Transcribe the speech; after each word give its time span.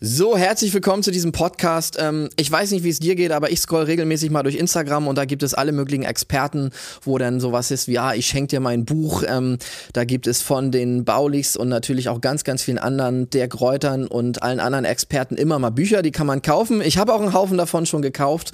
So, 0.00 0.36
herzlich 0.36 0.72
willkommen 0.72 1.02
zu 1.02 1.10
diesem 1.10 1.32
Podcast. 1.32 1.96
Ähm, 1.98 2.28
ich 2.36 2.48
weiß 2.48 2.70
nicht, 2.70 2.84
wie 2.84 2.88
es 2.88 3.00
dir 3.00 3.16
geht, 3.16 3.32
aber 3.32 3.50
ich 3.50 3.58
scroll 3.58 3.82
regelmäßig 3.82 4.30
mal 4.30 4.44
durch 4.44 4.54
Instagram 4.54 5.08
und 5.08 5.18
da 5.18 5.24
gibt 5.24 5.42
es 5.42 5.54
alle 5.54 5.72
möglichen 5.72 6.04
Experten, 6.04 6.70
wo 7.02 7.18
dann 7.18 7.40
sowas 7.40 7.72
ist 7.72 7.88
wie, 7.88 7.94
ja, 7.94 8.14
ich 8.14 8.26
schenke 8.26 8.46
dir 8.46 8.60
mein 8.60 8.84
Buch. 8.84 9.24
Ähm, 9.26 9.58
da 9.94 10.04
gibt 10.04 10.28
es 10.28 10.40
von 10.40 10.70
den 10.70 11.04
Baulichs 11.04 11.56
und 11.56 11.68
natürlich 11.68 12.08
auch 12.10 12.20
ganz, 12.20 12.44
ganz 12.44 12.62
vielen 12.62 12.78
anderen, 12.78 13.28
der 13.30 13.48
Kräutern 13.48 14.06
und 14.06 14.40
allen 14.40 14.60
anderen 14.60 14.84
Experten 14.84 15.34
immer 15.34 15.58
mal 15.58 15.70
Bücher, 15.70 16.02
die 16.02 16.12
kann 16.12 16.28
man 16.28 16.42
kaufen. 16.42 16.80
Ich 16.80 16.96
habe 16.96 17.12
auch 17.12 17.20
einen 17.20 17.32
Haufen 17.32 17.58
davon 17.58 17.84
schon 17.84 18.00
gekauft 18.00 18.52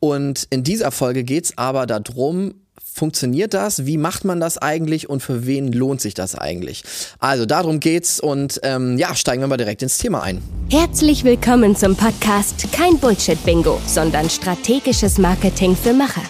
und 0.00 0.46
in 0.48 0.64
dieser 0.64 0.92
Folge 0.92 1.24
geht's 1.24 1.58
aber 1.58 1.84
darum, 1.84 2.54
funktioniert 2.96 3.52
das? 3.52 3.84
Wie 3.84 3.98
macht 3.98 4.24
man 4.24 4.40
das 4.40 4.56
eigentlich 4.56 5.08
und 5.08 5.22
für 5.22 5.46
wen 5.46 5.70
lohnt 5.70 6.00
sich 6.00 6.14
das 6.14 6.34
eigentlich? 6.34 6.82
Also 7.18 7.44
darum 7.44 7.78
geht's 7.78 8.18
und 8.18 8.58
ähm, 8.62 8.96
ja, 8.96 9.14
steigen 9.14 9.42
wir 9.42 9.48
mal 9.48 9.58
direkt 9.58 9.82
ins 9.82 9.98
Thema 9.98 10.22
ein. 10.22 10.42
Herzlich 10.70 11.22
willkommen 11.22 11.76
zum 11.76 11.94
Podcast 11.94 12.72
Kein 12.72 12.98
Bullshit-Bingo, 12.98 13.80
sondern 13.86 14.30
strategisches 14.30 15.18
Marketing 15.18 15.76
für 15.76 15.92
Macher. 15.92 16.22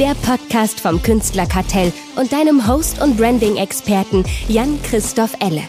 Der 0.00 0.14
Podcast 0.14 0.80
vom 0.80 1.02
Künstlerkartell 1.02 1.92
und 2.16 2.32
deinem 2.32 2.66
Host 2.66 3.00
und 3.02 3.18
Branding-Experten 3.18 4.24
Jan-Christoph 4.48 5.34
Elle. 5.40 5.62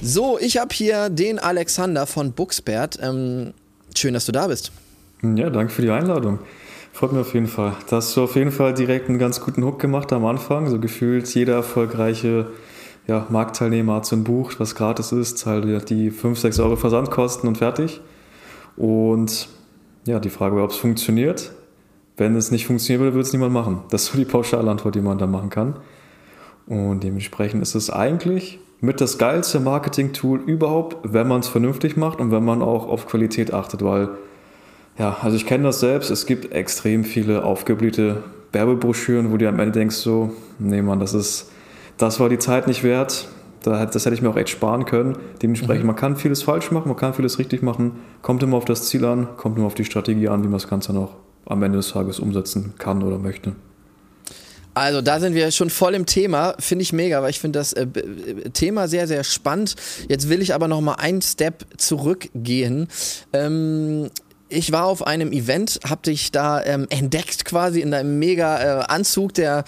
So, 0.00 0.38
ich 0.38 0.56
habe 0.58 0.74
hier 0.74 1.10
den 1.10 1.38
Alexander 1.38 2.06
von 2.06 2.32
Buxbert. 2.32 2.98
Ähm, 3.02 3.52
schön, 3.94 4.14
dass 4.14 4.24
du 4.24 4.32
da 4.32 4.46
bist. 4.46 4.72
Ja, 5.22 5.50
danke 5.50 5.72
für 5.72 5.82
die 5.82 5.90
Einladung. 5.90 6.38
Freut 6.96 7.12
mich 7.12 7.20
auf 7.20 7.34
jeden 7.34 7.46
Fall. 7.46 7.74
Da 7.90 7.96
hast 7.96 8.16
du 8.16 8.22
auf 8.22 8.36
jeden 8.36 8.50
Fall 8.50 8.72
direkt 8.72 9.10
einen 9.10 9.18
ganz 9.18 9.42
guten 9.42 9.62
Hook 9.62 9.78
gemacht 9.78 10.14
am 10.14 10.24
Anfang. 10.24 10.70
So 10.70 10.80
gefühlt 10.80 11.28
jeder 11.34 11.52
erfolgreiche 11.52 12.46
ja, 13.06 13.26
Marktteilnehmer 13.28 13.96
hat 13.96 14.06
so 14.06 14.16
ein 14.16 14.24
Buch, 14.24 14.54
was 14.56 14.74
gratis 14.74 15.12
ist, 15.12 15.36
zahlt 15.36 15.90
die 15.90 16.10
5, 16.10 16.38
6 16.38 16.58
Euro 16.58 16.76
Versandkosten 16.76 17.50
und 17.50 17.58
fertig. 17.58 18.00
Und 18.78 19.50
ja, 20.06 20.20
die 20.20 20.30
Frage 20.30 20.56
war, 20.56 20.64
ob 20.64 20.70
es 20.70 20.78
funktioniert. 20.78 21.52
Wenn 22.16 22.34
es 22.34 22.50
nicht 22.50 22.64
funktionieren 22.64 23.02
würde, 23.02 23.14
würde 23.14 23.26
es 23.26 23.32
niemand 23.34 23.52
machen. 23.52 23.82
Das 23.90 24.04
ist 24.04 24.12
so 24.12 24.16
die 24.16 24.24
Pauschalantwort, 24.24 24.94
die 24.94 25.02
man 25.02 25.18
da 25.18 25.26
machen 25.26 25.50
kann. 25.50 25.76
Und 26.66 27.04
dementsprechend 27.04 27.60
ist 27.60 27.74
es 27.74 27.90
eigentlich 27.90 28.58
mit 28.80 29.02
das 29.02 29.18
geilste 29.18 29.60
Marketing-Tool 29.60 30.40
überhaupt, 30.46 30.96
wenn 31.02 31.28
man 31.28 31.40
es 31.40 31.48
vernünftig 31.48 31.98
macht 31.98 32.22
und 32.22 32.30
wenn 32.30 32.42
man 32.42 32.62
auch 32.62 32.88
auf 32.88 33.06
Qualität 33.06 33.52
achtet, 33.52 33.84
weil 33.84 34.08
ja, 34.98 35.16
also 35.20 35.36
ich 35.36 35.46
kenne 35.46 35.64
das 35.64 35.80
selbst. 35.80 36.10
Es 36.10 36.26
gibt 36.26 36.52
extrem 36.52 37.04
viele 37.04 37.44
aufgeblühte 37.44 38.22
Werbebroschüren, 38.52 39.32
wo 39.32 39.36
du 39.36 39.48
am 39.48 39.58
Ende 39.58 39.72
denkst 39.72 39.96
so, 39.96 40.32
nee 40.58 40.82
Mann, 40.82 41.00
das 41.00 41.14
ist, 41.14 41.50
das 41.98 42.20
war 42.20 42.28
die 42.28 42.38
Zeit 42.38 42.66
nicht 42.66 42.82
wert. 42.82 43.28
Das 43.62 44.06
hätte 44.06 44.14
ich 44.14 44.22
mir 44.22 44.30
auch 44.30 44.36
echt 44.36 44.50
sparen 44.50 44.84
können. 44.84 45.18
Dementsprechend, 45.42 45.82
mhm. 45.82 45.88
man 45.88 45.96
kann 45.96 46.16
vieles 46.16 46.44
falsch 46.44 46.70
machen, 46.70 46.86
man 46.86 46.96
kann 46.96 47.14
vieles 47.14 47.40
richtig 47.40 47.62
machen. 47.62 47.92
Kommt 48.22 48.42
immer 48.44 48.56
auf 48.56 48.64
das 48.64 48.88
Ziel 48.88 49.04
an, 49.04 49.28
kommt 49.36 49.58
immer 49.58 49.66
auf 49.66 49.74
die 49.74 49.84
Strategie 49.84 50.28
an, 50.28 50.42
wie 50.42 50.46
man 50.46 50.52
das 50.52 50.68
Ganze 50.68 50.92
noch 50.92 51.16
am 51.46 51.62
Ende 51.64 51.78
des 51.78 51.90
Tages 51.90 52.20
umsetzen 52.20 52.74
kann 52.78 53.02
oder 53.02 53.18
möchte. 53.18 53.56
Also 54.74 55.00
da 55.00 55.20
sind 55.20 55.34
wir 55.34 55.50
schon 55.52 55.70
voll 55.70 55.94
im 55.94 56.04
Thema, 56.04 56.54
finde 56.58 56.82
ich 56.82 56.92
mega, 56.92 57.22
weil 57.22 57.30
ich 57.30 57.40
finde 57.40 57.58
das 57.58 57.72
äh, 57.72 57.86
Thema 58.52 58.88
sehr, 58.88 59.06
sehr 59.06 59.24
spannend. 59.24 59.74
Jetzt 60.06 60.28
will 60.28 60.42
ich 60.42 60.52
aber 60.52 60.68
noch 60.68 60.82
mal 60.82 60.96
einen 60.96 61.22
Step 61.22 61.64
zurückgehen. 61.78 62.86
Ähm, 63.32 64.10
ich 64.48 64.72
war 64.72 64.86
auf 64.86 65.06
einem 65.06 65.32
Event, 65.32 65.80
hab 65.88 66.02
dich 66.02 66.32
da 66.32 66.62
ähm, 66.64 66.86
entdeckt 66.90 67.44
quasi 67.44 67.80
in 67.80 67.90
deinem 67.90 68.18
mega 68.18 68.80
äh, 68.80 68.84
Anzug, 68.84 69.34
der 69.34 69.64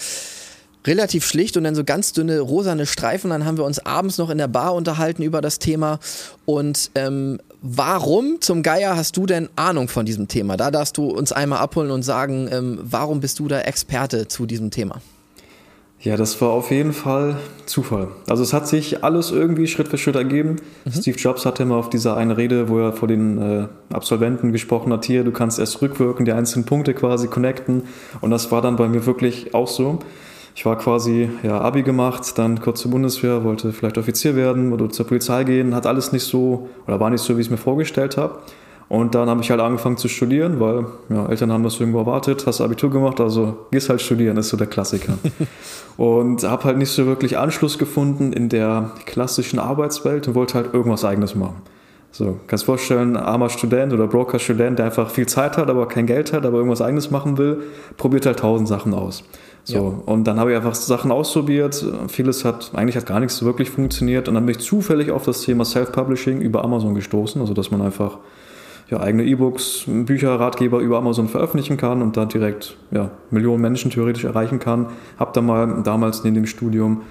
relativ 0.86 1.26
schlicht 1.26 1.56
und 1.56 1.64
dann 1.64 1.74
so 1.74 1.84
ganz 1.84 2.12
dünne 2.12 2.40
rosane 2.40 2.86
Streifen. 2.86 3.30
Dann 3.30 3.44
haben 3.44 3.58
wir 3.58 3.64
uns 3.64 3.78
abends 3.80 4.18
noch 4.18 4.30
in 4.30 4.38
der 4.38 4.48
Bar 4.48 4.74
unterhalten 4.74 5.22
über 5.22 5.40
das 5.40 5.58
Thema. 5.58 5.98
Und 6.46 6.90
ähm, 6.94 7.40
warum 7.60 8.40
zum 8.40 8.62
Geier 8.62 8.96
hast 8.96 9.16
du 9.16 9.26
denn 9.26 9.48
Ahnung 9.56 9.88
von 9.88 10.06
diesem 10.06 10.28
Thema? 10.28 10.56
Da 10.56 10.70
darfst 10.70 10.96
du 10.96 11.08
uns 11.10 11.32
einmal 11.32 11.58
abholen 11.58 11.90
und 11.90 12.02
sagen, 12.02 12.48
ähm, 12.50 12.78
warum 12.82 13.20
bist 13.20 13.38
du 13.38 13.48
da 13.48 13.60
Experte 13.60 14.28
zu 14.28 14.46
diesem 14.46 14.70
Thema? 14.70 15.00
Ja, 16.00 16.16
das 16.16 16.40
war 16.40 16.50
auf 16.50 16.70
jeden 16.70 16.92
Fall 16.92 17.36
Zufall. 17.66 18.08
Also 18.28 18.44
es 18.44 18.52
hat 18.52 18.68
sich 18.68 19.02
alles 19.02 19.32
irgendwie 19.32 19.66
Schritt 19.66 19.88
für 19.88 19.98
Schritt 19.98 20.14
ergeben. 20.14 20.56
Mhm. 20.84 20.92
Steve 20.92 21.18
Jobs 21.18 21.44
hatte 21.44 21.64
immer 21.64 21.76
auf 21.76 21.90
dieser 21.90 22.16
eine 22.16 22.36
Rede, 22.36 22.68
wo 22.68 22.78
er 22.78 22.92
vor 22.92 23.08
den 23.08 23.38
äh, 23.38 23.66
Absolventen 23.92 24.52
gesprochen 24.52 24.92
hat, 24.92 25.04
hier, 25.04 25.24
du 25.24 25.32
kannst 25.32 25.58
erst 25.58 25.82
rückwirken, 25.82 26.24
die 26.24 26.32
einzelnen 26.32 26.66
Punkte 26.66 26.94
quasi 26.94 27.26
connecten. 27.26 27.82
Und 28.20 28.30
das 28.30 28.52
war 28.52 28.62
dann 28.62 28.76
bei 28.76 28.88
mir 28.88 29.06
wirklich 29.06 29.54
auch 29.54 29.66
so. 29.66 29.98
Ich 30.54 30.64
war 30.64 30.78
quasi 30.78 31.30
ja, 31.42 31.60
Abi 31.60 31.82
gemacht, 31.82 32.36
dann 32.38 32.60
kurz 32.60 32.80
zur 32.80 32.90
Bundeswehr, 32.92 33.44
wollte 33.44 33.72
vielleicht 33.72 33.98
Offizier 33.98 34.36
werden 34.36 34.72
oder 34.72 34.90
zur 34.90 35.06
Polizei 35.06 35.44
gehen, 35.44 35.74
hat 35.74 35.86
alles 35.86 36.12
nicht 36.12 36.24
so 36.24 36.68
oder 36.86 37.00
war 37.00 37.10
nicht 37.10 37.22
so, 37.22 37.36
wie 37.36 37.40
ich 37.40 37.46
es 37.48 37.50
mir 37.50 37.58
vorgestellt 37.58 38.16
habe. 38.16 38.38
Und 38.88 39.14
dann 39.14 39.28
habe 39.28 39.42
ich 39.42 39.50
halt 39.50 39.60
angefangen 39.60 39.98
zu 39.98 40.08
studieren, 40.08 40.60
weil 40.60 40.86
ja, 41.10 41.26
Eltern 41.26 41.52
haben 41.52 41.62
das 41.62 41.78
irgendwo 41.78 41.98
erwartet, 41.98 42.46
hast 42.46 42.62
Abitur 42.62 42.90
gemacht, 42.90 43.20
also 43.20 43.66
gehst 43.70 43.90
halt 43.90 44.00
studieren, 44.00 44.38
ist 44.38 44.48
so 44.48 44.56
der 44.56 44.66
Klassiker. 44.66 45.18
und 45.98 46.42
habe 46.42 46.64
halt 46.64 46.78
nicht 46.78 46.90
so 46.90 47.04
wirklich 47.04 47.36
Anschluss 47.36 47.78
gefunden 47.78 48.32
in 48.32 48.48
der 48.48 48.92
klassischen 49.04 49.58
Arbeitswelt 49.58 50.26
und 50.28 50.34
wollte 50.34 50.54
halt 50.54 50.72
irgendwas 50.72 51.04
eigenes 51.04 51.34
machen. 51.34 51.56
So, 52.10 52.38
kannst 52.46 52.64
du 52.64 52.66
vorstellen, 52.66 53.18
armer 53.18 53.50
Student 53.50 53.92
oder 53.92 54.06
Broker-Student, 54.06 54.78
der 54.78 54.86
einfach 54.86 55.10
viel 55.10 55.26
Zeit 55.26 55.58
hat, 55.58 55.68
aber 55.68 55.86
kein 55.86 56.06
Geld 56.06 56.32
hat, 56.32 56.46
aber 56.46 56.56
irgendwas 56.56 56.80
eigenes 56.80 57.10
machen 57.10 57.36
will, 57.36 57.62
probiert 57.98 58.24
halt 58.24 58.38
tausend 58.38 58.66
Sachen 58.68 58.94
aus. 58.94 59.24
So, 59.64 59.74
ja. 59.74 60.12
und 60.12 60.24
dann 60.24 60.40
habe 60.40 60.50
ich 60.50 60.56
einfach 60.56 60.74
Sachen 60.74 61.12
ausprobiert. 61.12 61.84
Vieles 62.08 62.46
hat, 62.46 62.70
eigentlich 62.74 62.96
hat 62.96 63.04
gar 63.04 63.20
nichts 63.20 63.44
wirklich 63.44 63.68
funktioniert. 63.68 64.26
Und 64.26 64.34
dann 64.34 64.46
bin 64.46 64.54
ich 64.56 64.64
zufällig 64.64 65.10
auf 65.10 65.26
das 65.26 65.42
Thema 65.42 65.66
Self-Publishing 65.66 66.40
über 66.40 66.64
Amazon 66.64 66.94
gestoßen, 66.94 67.38
also 67.42 67.52
dass 67.52 67.70
man 67.70 67.82
einfach 67.82 68.16
ja, 68.90 69.00
eigene 69.00 69.24
E-Books, 69.24 69.84
Bücher, 69.86 70.40
Ratgeber 70.40 70.78
über 70.78 70.98
Amazon 70.98 71.28
veröffentlichen 71.28 71.76
kann 71.76 72.00
und 72.00 72.16
da 72.16 72.24
direkt 72.24 72.76
ja, 72.90 73.10
Millionen 73.30 73.60
Menschen 73.60 73.90
theoretisch 73.90 74.24
erreichen 74.24 74.58
kann. 74.58 74.86
Habe 75.18 75.32
da 75.34 75.40
mal 75.40 75.82
damals 75.82 76.20
in 76.20 76.34
dem 76.34 76.46
Studium 76.46 77.02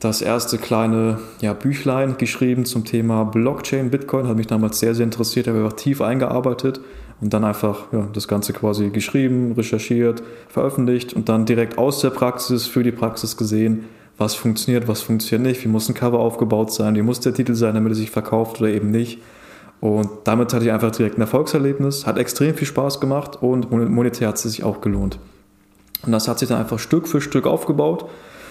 das 0.00 0.22
erste 0.22 0.58
kleine 0.58 1.18
ja, 1.40 1.52
Büchlein 1.52 2.16
geschrieben 2.18 2.64
zum 2.64 2.84
Thema 2.84 3.24
Blockchain, 3.24 3.90
Bitcoin, 3.90 4.26
hat 4.26 4.36
mich 4.36 4.46
damals 4.46 4.80
sehr, 4.80 4.94
sehr 4.94 5.04
interessiert, 5.04 5.46
habe 5.46 5.58
einfach 5.58 5.74
tief 5.74 6.00
eingearbeitet 6.00 6.80
und 7.20 7.34
dann 7.34 7.44
einfach 7.44 7.92
ja, 7.92 8.08
das 8.12 8.26
Ganze 8.26 8.52
quasi 8.52 8.88
geschrieben, 8.88 9.52
recherchiert, 9.52 10.22
veröffentlicht 10.48 11.12
und 11.12 11.28
dann 11.28 11.44
direkt 11.44 11.78
aus 11.78 12.00
der 12.00 12.10
Praxis 12.10 12.66
für 12.66 12.82
die 12.82 12.92
Praxis 12.92 13.36
gesehen, 13.36 13.84
was 14.16 14.34
funktioniert, 14.34 14.88
was 14.88 15.02
funktioniert 15.02 15.48
nicht, 15.48 15.64
wie 15.64 15.68
muss 15.68 15.88
ein 15.88 15.94
Cover 15.94 16.18
aufgebaut 16.18 16.72
sein, 16.72 16.94
wie 16.94 17.02
muss 17.02 17.20
der 17.20 17.34
Titel 17.34 17.54
sein, 17.54 17.74
damit 17.74 17.92
er 17.92 17.96
sich 17.96 18.10
verkauft 18.10 18.60
oder 18.60 18.70
eben 18.70 18.90
nicht. 18.90 19.18
Und 19.80 20.08
damit 20.24 20.52
hatte 20.52 20.64
ich 20.64 20.72
einfach 20.72 20.90
direkt 20.90 21.16
ein 21.16 21.22
Erfolgserlebnis, 21.22 22.06
hat 22.06 22.18
extrem 22.18 22.54
viel 22.54 22.66
Spaß 22.66 23.00
gemacht 23.00 23.38
und 23.40 23.70
monetär 23.70 24.28
hat 24.28 24.36
es 24.36 24.42
sich 24.42 24.62
auch 24.62 24.80
gelohnt. 24.80 25.18
Und 26.04 26.12
das 26.12 26.28
hat 26.28 26.38
sich 26.38 26.48
dann 26.48 26.58
einfach 26.58 26.78
Stück 26.78 27.08
für 27.08 27.20
Stück 27.20 27.46
aufgebaut, 27.46 28.06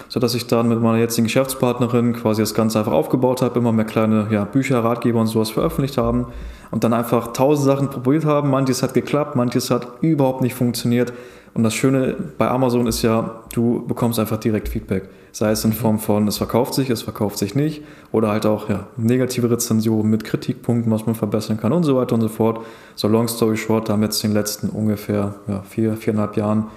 sodass 0.07 0.33
ich 0.33 0.47
dann 0.47 0.69
mit 0.69 0.81
meiner 0.81 0.97
jetzigen 0.97 1.25
Geschäftspartnerin 1.25 2.13
quasi 2.13 2.41
das 2.41 2.55
Ganze 2.55 2.79
einfach 2.79 2.93
aufgebaut 2.93 3.43
habe, 3.43 3.59
immer 3.59 3.71
mehr 3.71 3.85
kleine 3.85 4.27
ja, 4.31 4.43
Bücher, 4.45 4.83
Ratgeber 4.83 5.19
und 5.19 5.27
sowas 5.27 5.51
veröffentlicht 5.51 5.97
haben 5.97 6.27
und 6.71 6.83
dann 6.83 6.93
einfach 6.93 7.33
tausend 7.33 7.65
Sachen 7.67 7.89
probiert 7.89 8.25
haben. 8.25 8.49
Manches 8.49 8.81
hat 8.81 8.95
geklappt, 8.95 9.35
manches 9.35 9.69
hat 9.69 9.87
überhaupt 10.01 10.41
nicht 10.41 10.55
funktioniert. 10.55 11.13
Und 11.53 11.63
das 11.63 11.73
Schöne 11.73 12.15
bei 12.37 12.47
Amazon 12.47 12.87
ist 12.87 13.01
ja, 13.01 13.41
du 13.53 13.85
bekommst 13.87 14.19
einfach 14.19 14.37
direkt 14.37 14.69
Feedback. 14.69 15.09
Sei 15.31 15.51
es 15.51 15.63
in 15.63 15.73
Form 15.73 15.99
von, 15.99 16.27
es 16.27 16.37
verkauft 16.37 16.73
sich, 16.73 16.89
es 16.89 17.01
verkauft 17.01 17.37
sich 17.37 17.55
nicht. 17.55 17.83
Oder 18.11 18.29
halt 18.29 18.45
auch 18.45 18.69
ja, 18.69 18.87
negative 18.97 19.49
Rezensionen 19.49 20.09
mit 20.09 20.23
Kritikpunkten, 20.23 20.91
was 20.91 21.05
man 21.05 21.15
verbessern 21.15 21.57
kann 21.57 21.71
und 21.71 21.83
so 21.83 21.95
weiter 21.95 22.15
und 22.15 22.21
so 22.21 22.27
fort. 22.27 22.65
So 22.95 23.07
long 23.07 23.27
story 23.27 23.57
short, 23.57 23.89
da 23.89 23.93
haben 23.93 24.01
wir 24.01 24.07
jetzt 24.07 24.23
in 24.23 24.31
den 24.31 24.37
letzten 24.37 24.69
ungefähr 24.69 25.35
ja, 25.47 25.61
vier, 25.61 25.95
viereinhalb 25.95 26.37
Jahren 26.37 26.67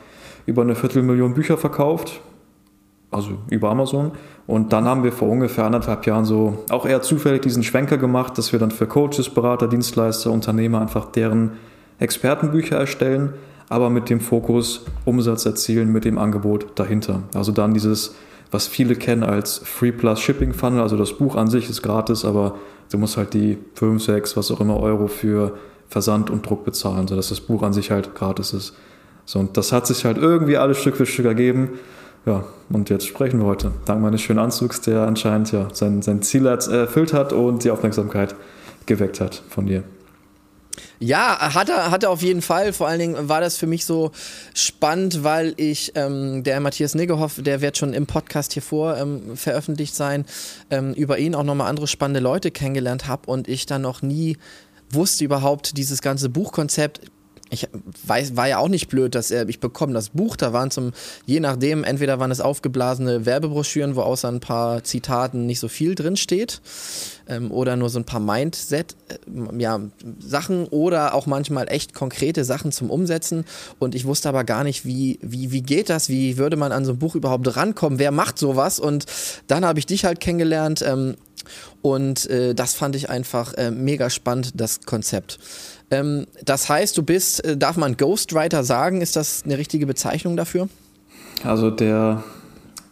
über 0.46 0.62
eine 0.62 0.74
Viertelmillion 0.74 1.34
Bücher 1.34 1.56
verkauft. 1.56 2.20
Also 3.10 3.32
über 3.50 3.70
Amazon. 3.70 4.12
Und 4.46 4.72
dann 4.72 4.86
haben 4.86 5.04
wir 5.04 5.12
vor 5.12 5.28
ungefähr 5.28 5.64
anderthalb 5.64 6.06
Jahren 6.06 6.24
so 6.24 6.64
auch 6.70 6.86
eher 6.86 7.02
zufällig 7.02 7.42
diesen 7.42 7.62
Schwenker 7.62 7.98
gemacht, 7.98 8.38
dass 8.38 8.52
wir 8.52 8.58
dann 8.58 8.70
für 8.70 8.86
Coaches, 8.86 9.28
Berater, 9.28 9.68
Dienstleister, 9.68 10.30
Unternehmer 10.30 10.80
einfach 10.80 11.06
deren 11.12 11.52
Expertenbücher 11.98 12.76
erstellen 12.76 13.34
aber 13.72 13.88
mit 13.88 14.10
dem 14.10 14.20
Fokus 14.20 14.84
Umsatz 15.06 15.46
erzielen 15.46 15.90
mit 15.92 16.04
dem 16.04 16.18
Angebot 16.18 16.78
dahinter. 16.78 17.22
Also 17.32 17.52
dann 17.52 17.72
dieses, 17.72 18.14
was 18.52 18.68
viele 18.68 18.94
kennen 18.94 19.24
als 19.24 19.58
Free 19.64 19.90
Plus 19.90 20.20
Shipping 20.20 20.52
Funnel, 20.52 20.80
also 20.80 20.96
das 20.96 21.14
Buch 21.14 21.34
an 21.36 21.48
sich 21.48 21.68
ist 21.68 21.82
gratis, 21.82 22.24
aber 22.24 22.56
du 22.90 22.98
musst 22.98 23.16
halt 23.16 23.34
die 23.34 23.58
5, 23.74 24.04
6, 24.04 24.36
was 24.36 24.50
auch 24.52 24.60
immer 24.60 24.78
Euro 24.78 25.08
für 25.08 25.56
Versand 25.88 26.30
und 26.30 26.48
Druck 26.48 26.64
bezahlen, 26.64 27.08
sodass 27.08 27.30
das 27.30 27.40
Buch 27.40 27.62
an 27.62 27.72
sich 27.72 27.90
halt 27.90 28.14
gratis 28.14 28.52
ist. 28.52 28.74
So, 29.24 29.38
und 29.38 29.56
das 29.56 29.72
hat 29.72 29.86
sich 29.86 30.04
halt 30.04 30.18
irgendwie 30.18 30.58
alles 30.58 30.78
Stück 30.78 30.96
für 30.96 31.06
Stück 31.06 31.26
ergeben. 31.26 31.78
Ja, 32.26 32.44
und 32.68 32.90
jetzt 32.90 33.06
sprechen 33.06 33.40
wir 33.40 33.46
heute. 33.46 33.72
Dank 33.84 34.00
meines 34.02 34.20
schönen 34.20 34.38
Anzugs, 34.38 34.80
der 34.80 35.02
anscheinend 35.02 35.50
ja 35.50 35.68
sein, 35.72 36.02
sein 36.02 36.22
Ziel 36.22 36.46
erfüllt 36.46 37.12
hat 37.12 37.32
und 37.32 37.64
die 37.64 37.70
Aufmerksamkeit 37.70 38.34
geweckt 38.86 39.20
hat 39.20 39.42
von 39.48 39.66
dir. 39.66 39.82
Ja, 41.02 41.52
hat 41.52 41.68
er, 41.68 41.90
hat 41.90 42.04
er 42.04 42.10
auf 42.10 42.22
jeden 42.22 42.42
Fall. 42.42 42.72
Vor 42.72 42.86
allen 42.86 43.00
Dingen 43.00 43.28
war 43.28 43.40
das 43.40 43.56
für 43.56 43.66
mich 43.66 43.84
so 43.84 44.12
spannend, 44.54 45.24
weil 45.24 45.52
ich, 45.56 45.90
ähm, 45.96 46.44
der 46.44 46.60
Matthias 46.60 46.94
Niggehoff, 46.94 47.40
der 47.42 47.60
wird 47.60 47.76
schon 47.76 47.92
im 47.92 48.06
Podcast 48.06 48.52
hier 48.52 48.62
vor 48.62 48.96
ähm, 48.96 49.36
veröffentlicht 49.36 49.96
sein, 49.96 50.24
ähm, 50.70 50.94
über 50.94 51.18
ihn 51.18 51.34
auch 51.34 51.42
nochmal 51.42 51.68
andere 51.68 51.88
spannende 51.88 52.20
Leute 52.20 52.52
kennengelernt 52.52 53.08
habe 53.08 53.28
und 53.28 53.48
ich 53.48 53.66
dann 53.66 53.82
noch 53.82 54.00
nie 54.02 54.36
wusste 54.90 55.24
überhaupt 55.24 55.76
dieses 55.76 56.02
ganze 56.02 56.28
Buchkonzept 56.28 57.00
ich 57.52 57.68
weiß, 58.06 58.34
war 58.34 58.48
ja 58.48 58.58
auch 58.58 58.68
nicht 58.68 58.88
blöd, 58.88 59.14
dass 59.14 59.30
er, 59.30 59.46
ich 59.46 59.60
bekomme 59.60 59.92
das 59.92 60.08
Buch, 60.08 60.36
da 60.36 60.54
waren 60.54 60.70
zum, 60.70 60.92
je 61.26 61.38
nachdem, 61.38 61.84
entweder 61.84 62.18
waren 62.18 62.30
es 62.30 62.40
aufgeblasene 62.40 63.26
Werbebroschüren, 63.26 63.94
wo 63.94 64.00
außer 64.00 64.28
ein 64.28 64.40
paar 64.40 64.82
Zitaten 64.84 65.44
nicht 65.44 65.60
so 65.60 65.68
viel 65.68 65.94
drin 65.94 66.16
steht, 66.16 66.62
ähm, 67.28 67.50
oder 67.50 67.76
nur 67.76 67.90
so 67.90 67.98
ein 67.98 68.06
paar 68.06 68.20
Mindset, 68.20 68.96
äh, 69.08 69.60
ja, 69.60 69.80
Sachen 70.18 70.64
oder 70.66 71.14
auch 71.14 71.26
manchmal 71.26 71.70
echt 71.70 71.92
konkrete 71.92 72.44
Sachen 72.44 72.72
zum 72.72 72.88
Umsetzen. 72.88 73.44
Und 73.78 73.94
ich 73.94 74.06
wusste 74.06 74.30
aber 74.30 74.44
gar 74.44 74.64
nicht, 74.64 74.86
wie, 74.86 75.18
wie, 75.20 75.52
wie 75.52 75.62
geht 75.62 75.90
das, 75.90 76.08
wie 76.08 76.38
würde 76.38 76.56
man 76.56 76.72
an 76.72 76.86
so 76.86 76.92
ein 76.92 76.98
Buch 76.98 77.14
überhaupt 77.14 77.54
rankommen, 77.54 77.98
wer 77.98 78.12
macht 78.12 78.38
sowas? 78.38 78.80
Und 78.80 79.04
dann 79.46 79.66
habe 79.66 79.78
ich 79.78 79.84
dich 79.84 80.06
halt 80.06 80.20
kennengelernt 80.20 80.82
ähm, 80.86 81.16
und 81.82 82.30
äh, 82.30 82.54
das 82.54 82.74
fand 82.74 82.96
ich 82.96 83.10
einfach 83.10 83.54
äh, 83.54 83.70
mega 83.70 84.08
spannend, 84.08 84.52
das 84.54 84.80
Konzept. 84.80 85.38
Ähm, 85.92 86.26
das 86.42 86.68
heißt, 86.68 86.96
du 86.96 87.02
bist, 87.02 87.44
äh, 87.44 87.56
darf 87.56 87.76
man 87.76 87.96
Ghostwriter 87.96 88.64
sagen? 88.64 89.02
Ist 89.02 89.14
das 89.14 89.42
eine 89.44 89.58
richtige 89.58 89.86
Bezeichnung 89.86 90.36
dafür? 90.36 90.68
Also 91.44 91.70
der, 91.70 92.24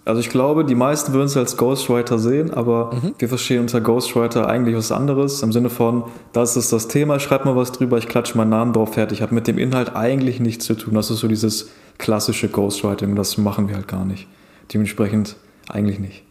also 0.05 0.21
ich 0.21 0.29
glaube, 0.29 0.67
die 0.67 0.75
meisten 0.75 1.15
würden 1.15 1.27
es 1.27 1.37
als 1.37 1.57
Ghostwriter 1.57 2.19
sehen, 2.19 2.53
aber 2.53 2.95
mhm. 2.95 3.15
wir 3.19 3.29
verstehen 3.29 3.61
unter 3.61 3.81
Ghostwriter 3.81 4.49
eigentlich 4.49 4.77
was 4.77 4.93
anderes. 4.93 5.43
Im 5.43 5.51
Sinne 5.51 5.71
von, 5.71 6.05
das 6.35 6.59
ist 6.59 6.75
das 6.75 6.89
Thema, 6.89 7.19
schreib 7.21 7.47
mal 7.47 7.57
was 7.57 7.73
drüber, 7.73 7.97
ich 7.97 8.07
klatsche 8.07 8.37
meinen 8.37 8.51
Namen 8.51 8.75
drauf, 8.75 8.93
fertig. 8.93 9.23
Hat 9.23 9.33
mit 9.33 9.47
dem 9.47 9.57
Inhalt 9.57 9.97
eigentlich 9.97 10.39
nichts 10.39 10.67
zu 10.67 10.75
tun. 10.75 10.95
Das 10.95 11.11
ist 11.11 11.21
so 11.21 11.29
dieses 11.29 11.71
klassische 11.97 12.49
Ghostwriting, 12.49 13.17
das 13.17 13.39
machen 13.39 13.69
wir 13.69 13.77
halt 13.77 13.89
gar 13.89 14.05
nicht. 14.05 14.29
Dementsprechend 14.75 15.37
eigentlich 15.69 15.99
nicht. 15.99 16.23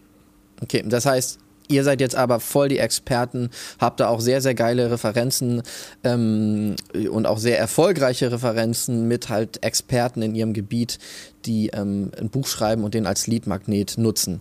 Okay, 0.61 0.83
das 0.85 1.07
heißt, 1.07 1.39
Ihr 1.69 1.83
seid 1.83 2.01
jetzt 2.01 2.15
aber 2.15 2.39
voll 2.39 2.67
die 2.67 2.79
Experten, 2.79 3.51
habt 3.79 3.99
da 3.99 4.07
auch 4.07 4.21
sehr, 4.21 4.41
sehr 4.41 4.55
geile 4.55 4.89
Referenzen 4.89 5.61
ähm, 6.03 6.75
und 7.11 7.27
auch 7.27 7.37
sehr 7.37 7.59
erfolgreiche 7.59 8.31
Referenzen 8.31 9.07
mit 9.07 9.29
halt 9.29 9.63
Experten 9.63 10.23
in 10.23 10.33
ihrem 10.33 10.53
Gebiet, 10.53 10.97
die 11.45 11.67
ähm, 11.67 12.11
ein 12.19 12.29
Buch 12.29 12.47
schreiben 12.47 12.83
und 12.83 12.95
den 12.95 13.05
als 13.05 13.27
Leadmagnet 13.27 13.99
nutzen. 13.99 14.39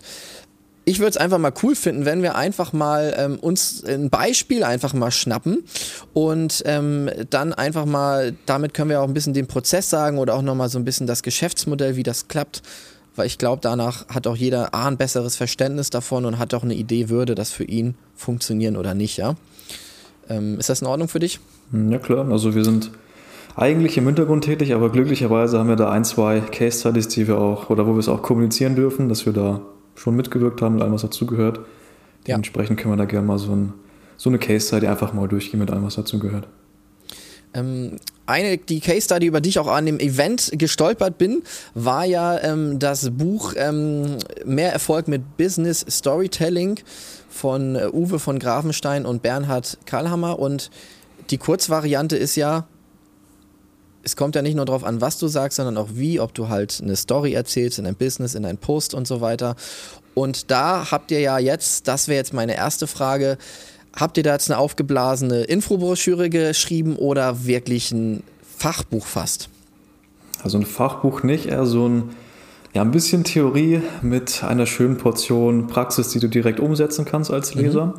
Ich 0.87 1.01
würde 1.01 1.11
es 1.11 1.17
einfach 1.19 1.37
mal 1.37 1.53
cool 1.63 1.77
finden, 1.77 2.07
wenn 2.07 2.23
wir 2.23 2.35
einfach 2.35 2.73
mal 2.73 3.15
ähm, 3.19 3.39
uns 3.39 3.85
ein 3.85 4.09
Beispiel 4.09 4.65
einfach 4.65 4.95
mal 4.95 5.11
schnappen 5.11 5.65
und 6.15 6.63
ähm, 6.65 7.11
dann 7.29 7.53
einfach 7.53 7.85
mal, 7.85 8.35
damit 8.47 8.73
können 8.73 8.89
wir 8.89 9.03
auch 9.03 9.07
ein 9.07 9.13
bisschen 9.13 9.35
den 9.35 9.49
Prozess 9.49 9.91
sagen 9.91 10.17
oder 10.17 10.33
auch 10.33 10.41
nochmal 10.41 10.71
so 10.71 10.79
ein 10.79 10.87
bisschen 10.87 11.07
das 11.07 11.23
Geschäftsmodell, 11.23 11.97
wie 11.97 12.05
das 12.05 12.29
klappt 12.29 12.63
weil 13.19 13.27
ich 13.27 13.39
glaube, 13.39 13.61
danach 13.61 14.09
hat 14.09 14.27
auch 14.27 14.37
jeder 14.37 14.75
A, 14.75 14.87
ein 14.87 14.97
besseres 14.97 15.37
Verständnis 15.37 15.91
davon 15.91 16.25
und 16.25 16.39
hat 16.39 16.55
auch 16.55 16.63
eine 16.63 16.75
Idee, 16.75 17.09
würde 17.09 17.35
das 17.35 17.51
für 17.51 17.65
ihn 17.65 17.95
funktionieren 18.15 18.77
oder 18.77 18.95
nicht, 18.95 19.17
ja. 19.17 19.35
Ähm, 20.29 20.59
ist 20.59 20.69
das 20.69 20.83
in 20.83 20.87
Ordnung 20.87 21.09
für 21.09 21.19
dich? 21.19 21.41
Ja 21.73 21.99
klar, 21.99 22.31
also 22.31 22.55
wir 22.55 22.65
sind 22.65 22.91
eigentlich 23.57 23.99
im 23.99 24.07
Hintergrund 24.07 24.45
tätig, 24.45 24.73
aber 24.73 24.91
glücklicherweise 24.91 25.59
haben 25.59 25.69
wir 25.69 25.77
da 25.77 25.91
ein, 25.91 26.05
zwei 26.05 26.41
Case 26.41 26.81
Studies, 26.81 27.09
die 27.09 27.27
wir 27.27 27.39
auch, 27.39 27.71
oder 27.71 27.87
wo 27.87 27.95
wir 27.95 27.99
es 27.99 28.09
auch 28.09 28.23
kommunizieren 28.23 28.77
dürfen, 28.77 29.09
dass 29.09 29.27
wir 29.27 29.33
da 29.33 29.61
schon 29.97 30.15
mitgewirkt 30.15 30.63
haben 30.63 30.75
mit 30.75 30.83
allem, 30.83 30.93
was 30.93 31.03
dazugehört. 31.03 31.61
Dementsprechend 32.27 32.79
ja. 32.79 32.83
können 32.83 32.95
wir 32.95 32.99
da 32.99 33.05
gerne 33.05 33.27
mal 33.27 33.39
so, 33.39 33.53
ein, 33.53 33.73
so 34.17 34.31
eine 34.31 34.39
Case 34.39 34.69
Study 34.69 34.87
einfach 34.87 35.13
mal 35.13 35.27
durchgehen 35.27 35.59
mit 35.59 35.71
allem, 35.71 35.85
was 35.85 35.97
dazugehört. 35.97 36.47
Ähm, 37.55 37.99
eine, 38.27 38.59
die 38.59 38.81
Case 38.81 39.03
Study, 39.03 39.27
über 39.27 39.41
die 39.41 39.49
ich 39.49 39.59
auch 39.59 39.69
an 39.69 39.87
dem 39.87 39.99
Event 40.01 40.51
gestolpert 40.53 41.17
bin, 41.17 41.43
war 41.75 42.05
ja 42.05 42.39
ähm, 42.41 42.79
das 42.79 43.11
Buch 43.11 43.55
ähm, 43.57 44.19
Mehr 44.45 44.73
Erfolg 44.73 45.09
mit 45.09 45.37
Business 45.39 45.85
Storytelling 45.89 46.79
von 47.31 47.77
äh, 47.77 47.89
Uwe 47.91 48.19
von 48.19 48.39
Grafenstein 48.39 49.07
und 49.07 49.23
Bernhard 49.23 49.79
Karlhammer. 49.87 50.39
Und 50.39 50.71
die 51.31 51.39
Kurzvariante 51.39 52.17
ist 52.17 52.37
ja, 52.37 52.67
es 54.03 54.15
kommt 54.15 54.35
ja 54.35 54.43
nicht 54.43 54.57
nur 54.57 54.67
darauf 54.67 54.85
an, 54.85 55.01
was 55.01 55.19
du 55.19 55.27
sagst, 55.29 55.57
sondern 55.57 55.79
auch 55.79 55.89
wie, 55.93 56.21
ob 56.21 56.35
du 56.35 56.49
halt 56.49 56.81
eine 56.83 56.97
Story 56.97 57.33
erzählst 57.33 57.79
in 57.79 57.85
dein 57.85 57.97
Business, 57.97 58.35
in 58.35 58.43
dein 58.43 58.59
Post 58.59 58.93
und 58.93 59.07
so 59.07 59.23
weiter. 59.23 59.57
Und 60.15 60.51
da 60.51 60.91
habt 60.91 61.11
ihr 61.13 61.21
ja 61.21 61.39
jetzt, 61.39 61.89
das 61.89 62.09
wäre 62.09 62.17
jetzt 62.17 62.35
meine 62.35 62.57
erste 62.57 62.87
Frage, 62.87 63.39
Habt 63.99 64.17
ihr 64.17 64.23
da 64.23 64.33
jetzt 64.33 64.49
eine 64.49 64.59
aufgeblasene 64.59 65.43
Infobroschüre 65.43 66.31
geschrieben 66.31 66.95
oder 66.97 67.47
wirklich 67.47 67.91
ein 67.91 68.23
Fachbuch 68.57 69.05
fast? 69.05 69.49
Also 70.45 70.57
ein 70.59 70.67
Fachbuch 70.67 71.25
nicht, 71.25 71.47
eher 71.47 71.67
so 71.67 71.89
ein, 71.89 72.11
ja, 72.75 72.83
ein 72.83 72.93
bisschen 72.93 73.25
Theorie 73.25 73.81
mit 74.01 74.45
einer 74.45 74.67
schönen 74.67 74.99
Portion 74.99 75.67
Praxis, 75.67 76.11
die 76.11 76.21
du 76.21 76.29
direkt 76.29 76.61
umsetzen 76.61 77.05
kannst 77.05 77.33
als 77.33 77.57
mhm. 77.57 77.61
Leser. 77.63 77.87
Mhm. 77.87 77.95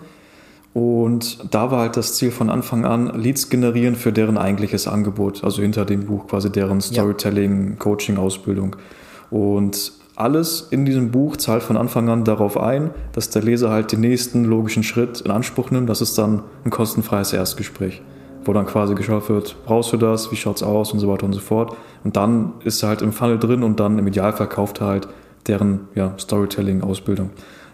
Und 0.81 1.54
da 1.54 1.72
war 1.72 1.81
halt 1.81 1.98
das 1.98 2.16
Ziel 2.16 2.31
von 2.31 2.50
Anfang 2.50 2.86
an, 2.86 3.19
Leads 3.19 3.50
generieren 3.50 3.96
für 3.96 4.13
deren 4.13 4.38
eigentliches 4.38 4.88
Angebot, 4.88 5.44
also 5.44 5.62
hinter 5.62 5.84
dem 5.84 6.06
Buch 6.06 6.28
quasi 6.28 6.50
deren 6.50 6.80
Storytelling, 6.80 7.72
ja. 7.72 7.75
Coaching, 7.75 8.18
Ausbildung. 8.18 8.78
Und 9.31 9.99
alles 10.19 10.68
in 10.69 10.86
diesem 10.86 11.12
Buch 11.12 11.38
zahlt 11.38 11.63
von 11.63 11.77
Anfang 11.77 12.10
an 12.10 12.25
darauf 12.25 12.60
ein, 12.60 12.92
dass 13.13 13.30
der 13.30 13.42
Leser 13.42 13.69
halt 13.69 13.92
den 13.92 14.01
nächsten 14.01 14.44
logischen 14.44 14.83
Schritt 14.83 15.21
in 15.21 15.31
Anspruch 15.31 15.71
nimmt. 15.71 15.89
Das 15.89 16.01
ist 16.01 16.18
dann 16.18 16.44
ein 16.66 16.71
kostenfreies 16.71 17.31
Erstgespräch, 17.31 18.01
wo 18.44 18.51
dann 18.51 18.66
quasi 18.66 18.95
geschaut 18.95 19.30
wird, 19.30 19.56
brauchst 19.66 19.94
du 19.94 19.98
das, 19.98 20.31
wie 20.31 20.36
schaut's 20.36 20.62
aus 20.62 20.92
und 20.92 21.00
so 21.00 21.07
weiter 21.07 21.25
und 21.25 21.33
so 21.33 21.39
fort. 21.39 21.75
Und 22.04 22.18
dann 22.18 22.54
ist 22.66 22.83
er 22.83 22.89
halt 22.89 23.01
im 23.01 23.13
Funnel 23.13 23.39
drin 23.39 23.63
und 23.63 23.80
dann 23.80 23.98
im 23.98 24.07
Idealfall 24.07 24.50
kauft 24.50 24.81
er 24.81 24.88
halt 24.88 25.07
deren 25.48 25.88
ja, 25.95 26.13
Storytelling-Ausbildung. 26.19 27.30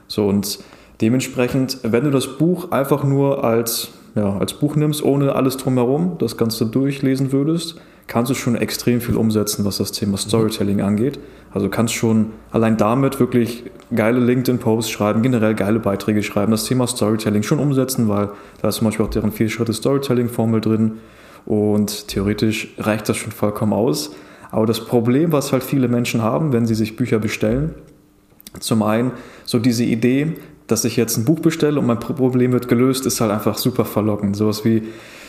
So 0.08 0.28
und 0.28 0.60
dementsprechend, 1.02 1.80
wenn 1.82 2.04
du 2.04 2.12
das 2.12 2.38
Buch 2.38 2.72
einfach 2.72 3.04
nur 3.04 3.44
als, 3.44 3.90
ja, 4.14 4.38
als 4.38 4.54
Buch 4.54 4.76
nimmst, 4.76 5.04
ohne 5.04 5.34
alles 5.34 5.58
drumherum, 5.58 6.18
das 6.20 6.38
Ganze 6.38 6.68
durchlesen 6.68 7.32
würdest, 7.32 7.82
kannst 8.08 8.30
du 8.30 8.36
schon 8.36 8.56
extrem 8.56 9.02
viel 9.02 9.16
umsetzen, 9.16 9.66
was 9.66 9.78
das 9.78 9.92
Thema 9.92 10.18
Storytelling 10.18 10.82
angeht. 10.82 11.20
Also 11.54 11.70
kannst 11.70 11.94
schon 11.94 12.32
allein 12.52 12.78
damit 12.78 13.20
wirklich 13.20 13.64
geile 13.94 14.20
LinkedIn-Posts 14.20 14.92
schreiben, 14.92 15.22
generell 15.22 15.56
geile 15.56 15.80
Beiträge 15.80 16.22
schreiben, 16.22 16.52
das 16.52 16.66
Thema 16.66 16.86
Storytelling 16.86 17.44
schon 17.44 17.60
umsetzen, 17.60 18.10
weil 18.10 18.30
da 18.62 18.70
ist 18.70 18.76
zum 18.76 18.86
Beispiel 18.86 19.06
auch 19.06 19.10
deren 19.10 19.32
vier 19.32 19.50
Schritte 19.50 19.74
Storytelling-Formel 19.74 20.62
drin 20.62 20.94
und 21.46 22.08
theoretisch 22.08 22.74
reicht 22.78 23.08
das 23.10 23.18
schon 23.18 23.32
vollkommen 23.32 23.74
aus. 23.74 24.12
Aber 24.52 24.66
das 24.66 24.86
Problem, 24.86 25.32
was 25.32 25.52
halt 25.52 25.64
viele 25.64 25.88
Menschen 25.88 26.22
haben, 26.22 26.54
wenn 26.54 26.66
sie 26.66 26.76
sich 26.76 26.96
Bücher 26.96 27.20
bestellen, 27.20 27.74
zum 28.60 28.84
einen 28.84 29.12
so 29.44 29.60
diese 29.60 29.84
Idee, 29.84 30.34
dass 30.68 30.86
ich 30.86 30.96
jetzt 30.96 31.18
ein 31.18 31.26
Buch 31.26 31.40
bestelle 31.40 31.80
und 31.80 31.86
mein 31.86 32.00
Problem 32.00 32.52
wird 32.52 32.68
gelöst, 32.68 33.06
ist 33.06 33.22
halt 33.22 33.32
einfach 33.32 33.58
super 33.58 33.86
verlockend. 33.86 34.36
Sowas 34.36 34.66
wie, 34.66 34.84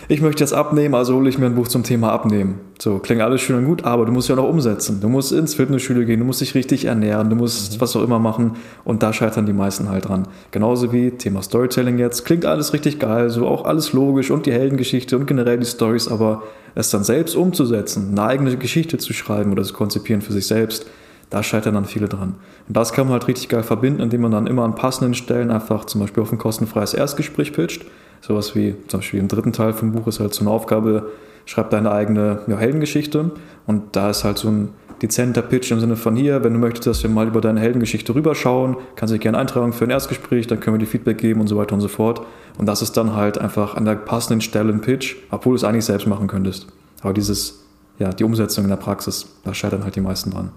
ich 0.08 0.20
möchte 0.20 0.44
jetzt 0.44 0.52
abnehmen, 0.52 0.94
also 0.94 1.14
hole 1.14 1.28
ich 1.28 1.36
mir 1.38 1.46
ein 1.46 1.56
Buch 1.56 1.66
zum 1.66 1.82
Thema 1.82 2.12
Abnehmen. 2.12 2.60
So, 2.78 2.98
klingt 2.98 3.22
alles 3.22 3.40
schön 3.40 3.56
und 3.56 3.64
gut, 3.64 3.84
aber 3.84 4.04
du 4.04 4.12
musst 4.12 4.28
ja 4.28 4.36
noch 4.36 4.48
umsetzen. 4.48 5.00
Du 5.00 5.08
musst 5.08 5.32
ins 5.32 5.54
Fitnessstudio 5.54 6.04
gehen, 6.04 6.20
du 6.20 6.24
musst 6.24 6.40
dich 6.40 6.54
richtig 6.54 6.84
ernähren, 6.84 7.28
du 7.28 7.34
musst 7.34 7.74
mhm. 7.74 7.80
was 7.80 7.96
auch 7.96 8.04
immer 8.04 8.20
machen 8.20 8.52
und 8.84 9.02
da 9.02 9.12
scheitern 9.12 9.46
die 9.46 9.52
meisten 9.52 9.88
halt 9.88 10.08
dran. 10.08 10.28
Genauso 10.52 10.92
wie 10.92 11.10
Thema 11.10 11.42
Storytelling 11.42 11.98
jetzt. 11.98 12.24
Klingt 12.24 12.44
alles 12.44 12.72
richtig 12.72 13.00
geil, 13.00 13.30
so 13.30 13.48
auch 13.48 13.64
alles 13.64 13.92
logisch 13.92 14.30
und 14.30 14.46
die 14.46 14.52
Heldengeschichte 14.52 15.18
und 15.18 15.26
generell 15.26 15.58
die 15.58 15.66
Stories, 15.66 16.06
aber 16.06 16.44
es 16.76 16.90
dann 16.90 17.02
selbst 17.02 17.34
umzusetzen, 17.34 18.10
eine 18.12 18.22
eigene 18.22 18.56
Geschichte 18.56 18.98
zu 18.98 19.12
schreiben 19.12 19.50
oder 19.50 19.64
zu 19.64 19.72
konzipieren 19.72 20.22
für 20.22 20.32
sich 20.32 20.46
selbst, 20.46 20.86
da 21.30 21.42
scheitern 21.42 21.74
dann 21.74 21.86
viele 21.86 22.08
dran. 22.08 22.36
Und 22.68 22.76
das 22.76 22.92
kann 22.92 23.06
man 23.06 23.14
halt 23.14 23.26
richtig 23.26 23.48
geil 23.48 23.64
verbinden, 23.64 24.00
indem 24.00 24.20
man 24.20 24.30
dann 24.30 24.46
immer 24.46 24.62
an 24.62 24.76
passenden 24.76 25.14
Stellen 25.14 25.50
einfach 25.50 25.86
zum 25.86 26.00
Beispiel 26.00 26.22
auf 26.22 26.30
ein 26.30 26.38
kostenfreies 26.38 26.94
Erstgespräch 26.94 27.52
pitcht 27.52 27.86
Sowas 28.20 28.54
wie 28.54 28.74
zum 28.88 29.00
Beispiel 29.00 29.20
im 29.20 29.28
dritten 29.28 29.52
Teil 29.52 29.72
vom 29.72 29.92
Buch 29.92 30.06
ist 30.06 30.20
halt 30.20 30.34
so 30.34 30.42
eine 30.42 30.50
Aufgabe, 30.50 31.10
schreib 31.44 31.70
deine 31.70 31.92
eigene 31.92 32.40
ja, 32.46 32.56
Heldengeschichte. 32.56 33.30
Und 33.66 33.96
da 33.96 34.10
ist 34.10 34.24
halt 34.24 34.38
so 34.38 34.48
ein 34.48 34.68
dezenter 35.02 35.42
Pitch 35.42 35.70
im 35.70 35.80
Sinne 35.80 35.96
von 35.96 36.16
hier, 36.16 36.42
wenn 36.42 36.54
du 36.54 36.58
möchtest, 36.58 36.86
dass 36.86 37.02
wir 37.02 37.10
mal 37.10 37.26
über 37.26 37.40
deine 37.40 37.60
Heldengeschichte 37.60 38.14
rüberschauen, 38.14 38.76
kannst 38.96 39.12
du 39.12 39.16
dich 39.16 39.22
gerne 39.22 39.38
eintragen 39.38 39.72
für 39.72 39.84
ein 39.84 39.90
Erstgespräch, 39.90 40.46
dann 40.46 40.60
können 40.60 40.74
wir 40.76 40.78
dir 40.78 40.90
Feedback 40.90 41.18
geben 41.18 41.40
und 41.40 41.48
so 41.48 41.56
weiter 41.56 41.74
und 41.74 41.80
so 41.80 41.88
fort. 41.88 42.22
Und 42.58 42.66
das 42.66 42.82
ist 42.82 42.96
dann 42.96 43.14
halt 43.14 43.38
einfach 43.38 43.76
an 43.76 43.84
der 43.84 43.94
passenden 43.94 44.40
Stelle 44.40 44.72
ein 44.72 44.80
Pitch, 44.80 45.16
obwohl 45.30 45.52
du 45.52 45.56
es 45.56 45.64
eigentlich 45.64 45.84
selbst 45.84 46.06
machen 46.06 46.28
könntest. 46.28 46.68
Aber 47.02 47.12
dieses, 47.12 47.64
ja, 47.98 48.10
die 48.10 48.24
Umsetzung 48.24 48.64
in 48.64 48.70
der 48.70 48.76
Praxis, 48.76 49.26
da 49.44 49.52
scheitern 49.52 49.84
halt 49.84 49.96
die 49.96 50.00
meisten 50.00 50.30
dran. 50.30 50.50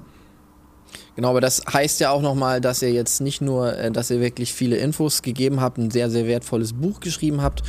Genau, 1.19 1.31
aber 1.31 1.41
das 1.41 1.63
heißt 1.69 1.99
ja 1.99 2.11
auch 2.11 2.21
nochmal, 2.21 2.61
dass 2.61 2.81
ihr 2.81 2.93
jetzt 2.93 3.19
nicht 3.19 3.41
nur, 3.41 3.77
äh, 3.77 3.91
dass 3.91 4.09
ihr 4.09 4.21
wirklich 4.21 4.53
viele 4.53 4.77
Infos 4.77 5.21
gegeben 5.21 5.59
habt, 5.59 5.77
ein 5.77 5.91
sehr, 5.91 6.09
sehr 6.09 6.27
wertvolles 6.27 6.71
Buch 6.71 7.01
geschrieben 7.01 7.41
habt. 7.41 7.61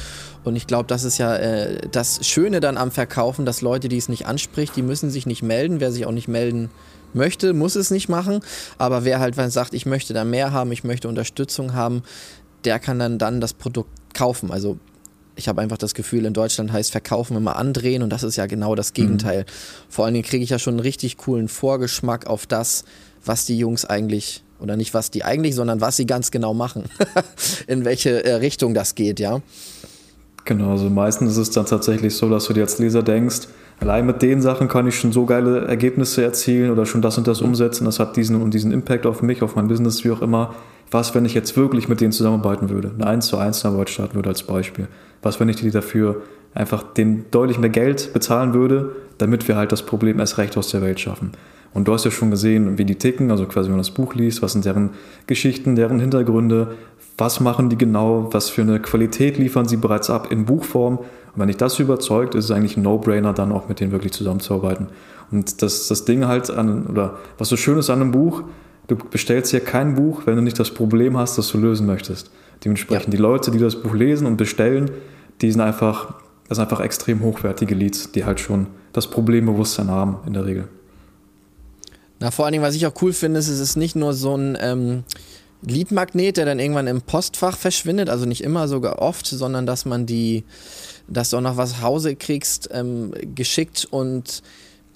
Und 0.44 0.54
ich 0.54 0.68
glaube, 0.68 0.86
das 0.86 1.02
ist 1.02 1.18
ja 1.18 1.34
äh, 1.34 1.80
das 1.90 2.24
Schöne 2.24 2.60
dann 2.60 2.76
am 2.76 2.92
Verkaufen, 2.92 3.44
dass 3.44 3.60
Leute, 3.60 3.88
die 3.88 3.96
es 3.96 4.08
nicht 4.08 4.24
anspricht, 4.24 4.76
die 4.76 4.82
müssen 4.82 5.10
sich 5.10 5.26
nicht 5.26 5.42
melden. 5.42 5.80
Wer 5.80 5.90
sich 5.90 6.06
auch 6.06 6.12
nicht 6.12 6.28
melden 6.28 6.70
möchte, 7.12 7.52
muss 7.52 7.74
es 7.74 7.90
nicht 7.90 8.08
machen. 8.08 8.38
Aber 8.78 9.04
wer 9.04 9.18
halt 9.18 9.34
sagt, 9.50 9.74
ich 9.74 9.84
möchte 9.84 10.14
da 10.14 10.24
mehr 10.24 10.52
haben, 10.52 10.70
ich 10.70 10.84
möchte 10.84 11.08
Unterstützung 11.08 11.74
haben, 11.74 12.04
der 12.64 12.78
kann 12.78 13.00
dann, 13.00 13.18
dann 13.18 13.40
das 13.40 13.52
Produkt 13.52 14.14
kaufen. 14.14 14.52
Also 14.52 14.78
ich 15.36 15.48
habe 15.48 15.60
einfach 15.60 15.78
das 15.78 15.94
Gefühl, 15.94 16.24
in 16.26 16.32
Deutschland 16.32 16.72
heißt 16.72 16.90
Verkaufen 16.90 17.36
immer 17.36 17.56
andrehen 17.56 18.02
und 18.02 18.10
das 18.10 18.22
ist 18.22 18.36
ja 18.36 18.46
genau 18.46 18.74
das 18.74 18.92
Gegenteil. 18.92 19.40
Mhm. 19.40 19.44
Vor 19.88 20.04
allen 20.04 20.14
Dingen 20.14 20.26
kriege 20.26 20.44
ich 20.44 20.50
ja 20.50 20.58
schon 20.58 20.74
einen 20.74 20.80
richtig 20.80 21.16
coolen 21.16 21.48
Vorgeschmack 21.48 22.26
auf 22.26 22.46
das, 22.46 22.84
was 23.24 23.46
die 23.46 23.58
Jungs 23.58 23.84
eigentlich, 23.84 24.42
oder 24.60 24.76
nicht 24.76 24.94
was 24.94 25.10
die 25.10 25.24
eigentlich, 25.24 25.54
sondern 25.54 25.80
was 25.80 25.96
sie 25.96 26.06
ganz 26.06 26.30
genau 26.30 26.54
machen, 26.54 26.84
in 27.66 27.84
welche 27.84 28.24
äh, 28.24 28.34
Richtung 28.34 28.74
das 28.74 28.94
geht, 28.94 29.20
ja. 29.20 29.40
Genau, 30.44 30.72
also 30.72 30.88
meistens 30.88 31.32
ist 31.32 31.38
es 31.38 31.50
dann 31.50 31.66
tatsächlich 31.66 32.16
so, 32.16 32.28
dass 32.28 32.46
du 32.46 32.52
dir 32.52 32.62
als 32.62 32.78
Leser 32.78 33.02
denkst, 33.02 33.48
allein 33.78 34.06
mit 34.06 34.22
den 34.22 34.42
Sachen 34.42 34.68
kann 34.68 34.86
ich 34.86 34.98
schon 34.98 35.12
so 35.12 35.26
geile 35.26 35.66
Ergebnisse 35.66 36.22
erzielen 36.22 36.70
oder 36.70 36.86
schon 36.86 37.02
das 37.02 37.18
und 37.18 37.26
das 37.26 37.40
umsetzen, 37.40 37.84
das 37.84 37.98
hat 37.98 38.16
diesen 38.16 38.40
und 38.40 38.52
diesen 38.52 38.72
Impact 38.72 39.06
auf 39.06 39.22
mich, 39.22 39.42
auf 39.42 39.56
mein 39.56 39.68
Business, 39.68 40.04
wie 40.04 40.10
auch 40.10 40.22
immer. 40.22 40.54
Was, 40.90 41.14
wenn 41.14 41.24
ich 41.24 41.34
jetzt 41.34 41.56
wirklich 41.56 41.88
mit 41.88 42.00
denen 42.00 42.12
zusammenarbeiten 42.12 42.68
würde, 42.68 42.90
eine 42.94 43.06
1 43.06 43.26
zu 43.26 43.38
1 43.38 43.64
Arbeit 43.64 43.90
starten 43.90 44.16
würde 44.16 44.28
als 44.28 44.42
Beispiel? 44.42 44.88
Was, 45.22 45.38
wenn 45.38 45.48
ich 45.48 45.56
die 45.56 45.70
dafür 45.70 46.22
einfach 46.52 46.82
den 46.82 47.26
deutlich 47.30 47.58
mehr 47.58 47.70
Geld 47.70 48.12
bezahlen 48.12 48.54
würde, 48.54 48.96
damit 49.18 49.46
wir 49.46 49.56
halt 49.56 49.70
das 49.70 49.82
Problem 49.82 50.18
erst 50.18 50.38
recht 50.38 50.56
aus 50.56 50.70
der 50.70 50.82
Welt 50.82 50.98
schaffen? 50.98 51.32
Und 51.72 51.86
du 51.86 51.92
hast 51.92 52.04
ja 52.04 52.10
schon 52.10 52.32
gesehen, 52.32 52.78
wie 52.78 52.84
die 52.84 52.96
ticken, 52.96 53.30
also 53.30 53.46
quasi, 53.46 53.68
wenn 53.68 53.76
man 53.76 53.80
das 53.80 53.92
Buch 53.92 54.14
liest, 54.14 54.42
was 54.42 54.52
sind 54.52 54.64
deren 54.64 54.90
Geschichten, 55.28 55.76
deren 55.76 56.00
Hintergründe, 56.00 56.74
was 57.16 57.38
machen 57.38 57.68
die 57.68 57.78
genau, 57.78 58.28
was 58.32 58.48
für 58.48 58.62
eine 58.62 58.80
Qualität 58.80 59.38
liefern 59.38 59.68
sie 59.68 59.76
bereits 59.76 60.10
ab 60.10 60.32
in 60.32 60.46
Buchform. 60.46 60.98
Und 60.98 61.06
wenn 61.36 61.46
dich 61.46 61.58
das 61.58 61.78
überzeugt, 61.78 62.34
ist 62.34 62.46
es 62.46 62.50
eigentlich 62.50 62.76
ein 62.76 62.82
No-Brainer, 62.82 63.32
dann 63.32 63.52
auch 63.52 63.68
mit 63.68 63.78
denen 63.78 63.92
wirklich 63.92 64.12
zusammenzuarbeiten. 64.12 64.88
Und 65.30 65.62
das, 65.62 65.86
das 65.86 66.04
Ding 66.04 66.26
halt 66.26 66.50
an, 66.50 66.86
oder 66.86 67.18
was 67.38 67.48
so 67.48 67.56
schön 67.56 67.78
ist 67.78 67.90
an 67.90 68.00
einem 68.00 68.10
Buch, 68.10 68.42
du 68.90 68.96
bestellst 68.96 69.52
ja 69.52 69.60
kein 69.60 69.94
Buch, 69.94 70.22
wenn 70.26 70.36
du 70.36 70.42
nicht 70.42 70.58
das 70.58 70.72
Problem 70.72 71.16
hast, 71.16 71.38
das 71.38 71.48
du 71.48 71.58
lösen 71.58 71.86
möchtest. 71.86 72.30
Dementsprechend 72.64 73.06
ja. 73.06 73.10
die 73.12 73.22
Leute, 73.22 73.50
die 73.50 73.58
das 73.58 73.80
Buch 73.80 73.94
lesen 73.94 74.26
und 74.26 74.36
bestellen, 74.36 74.90
die 75.40 75.50
sind 75.50 75.60
einfach, 75.60 76.14
das 76.48 76.56
sind 76.56 76.64
einfach 76.64 76.80
extrem 76.80 77.22
hochwertige 77.22 77.74
Leads, 77.74 78.12
die 78.12 78.24
halt 78.24 78.40
schon 78.40 78.66
das 78.92 79.06
Problembewusstsein 79.06 79.88
haben 79.90 80.18
in 80.26 80.32
der 80.32 80.44
Regel. 80.44 80.68
Na, 82.18 82.30
vor 82.30 82.44
allen 82.44 82.52
Dingen, 82.52 82.64
was 82.64 82.74
ich 82.74 82.86
auch 82.86 82.94
cool 83.00 83.12
finde, 83.12 83.38
ist, 83.38 83.48
es 83.48 83.60
ist 83.60 83.76
nicht 83.76 83.96
nur 83.96 84.12
so 84.12 84.36
ein 84.36 84.58
ähm, 84.60 85.04
Leadmagnet, 85.62 86.36
der 86.36 86.44
dann 86.44 86.58
irgendwann 86.58 86.86
im 86.86 87.00
Postfach 87.00 87.56
verschwindet, 87.56 88.10
also 88.10 88.26
nicht 88.26 88.42
immer, 88.42 88.68
sogar 88.68 88.98
oft, 88.98 89.26
sondern 89.26 89.64
dass 89.64 89.86
man 89.86 90.04
die, 90.04 90.44
dass 91.08 91.30
du 91.30 91.38
auch 91.38 91.42
noch 91.42 91.56
was 91.56 91.80
Hause 91.80 92.16
kriegst, 92.16 92.68
ähm, 92.72 93.12
geschickt 93.34 93.86
und 93.90 94.42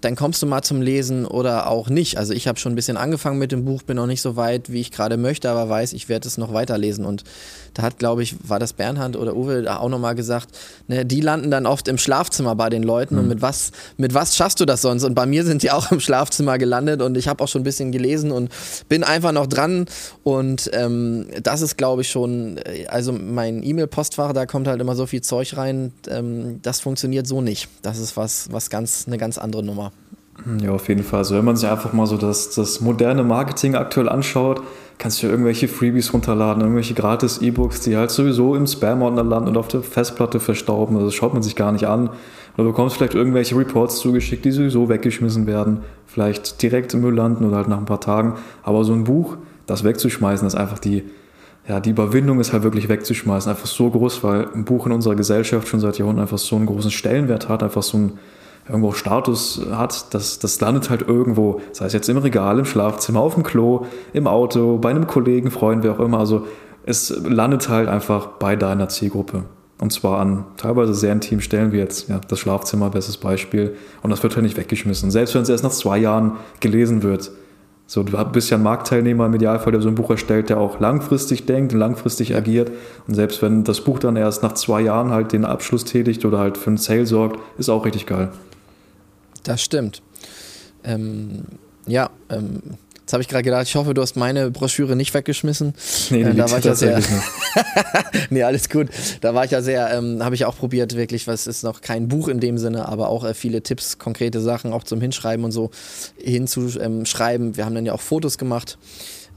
dann 0.05 0.17
kommst 0.17 0.43
du 0.43 0.47
mal 0.47 0.63
zum 0.63 0.83
Lesen 0.83 1.25
oder 1.25 1.69
auch 1.69 1.89
nicht. 1.89 2.19
Also 2.19 2.35
ich 2.35 2.47
habe 2.47 2.59
schon 2.59 2.73
ein 2.73 2.75
bisschen 2.75 2.99
angefangen 2.99 3.39
mit 3.39 3.53
dem 3.53 3.65
Buch, 3.65 3.83
bin 3.83 3.97
noch 3.97 4.07
nicht 4.07 4.21
so 4.21 4.37
weit, 4.37 4.71
wie 4.71 4.81
ich 4.81 4.91
gerade 4.91 5.17
möchte, 5.17 5.51
aber 5.51 5.69
weiß, 5.69 5.95
ich 5.95 6.11
werde 6.11 6.29
es 6.29 6.37
noch 6.37 6.53
weiterlesen. 6.53 7.07
Und 7.07 7.25
da 7.73 7.83
hat, 7.83 7.99
glaube 7.99 8.23
ich, 8.23 8.37
war 8.47 8.59
das 8.59 8.75
Bernhard 8.75 9.17
oder 9.17 9.35
Uwe 9.35 9.65
auch 9.81 9.89
nochmal 9.89 10.15
gesagt, 10.15 10.51
ne, 10.89 11.07
die 11.07 11.23
landen 11.23 11.51
dann 11.51 11.65
oft 11.67 11.89
im 11.89 11.97
Schlafzimmer 11.97 12.55
bei 12.55 12.69
den 12.69 12.83
Leuten. 12.83 13.15
Mhm. 13.15 13.21
Und 13.21 13.29
mit 13.29 13.43
was, 13.43 13.73
mit 13.97 14.13
was 14.13 14.37
schaffst 14.37 14.61
du 14.61 14.67
das 14.67 14.83
sonst? 14.83 15.05
Und 15.05 15.15
bei 15.15 15.25
mir 15.25 15.45
sind 15.45 15.63
die 15.63 15.71
auch 15.71 15.91
im 15.91 16.01
Schlafzimmer 16.01 16.59
gelandet 16.59 17.01
und 17.01 17.17
ich 17.17 17.27
habe 17.27 17.43
auch 17.43 17.49
schon 17.49 17.63
ein 17.63 17.65
bisschen 17.65 17.91
gelesen 17.91 18.31
und 18.31 18.51
bin 18.91 19.05
einfach 19.05 19.33
noch 19.33 19.47
dran. 19.47 19.87
Und 20.23 20.71
ähm, 20.75 21.29
das 21.43 21.63
ist, 21.63 21.79
glaube 21.79 22.03
ich, 22.03 22.11
schon, 22.11 22.61
also 22.89 23.13
mein 23.13 23.63
E-Mail-Postfach, 23.63 24.35
da 24.35 24.45
kommt 24.45 24.69
halt 24.69 24.83
immer 24.83 24.97
so 24.97 25.07
viel 25.07 25.23
Zeug 25.23 25.57
rein. 25.57 25.93
Ähm, 26.11 26.61
das 26.61 26.81
funktioniert 26.81 27.27
so 27.27 27.41
nicht. 27.41 27.69
Das 27.81 27.99
ist 27.99 28.19
was, 28.19 28.53
was 28.53 28.69
ganz, 28.69 29.05
eine 29.07 29.17
ganz 29.17 29.39
andere 29.39 29.63
Nummer. 29.63 29.94
Ja, 30.61 30.73
auf 30.73 30.89
jeden 30.89 31.05
Fall. 31.05 31.21
Also 31.21 31.37
wenn 31.37 31.45
man 31.45 31.57
sich 31.57 31.69
einfach 31.69 31.93
mal 31.93 32.07
so 32.07 32.17
das, 32.17 32.51
das 32.51 32.81
moderne 32.81 33.23
Marketing 33.23 33.77
aktuell 33.77 34.09
anschaut, 34.09 34.63
kannst 34.99 35.23
du 35.23 35.27
ja 35.27 35.33
irgendwelche 35.33 35.69
Freebies 35.69 36.13
runterladen, 36.13 36.63
irgendwelche 36.63 36.95
gratis 36.95 37.39
E-Books, 37.39 37.81
die 37.81 37.97
halt 37.97 38.11
sowieso 38.11 38.55
im 38.55 38.67
Spam-Ordner 38.67 39.25
landen 39.25 39.49
und 39.51 39.57
auf 39.57 39.69
der 39.69 39.83
Festplatte 39.83 40.41
verstauben. 40.41 40.97
Also 40.97 41.07
das 41.07 41.15
schaut 41.15 41.35
man 41.35 41.43
sich 41.43 41.57
gar 41.57 41.73
nicht 41.73 41.87
an. 41.87 42.11
Oder 42.55 42.65
du 42.65 42.71
bekommst 42.71 42.97
vielleicht 42.97 43.15
irgendwelche 43.15 43.57
Reports 43.57 43.99
zugeschickt, 43.99 44.45
die 44.45 44.53
sowieso 44.53 44.89
weggeschmissen 44.89 45.47
werden, 45.47 45.81
vielleicht 46.07 46.63
direkt 46.63 46.95
im 46.95 47.01
Müll 47.01 47.15
landen 47.15 47.45
oder 47.45 47.57
halt 47.57 47.69
nach 47.69 47.79
ein 47.79 47.87
paar 47.87 48.01
Tagen. 48.01 48.35
Aber 48.63 48.85
so 48.85 48.93
ein 48.93 49.05
Buch, 49.05 49.37
das 49.67 49.83
wegzuschmeißen, 49.83 50.47
ist 50.47 50.55
einfach 50.55 50.79
die, 50.79 51.05
ja, 51.69 51.81
die 51.81 51.91
Überwindung 51.91 52.39
ist 52.41 52.53
halt 52.53 52.63
wirklich 52.63 52.89
wegzuschmeißen, 52.89 53.51
einfach 53.51 53.67
so 53.67 53.91
groß, 53.91 54.23
weil 54.23 54.49
ein 54.55 54.65
Buch 54.65 54.87
in 54.87 54.93
unserer 54.93 55.17
Gesellschaft 55.17 55.67
schon 55.67 55.81
seit 55.81 55.99
Jahrhunderten 55.99 56.23
einfach 56.23 56.39
so 56.39 56.55
einen 56.57 56.67
großen 56.67 56.91
Stellenwert 56.91 57.49
hat, 57.49 57.63
einfach 57.63 57.83
so 57.83 57.99
ein 57.99 58.13
irgendwo 58.69 58.93
Status 58.93 59.61
hat, 59.71 60.15
das, 60.15 60.39
das 60.39 60.61
landet 60.61 60.91
halt 60.91 61.03
irgendwo, 61.03 61.61
sei 61.73 61.87
es 61.87 61.93
jetzt 61.93 62.09
im 62.09 62.17
Regal, 62.19 62.59
im 62.59 62.65
Schlafzimmer, 62.65 63.21
auf 63.21 63.35
dem 63.35 63.43
Klo, 63.43 63.87
im 64.13 64.27
Auto, 64.27 64.79
bei 64.79 64.91
einem 64.91 65.07
Kollegen, 65.07 65.51
Freund, 65.51 65.85
wer 65.85 65.93
auch 65.93 66.01
immer. 66.01 66.19
Also 66.19 66.47
es 66.87 67.15
landet 67.25 67.69
halt 67.69 67.89
einfach 67.89 68.27
bei 68.39 68.57
deiner 68.57 68.89
Zielgruppe. 68.89 69.45
Und 69.81 69.93
zwar 69.93 70.21
an 70.21 70.45
teilweise 70.57 70.95
sehr 70.95 71.13
intimen 71.13 71.43
Stellen, 71.43 71.73
wie 71.73 71.79
jetzt 71.79 72.09
ja, 72.09 72.21
das 72.29 72.39
Schlafzimmer, 72.39 72.91
bestes 72.91 73.17
Beispiel. 73.17 73.77
Und 74.03 74.11
das 74.11 74.23
wird 74.23 74.35
halt 74.37 74.45
nicht 74.45 74.57
weggeschmissen. 74.57 75.11
Selbst 75.11 75.35
wenn 75.35 75.43
es 75.43 75.49
erst 75.49 75.65
nach 75.65 75.73
zwei 75.73 75.99
Jahren 75.99 76.33
gelesen 76.61 77.03
wird. 77.03 77.33
So, 77.87 78.03
du 78.03 78.25
bist 78.27 78.49
ja 78.51 78.57
ein 78.57 78.63
Marktteilnehmer 78.63 79.27
im 79.27 79.35
Idealfall, 79.35 79.73
der 79.73 79.83
so 79.83 79.89
ein 79.89 79.95
Buch 79.95 80.09
erstellt, 80.09 80.49
der 80.49 80.59
auch 80.59 80.81
langfristig 80.81 81.45
denkt 81.45 81.75
und 81.75 81.81
langfristig 81.81 82.35
agiert. 82.35 82.71
Und 83.07 83.15
selbst 83.15 83.43
wenn 83.43 83.65
das 83.65 83.83
Buch 83.83 83.99
dann 83.99 84.17
erst 84.17 84.43
nach 84.43 84.55
zwei 84.55 84.81
Jahren 84.81 85.11
halt 85.11 85.33
den 85.33 85.45
Abschluss 85.45 85.85
tätigt 85.85 86.25
oder 86.25 86.39
halt 86.39 86.57
für 86.57 86.69
einen 86.69 86.79
Sale 86.79 87.05
sorgt, 87.05 87.39
ist 87.59 87.69
auch 87.69 87.85
richtig 87.85 88.07
geil. 88.07 88.31
Das 89.45 89.63
stimmt. 89.63 90.03
Ähm, 90.83 91.45
ja, 91.87 92.11
ähm, 92.31 92.61
jetzt 93.01 93.13
habe 93.13 93.23
ich 93.23 93.29
gerade 93.29 93.45
gedacht, 93.45 93.67
ich 93.67 93.75
hoffe, 93.77 93.95
du 93.95 94.03
hast 94.03 94.17
meine 94.17 94.51
Broschüre 94.51 94.97
nicht 94.97 95.13
weggeschmissen. 95.15 95.75
Nee, 96.11 96.25
die 96.25 96.31
äh, 96.31 96.35
da 96.35 96.51
war 96.51 96.59
ich 96.59 96.65
ja 96.65 96.75
sehr. 96.75 97.01
nee, 98.31 98.43
alles 98.43 98.69
gut. 98.69 98.89
Da 99.21 99.35
war 99.35 99.45
ich 99.45 99.51
ja 99.51 99.63
sehr, 99.63 99.91
ähm, 99.93 100.25
habe 100.25 100.35
ich 100.35 100.45
auch 100.47 100.57
probiert, 100.57 100.97
wirklich, 100.97 101.27
was 101.27 101.47
ist 101.47 101.63
noch 101.63 101.83
kein 101.83 102.09
Buch 102.09 102.29
in 102.29 102.41
dem 102.41 102.59
Sinne, 102.59 102.89
aber 102.89 103.09
auch 103.09 103.25
äh, 103.25 103.35
viele 103.35 103.63
Tipps, 103.63 103.99
konkrete 103.99 104.41
Sachen 104.41 104.73
auch 104.73 104.85
zum 104.85 105.01
Hinschreiben 105.01 105.45
und 105.45 105.53
so 105.53 105.71
hinzuschreiben. 106.17 107.57
Wir 107.57 107.65
haben 107.65 107.75
dann 107.75 107.87
ja 107.87 107.93
auch 107.93 108.01
Fotos 108.01 108.39
gemacht. 108.39 108.79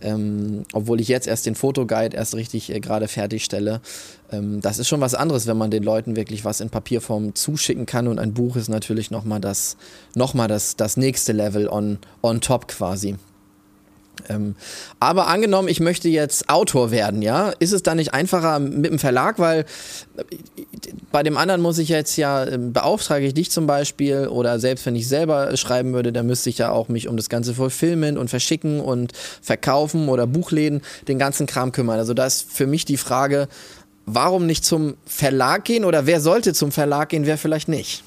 Ähm, 0.02 0.64
obwohl 0.74 1.02
ich 1.02 1.08
jetzt 1.08 1.28
erst 1.28 1.46
den 1.46 1.56
Fotoguide 1.56 2.16
erst 2.16 2.36
richtig 2.36 2.74
äh, 2.74 2.80
gerade 2.80 3.08
fertigstelle. 3.08 3.82
Ähm, 4.32 4.62
das 4.62 4.78
ist 4.78 4.88
schon 4.88 5.02
was 5.02 5.16
anderes, 5.16 5.48
wenn 5.48 5.58
man 5.58 5.72
den 5.72 5.84
Leuten 5.84 6.16
wirklich 6.16 6.46
was 6.46 6.62
in 6.62 6.70
Papierform 6.70 7.34
zuschicken 7.34 7.86
kann 7.86 8.08
und 8.08 8.20
ein 8.20 8.34
Buch 8.34 8.56
ist 8.56 8.70
natürlich 8.70 9.10
nochmal 9.12 9.42
das, 9.42 9.78
noch 10.14 10.36
das, 10.48 10.76
das 10.76 10.98
nächste 10.98 11.34
Level 11.34 11.68
on, 11.68 11.98
on 12.22 12.42
top 12.42 12.68
quasi. 12.68 13.16
Ähm, 14.30 14.56
aber 15.00 15.28
angenommen, 15.28 15.68
ich 15.68 15.80
möchte 15.80 16.10
jetzt 16.10 16.50
Autor 16.50 16.92
werden, 16.92 17.22
ja, 17.22 17.52
ist 17.60 17.72
es 17.72 17.84
dann 17.84 17.98
nicht 17.98 18.14
einfacher 18.14 18.60
mit 18.60 18.92
dem 18.92 19.00
Verlag, 19.00 19.40
weil 19.40 19.66
äh, 20.18 20.24
bei 21.12 21.24
dem 21.24 21.38
anderen 21.38 21.62
muss 21.62 21.78
ich 21.78 21.90
jetzt 21.90 22.18
ja, 22.18 22.46
ähm, 22.46 22.74
beauftrage 22.74 23.26
ich 23.26 23.34
dich 23.34 23.52
zum 23.52 23.68
Beispiel 23.68 24.28
oder 24.28 24.60
selbst 24.60 24.86
wenn 24.86 24.96
ich 24.96 25.08
selber 25.08 25.56
schreiben 25.58 25.94
würde, 25.94 26.12
dann 26.12 26.26
müsste 26.26 26.50
ich 26.50 26.58
ja 26.58 26.72
auch 26.72 26.90
mich 26.90 27.08
um 27.08 27.18
das 27.18 27.30
Ganze 27.30 27.54
voll 27.54 27.70
filmen 27.70 28.18
und 28.18 28.30
verschicken 28.30 28.80
und 28.80 29.14
verkaufen 29.42 30.10
oder 30.10 30.28
Buchläden, 30.28 30.82
den 31.08 31.20
ganzen 31.20 31.48
Kram 31.48 31.72
kümmern. 31.72 32.00
Also 32.00 32.14
da 32.14 32.26
ist 32.26 32.52
für 32.52 32.68
mich 32.68 32.86
die 32.86 32.98
Frage, 32.98 33.48
warum 34.06 34.46
nicht 34.46 34.66
zum 34.66 34.96
Verlag 35.06 35.66
gehen 35.66 35.86
oder 35.86 36.06
wer 36.06 36.22
sollte 36.22 36.54
zum 36.54 36.72
Verlag 36.72 37.10
gehen, 37.10 37.26
wer 37.26 37.38
vielleicht 37.38 37.68
nicht? 37.68 38.04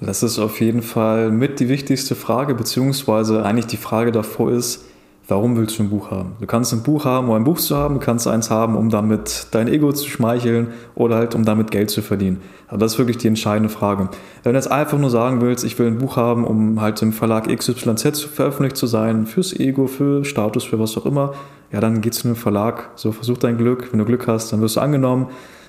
Das 0.00 0.22
ist 0.22 0.38
auf 0.38 0.60
jeden 0.60 0.82
Fall 0.82 1.30
mit 1.30 1.60
die 1.60 1.68
wichtigste 1.68 2.14
Frage, 2.14 2.54
beziehungsweise 2.54 3.44
eigentlich 3.44 3.66
die 3.66 3.76
Frage 3.76 4.12
davor 4.12 4.50
ist, 4.50 4.84
Warum 5.26 5.56
willst 5.56 5.78
du 5.78 5.84
ein 5.84 5.88
Buch 5.88 6.10
haben? 6.10 6.32
Du 6.38 6.46
kannst 6.46 6.74
ein 6.74 6.82
Buch 6.82 7.06
haben, 7.06 7.28
um 7.28 7.34
ein 7.34 7.44
Buch 7.44 7.58
zu 7.58 7.74
haben, 7.76 7.94
du 7.94 8.00
kannst 8.00 8.28
eins 8.28 8.50
haben, 8.50 8.76
um 8.76 8.90
damit 8.90 9.46
dein 9.52 9.68
Ego 9.68 9.90
zu 9.90 10.06
schmeicheln 10.06 10.68
oder 10.94 11.16
halt, 11.16 11.34
um 11.34 11.46
damit 11.46 11.70
Geld 11.70 11.88
zu 11.88 12.02
verdienen. 12.02 12.42
Aber 12.68 12.76
das 12.76 12.92
ist 12.92 12.98
wirklich 12.98 13.16
die 13.16 13.28
entscheidende 13.28 13.70
Frage. 13.70 14.10
Wenn 14.42 14.52
du 14.52 14.58
jetzt 14.58 14.70
einfach 14.70 14.98
nur 14.98 15.08
sagen 15.08 15.40
willst, 15.40 15.64
ich 15.64 15.78
will 15.78 15.86
ein 15.86 15.96
Buch 15.96 16.16
haben, 16.16 16.44
um 16.44 16.82
halt 16.82 17.00
im 17.00 17.14
Verlag 17.14 17.48
XYZ 17.48 18.20
veröffentlicht 18.20 18.76
zu 18.76 18.86
sein, 18.86 19.24
fürs 19.24 19.54
Ego, 19.58 19.86
für 19.86 20.26
Status, 20.26 20.64
für 20.64 20.78
was 20.78 20.94
auch 20.98 21.06
immer, 21.06 21.32
ja, 21.72 21.80
dann 21.80 22.02
geht's 22.02 22.18
zu 22.18 22.28
einem 22.28 22.36
Verlag. 22.36 22.90
So, 22.94 23.10
versuch 23.10 23.38
dein 23.38 23.56
Glück. 23.56 23.92
Wenn 23.92 24.00
du 24.00 24.04
Glück 24.04 24.28
hast, 24.28 24.52
dann 24.52 24.60
wirst 24.60 24.76
du 24.76 24.80
angenommen. 24.80 25.28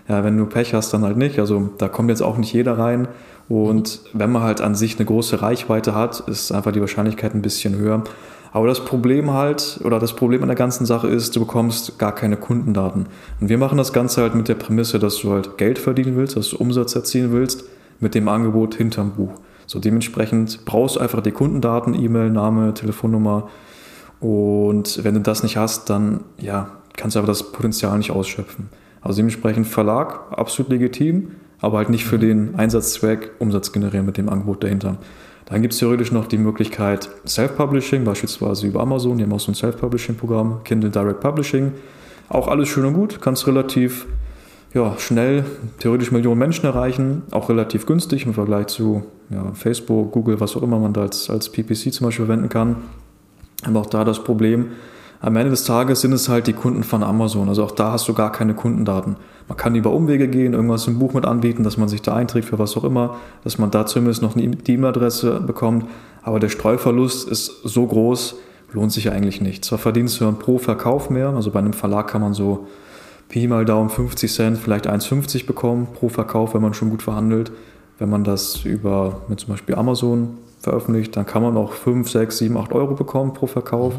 Ja, 0.10 0.24
wenn 0.24 0.38
du 0.38 0.46
Pech 0.46 0.74
hast, 0.74 0.94
dann 0.94 1.04
halt 1.04 1.16
nicht. 1.16 1.40
Also 1.40 1.70
da 1.78 1.88
kommt 1.88 2.10
jetzt 2.10 2.22
auch 2.22 2.38
nicht 2.38 2.54
jeder 2.54 2.78
rein. 2.78 3.08
Und 3.48 4.02
wenn 4.14 4.32
man 4.32 4.44
halt 4.44 4.60
an 4.60 4.76
sich 4.76 4.98
eine 4.98 5.06
große 5.06 5.42
Reichweite 5.42 5.96
hat, 5.96 6.20
ist 6.28 6.52
einfach 6.52 6.74
die 6.74 6.82
Wahrscheinlichkeit 6.82 7.34
ein 7.34 7.42
bisschen 7.42 7.76
höher. 7.78 8.04
Aber 8.56 8.68
das 8.68 8.86
Problem 8.86 9.34
halt, 9.34 9.82
oder 9.84 10.00
das 10.00 10.14
Problem 10.14 10.42
an 10.42 10.48
der 10.48 10.56
ganzen 10.56 10.86
Sache 10.86 11.10
ist, 11.10 11.36
du 11.36 11.42
bekommst 11.42 12.00
gar 12.00 12.16
keine 12.16 12.38
Kundendaten. 12.38 13.08
Und 13.42 13.50
wir 13.50 13.58
machen 13.58 13.78
das 13.78 13.92
Ganze 13.92 14.22
halt 14.22 14.34
mit 14.34 14.48
der 14.48 14.56
Prämisse, 14.56 14.98
dass 14.98 15.18
du 15.18 15.34
halt 15.34 15.58
Geld 15.58 15.78
verdienen 15.78 16.16
willst, 16.16 16.38
dass 16.38 16.52
du 16.52 16.56
Umsatz 16.56 16.96
erzielen 16.96 17.34
willst, 17.34 17.66
mit 18.00 18.16
dem 18.16 18.30
Angebot 18.30 18.76
hinterm 18.76 19.12
Buch. 19.12 19.34
So 19.66 19.80
dementsprechend 19.80 20.64
brauchst 20.64 20.96
du 20.96 21.02
einfach 21.02 21.22
die 21.22 21.34
Kundendaten, 21.34 22.02
E-Mail, 22.02 22.30
Name, 22.30 22.74
Telefonnummer. 22.74 23.50
Und 24.22 25.04
wenn 25.04 25.16
du 25.16 25.20
das 25.20 25.44
nicht 25.44 25.58
hast, 25.58 25.90
dann 25.90 26.22
ja, 26.38 26.70
kannst 26.96 27.18
du 27.18 27.20
aber 27.20 27.28
das 27.28 27.52
Potenzial 27.52 27.98
nicht 27.98 28.12
ausschöpfen. 28.12 28.70
Also 29.02 29.18
dementsprechend 29.18 29.68
Verlag, 29.68 30.32
absolut 30.32 30.72
legitim, 30.72 31.32
aber 31.60 31.80
halt 31.80 31.90
nicht 31.90 32.06
für 32.06 32.20
den 32.20 32.56
Einsatzzweck 32.56 33.32
Umsatz 33.38 33.74
generieren 33.74 34.06
mit 34.06 34.16
dem 34.16 34.30
Angebot 34.30 34.64
dahinter. 34.64 34.98
Dann 35.46 35.62
gibt 35.62 35.74
es 35.74 35.80
theoretisch 35.80 36.12
noch 36.12 36.26
die 36.26 36.40
Möglichkeit 36.40 37.10
Self-Publishing, 37.28 38.04
beispielsweise 38.04 38.66
über 38.68 38.82
Amazon. 38.82 39.18
Die 39.18 39.24
haben 39.24 39.34
auch 39.34 39.40
so 39.40 39.52
ein 39.52 39.56
Self-Publishing-Programm, 39.56 40.64
Kindle 40.64 40.90
Direct 40.90 41.20
Publishing. 41.20 41.74
Auch 42.30 42.48
alles 42.48 42.70
schön 42.70 42.86
und 42.86 42.94
gut, 42.94 43.22
kannst 43.22 43.46
relativ 43.46 44.08
ja, 44.74 44.96
schnell 44.98 45.46
theoretisch 45.80 46.12
Millionen 46.12 46.40
Menschen 46.40 46.66
erreichen, 46.66 47.24
auch 47.32 47.50
relativ 47.50 47.86
günstig 47.86 48.26
im 48.26 48.34
Vergleich 48.34 48.68
zu 48.68 49.04
ja, 49.30 49.52
Facebook, 49.54 50.12
Google, 50.12 50.40
was 50.40 50.58
auch 50.58 50.64
immer 50.64 50.80
man 50.80 50.94
da 50.94 51.02
als, 51.02 51.30
als 51.30 51.50
PPC 51.50 51.94
zum 51.94 52.08
Beispiel 52.08 52.26
verwenden 52.26 52.50
kann. 52.50 52.78
Aber 53.64 53.82
auch 53.82 53.86
da 53.86 54.04
das 54.04 54.24
Problem, 54.24 54.72
am 55.26 55.36
Ende 55.38 55.50
des 55.50 55.64
Tages 55.64 56.02
sind 56.02 56.14
es 56.14 56.30
halt 56.30 56.46
die 56.46 56.54
Kunden 56.54 56.84
von 56.84 57.02
Amazon. 57.02 57.50
Also 57.50 57.64
auch 57.64 57.72
da 57.72 57.92
hast 57.92 58.08
du 58.08 58.14
gar 58.14 58.32
keine 58.32 58.54
Kundendaten. 58.54 59.16
Man 59.48 59.58
kann 59.58 59.74
über 59.74 59.90
Umwege 59.90 60.28
gehen, 60.28 60.54
irgendwas 60.54 60.86
im 60.86 61.00
Buch 61.00 61.14
mit 61.14 61.26
anbieten, 61.26 61.64
dass 61.64 61.78
man 61.78 61.90
sich 61.90 62.04
da 62.04 62.14
einträgt 62.14 62.48
für 62.48 62.60
was 62.60 62.78
auch 62.78 62.84
immer, 62.84 63.16
dass 63.44 63.58
man 63.58 63.72
da 63.72 63.88
zumindest 63.88 64.22
noch 64.22 64.36
eine 64.36 64.44
E-Mail-Adresse 64.44 65.40
bekommt. 65.40 65.88
Aber 66.22 66.40
der 66.40 66.50
Streuverlust 66.50 67.28
ist 67.28 67.64
so 67.64 67.88
groß, 67.88 68.36
lohnt 68.72 68.92
sich 68.92 69.12
eigentlich 69.12 69.42
nicht. 69.42 69.66
Zwar 69.66 69.80
verdienst 69.80 70.20
du 70.20 70.26
dann 70.26 70.38
pro 70.38 70.60
Verkauf 70.60 71.10
mehr, 71.10 71.30
also 71.30 71.50
bei 71.50 71.58
einem 71.58 71.74
Verlag 71.74 72.08
kann 72.08 72.22
man 72.22 72.36
so 72.36 72.68
Pi 73.28 73.48
mal 73.48 73.66
Daumen 73.66 73.90
50 73.90 74.32
Cent, 74.32 74.58
vielleicht 74.60 74.88
1,50 74.88 75.48
bekommen 75.48 75.88
pro 75.96 76.08
Verkauf, 76.08 76.54
wenn 76.54 76.62
man 76.62 76.76
schon 76.76 76.92
gut 76.92 77.02
verhandelt. 77.02 77.52
Wenn 77.98 78.12
man 78.12 78.24
das 78.24 78.64
über 78.64 79.22
mit 79.28 79.40
zum 79.40 79.50
Beispiel 79.50 79.74
Amazon 79.74 80.38
veröffentlicht, 80.60 81.16
dann 81.18 81.26
kann 81.26 81.42
man 81.42 81.58
auch 81.58 81.72
5, 81.72 82.12
6, 82.12 82.38
7, 82.38 82.58
8 82.58 82.74
Euro 82.74 82.94
bekommen 82.94 83.34
pro 83.34 83.48
Verkauf. 83.48 83.96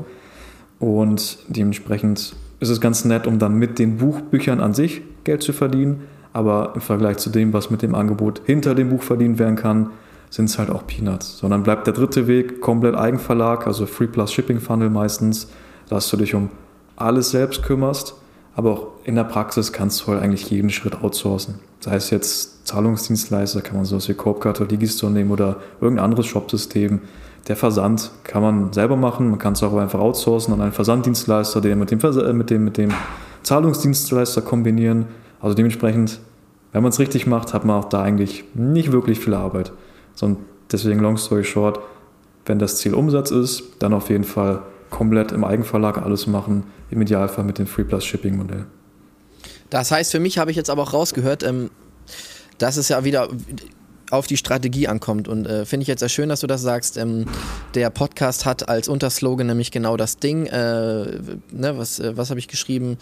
Und 0.78 1.38
dementsprechend 1.48 2.34
ist 2.60 2.68
es 2.68 2.80
ganz 2.80 3.04
nett, 3.04 3.26
um 3.26 3.38
dann 3.38 3.54
mit 3.54 3.78
den 3.78 3.98
Buchbüchern 3.98 4.60
an 4.60 4.74
sich 4.74 5.02
Geld 5.24 5.42
zu 5.42 5.52
verdienen. 5.52 6.02
Aber 6.32 6.72
im 6.74 6.80
Vergleich 6.80 7.16
zu 7.16 7.30
dem, 7.30 7.52
was 7.52 7.70
mit 7.70 7.82
dem 7.82 7.94
Angebot 7.94 8.42
hinter 8.44 8.74
dem 8.74 8.90
Buch 8.90 9.02
verdient 9.02 9.38
werden 9.38 9.56
kann, 9.56 9.90
sind 10.28 10.46
es 10.46 10.58
halt 10.58 10.70
auch 10.70 10.86
Peanuts. 10.86 11.38
Sondern 11.38 11.62
bleibt 11.62 11.86
der 11.86 11.94
dritte 11.94 12.26
Weg 12.26 12.60
komplett 12.60 12.94
Eigenverlag, 12.94 13.66
also 13.66 13.86
Free 13.86 14.06
Plus 14.06 14.32
Shipping 14.32 14.60
Funnel 14.60 14.90
meistens, 14.90 15.48
dass 15.88 16.10
du 16.10 16.16
dich 16.16 16.34
um 16.34 16.50
alles 16.96 17.30
selbst 17.30 17.62
kümmerst. 17.62 18.14
Aber 18.54 18.70
auch 18.72 18.86
in 19.04 19.14
der 19.14 19.24
Praxis 19.24 19.72
kannst 19.72 20.02
du 20.02 20.08
halt 20.08 20.22
eigentlich 20.22 20.50
jeden 20.50 20.70
Schritt 20.70 21.02
outsourcen. 21.02 21.56
Sei 21.80 21.94
es 21.94 22.10
jetzt 22.10 22.66
Zahlungsdienstleister, 22.66 23.60
kann 23.60 23.76
man 23.76 23.84
sowas 23.84 24.08
wie 24.08 24.14
Coopcard 24.14 24.60
oder 24.60 24.68
Digistore 24.68 25.12
nehmen 25.12 25.30
oder 25.30 25.56
irgendein 25.80 26.06
anderes 26.06 26.26
Shopsystem. 26.26 27.00
Der 27.48 27.56
Versand 27.56 28.10
kann 28.24 28.42
man 28.42 28.72
selber 28.72 28.96
machen, 28.96 29.30
man 29.30 29.38
kann 29.38 29.52
es 29.52 29.62
auch 29.62 29.76
einfach 29.76 30.00
outsourcen 30.00 30.52
an 30.52 30.60
einen 30.60 30.72
Versanddienstleister, 30.72 31.60
den 31.60 31.78
mit 31.78 31.90
dem, 31.90 32.00
Vers 32.00 32.16
äh, 32.16 32.32
mit 32.32 32.50
dem, 32.50 32.64
mit 32.64 32.76
dem 32.76 32.92
Zahlungsdienstleister 33.42 34.42
kombinieren. 34.42 35.06
Also 35.40 35.54
dementsprechend, 35.54 36.18
wenn 36.72 36.82
man 36.82 36.90
es 36.90 36.98
richtig 36.98 37.26
macht, 37.26 37.54
hat 37.54 37.64
man 37.64 37.80
auch 37.80 37.88
da 37.88 38.02
eigentlich 38.02 38.44
nicht 38.54 38.90
wirklich 38.90 39.20
viel 39.20 39.34
Arbeit. 39.34 39.72
Und 40.20 40.38
deswegen, 40.72 40.98
long 41.00 41.16
story 41.16 41.44
short, 41.44 41.78
wenn 42.46 42.58
das 42.58 42.78
Ziel 42.78 42.94
Umsatz 42.94 43.30
ist, 43.30 43.62
dann 43.78 43.92
auf 43.92 44.10
jeden 44.10 44.24
Fall 44.24 44.62
komplett 44.90 45.32
im 45.32 45.44
Eigenverlag 45.44 45.98
alles 45.98 46.26
machen, 46.26 46.64
im 46.90 47.02
Idealfall 47.02 47.44
mit 47.44 47.58
dem 47.58 47.66
Free 47.66 47.84
Plus 47.84 48.04
Shipping 48.04 48.36
Modell. 48.36 48.66
Das 49.70 49.90
heißt, 49.90 50.12
für 50.12 50.20
mich 50.20 50.38
habe 50.38 50.50
ich 50.50 50.56
jetzt 50.56 50.70
aber 50.70 50.82
auch 50.82 50.92
rausgehört, 50.92 51.42
ähm, 51.42 51.70
dass 52.58 52.76
es 52.76 52.88
ja 52.88 53.04
wieder 53.04 53.28
auf 54.10 54.26
die 54.26 54.36
Strategie 54.36 54.88
ankommt. 54.88 55.28
Und 55.28 55.46
äh, 55.46 55.64
finde 55.64 55.82
ich 55.82 55.88
jetzt 55.88 56.00
sehr 56.00 56.08
schön, 56.08 56.28
dass 56.28 56.40
du 56.40 56.46
das 56.46 56.62
sagst. 56.62 56.96
Ähm, 56.96 57.26
der 57.74 57.90
Podcast 57.90 58.44
hat 58.44 58.68
als 58.68 58.88
Unterslogan 58.88 59.46
nämlich 59.46 59.70
genau 59.70 59.96
das 59.96 60.18
Ding. 60.18 60.46
Äh, 60.46 61.20
ne, 61.50 61.78
was 61.78 61.98
äh, 61.98 62.16
was 62.16 62.30
habe 62.30 62.40
ich 62.40 62.48
geschrieben? 62.48 62.98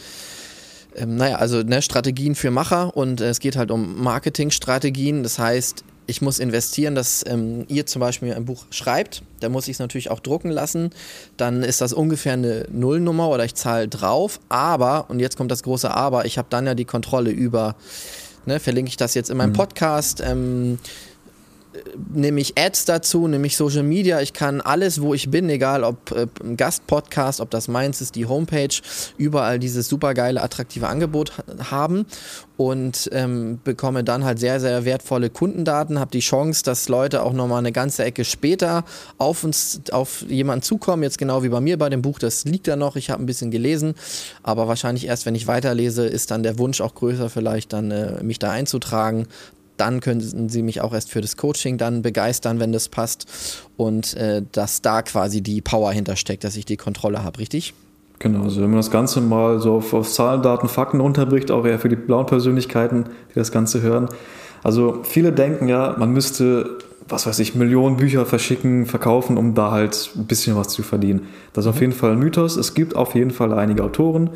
Ähm, 0.96 1.16
naja, 1.16 1.36
also 1.36 1.62
ne, 1.62 1.82
Strategien 1.82 2.34
für 2.34 2.50
Macher 2.50 2.96
und 2.96 3.20
äh, 3.20 3.28
es 3.28 3.40
geht 3.40 3.56
halt 3.56 3.70
um 3.70 4.02
Marketingstrategien. 4.02 5.22
Das 5.22 5.38
heißt, 5.38 5.84
ich 6.06 6.20
muss 6.20 6.38
investieren, 6.38 6.94
dass 6.94 7.24
ähm, 7.26 7.64
ihr 7.68 7.86
zum 7.86 8.00
Beispiel 8.00 8.34
ein 8.34 8.44
Buch 8.44 8.66
schreibt, 8.70 9.22
dann 9.40 9.52
muss 9.52 9.68
ich 9.68 9.74
es 9.76 9.78
natürlich 9.78 10.10
auch 10.10 10.20
drucken 10.20 10.50
lassen. 10.50 10.90
Dann 11.36 11.62
ist 11.62 11.80
das 11.80 11.92
ungefähr 11.92 12.34
eine 12.34 12.66
Nullnummer 12.70 13.28
oder 13.28 13.44
ich 13.44 13.54
zahle 13.54 13.88
drauf. 13.88 14.40
Aber, 14.48 15.06
und 15.08 15.20
jetzt 15.20 15.36
kommt 15.36 15.50
das 15.50 15.62
große 15.62 15.90
Aber, 15.90 16.26
ich 16.26 16.38
habe 16.38 16.48
dann 16.50 16.66
ja 16.66 16.74
die 16.74 16.84
Kontrolle 16.84 17.30
über, 17.30 17.76
ne, 18.46 18.60
verlinke 18.60 18.88
ich 18.88 18.96
das 18.96 19.14
jetzt 19.14 19.30
in 19.30 19.36
meinem 19.36 19.50
mhm. 19.50 19.54
Podcast. 19.54 20.22
Ähm, 20.24 20.78
nehme 22.12 22.40
ich 22.40 22.58
Ads 22.58 22.84
dazu, 22.84 23.28
nehme 23.28 23.46
ich 23.46 23.56
Social 23.56 23.82
Media, 23.82 24.20
ich 24.20 24.32
kann 24.32 24.60
alles, 24.60 25.00
wo 25.00 25.14
ich 25.14 25.30
bin, 25.30 25.48
egal 25.48 25.84
ob 25.84 26.12
äh, 26.12 26.26
Gastpodcast, 26.56 27.40
ob 27.40 27.50
das 27.50 27.68
meins 27.68 28.00
ist, 28.00 28.14
die 28.14 28.26
Homepage, 28.26 28.74
überall 29.16 29.58
dieses 29.58 29.88
supergeile, 29.88 30.42
attraktive 30.42 30.88
Angebot 30.88 31.32
haben 31.70 32.06
und 32.56 33.10
ähm, 33.12 33.58
bekomme 33.64 34.04
dann 34.04 34.24
halt 34.24 34.38
sehr, 34.38 34.60
sehr 34.60 34.84
wertvolle 34.84 35.30
Kundendaten, 35.30 35.98
habe 35.98 36.10
die 36.10 36.20
Chance, 36.20 36.62
dass 36.64 36.88
Leute 36.88 37.22
auch 37.22 37.32
nochmal 37.32 37.58
eine 37.58 37.72
ganze 37.72 38.04
Ecke 38.04 38.24
später 38.24 38.84
auf 39.18 39.44
uns, 39.44 39.82
auf 39.90 40.24
jemanden 40.28 40.62
zukommen, 40.62 41.02
jetzt 41.02 41.18
genau 41.18 41.42
wie 41.42 41.48
bei 41.48 41.60
mir 41.60 41.78
bei 41.78 41.88
dem 41.88 42.02
Buch, 42.02 42.18
das 42.18 42.44
liegt 42.44 42.68
da 42.68 42.76
noch, 42.76 42.96
ich 42.96 43.10
habe 43.10 43.22
ein 43.22 43.26
bisschen 43.26 43.50
gelesen, 43.50 43.94
aber 44.42 44.68
wahrscheinlich 44.68 45.06
erst, 45.06 45.26
wenn 45.26 45.34
ich 45.34 45.46
weiterlese, 45.46 46.06
ist 46.06 46.30
dann 46.30 46.42
der 46.42 46.58
Wunsch 46.58 46.80
auch 46.80 46.94
größer, 46.94 47.28
vielleicht 47.30 47.72
dann 47.72 47.90
äh, 47.90 48.22
mich 48.22 48.38
da 48.38 48.50
einzutragen, 48.50 49.26
dann 49.76 50.00
können 50.00 50.48
sie 50.48 50.62
mich 50.62 50.80
auch 50.80 50.92
erst 50.92 51.10
für 51.10 51.20
das 51.20 51.36
Coaching 51.36 51.78
dann 51.78 52.02
begeistern, 52.02 52.60
wenn 52.60 52.72
das 52.72 52.88
passt. 52.88 53.26
Und 53.76 54.14
äh, 54.14 54.42
dass 54.52 54.82
da 54.82 55.02
quasi 55.02 55.42
die 55.42 55.60
Power 55.60 55.92
hintersteckt, 55.92 56.44
dass 56.44 56.56
ich 56.56 56.64
die 56.64 56.76
Kontrolle 56.76 57.24
habe, 57.24 57.38
richtig? 57.38 57.74
Genau, 58.20 58.44
also 58.44 58.62
wenn 58.62 58.70
man 58.70 58.78
das 58.78 58.90
Ganze 58.90 59.20
mal 59.20 59.60
so 59.60 59.74
auf, 59.74 59.92
auf 59.92 60.10
Zahlen, 60.10 60.42
Daten, 60.42 60.68
Fakten 60.68 61.00
runterbricht, 61.00 61.50
auch 61.50 61.66
eher 61.66 61.78
für 61.78 61.88
die 61.88 61.96
blauen 61.96 62.26
Persönlichkeiten, 62.26 63.04
die 63.30 63.34
das 63.34 63.52
Ganze 63.52 63.82
hören. 63.82 64.08
Also 64.62 65.00
viele 65.02 65.32
denken 65.32 65.68
ja, 65.68 65.94
man 65.98 66.12
müsste, 66.12 66.78
was 67.08 67.26
weiß 67.26 67.38
ich, 67.40 67.54
Millionen 67.54 67.96
Bücher 67.96 68.24
verschicken, 68.24 68.86
verkaufen, 68.86 69.36
um 69.36 69.54
da 69.54 69.72
halt 69.72 70.10
ein 70.16 70.26
bisschen 70.26 70.56
was 70.56 70.68
zu 70.68 70.82
verdienen. 70.82 71.26
Das 71.52 71.64
ist 71.64 71.68
auf 71.68 71.76
mhm. 71.76 71.82
jeden 71.82 71.92
Fall 71.92 72.12
ein 72.12 72.18
Mythos. 72.18 72.56
Es 72.56 72.74
gibt 72.74 72.96
auf 72.96 73.14
jeden 73.14 73.30
Fall 73.30 73.52
einige 73.52 73.84
Autoren, 73.84 74.30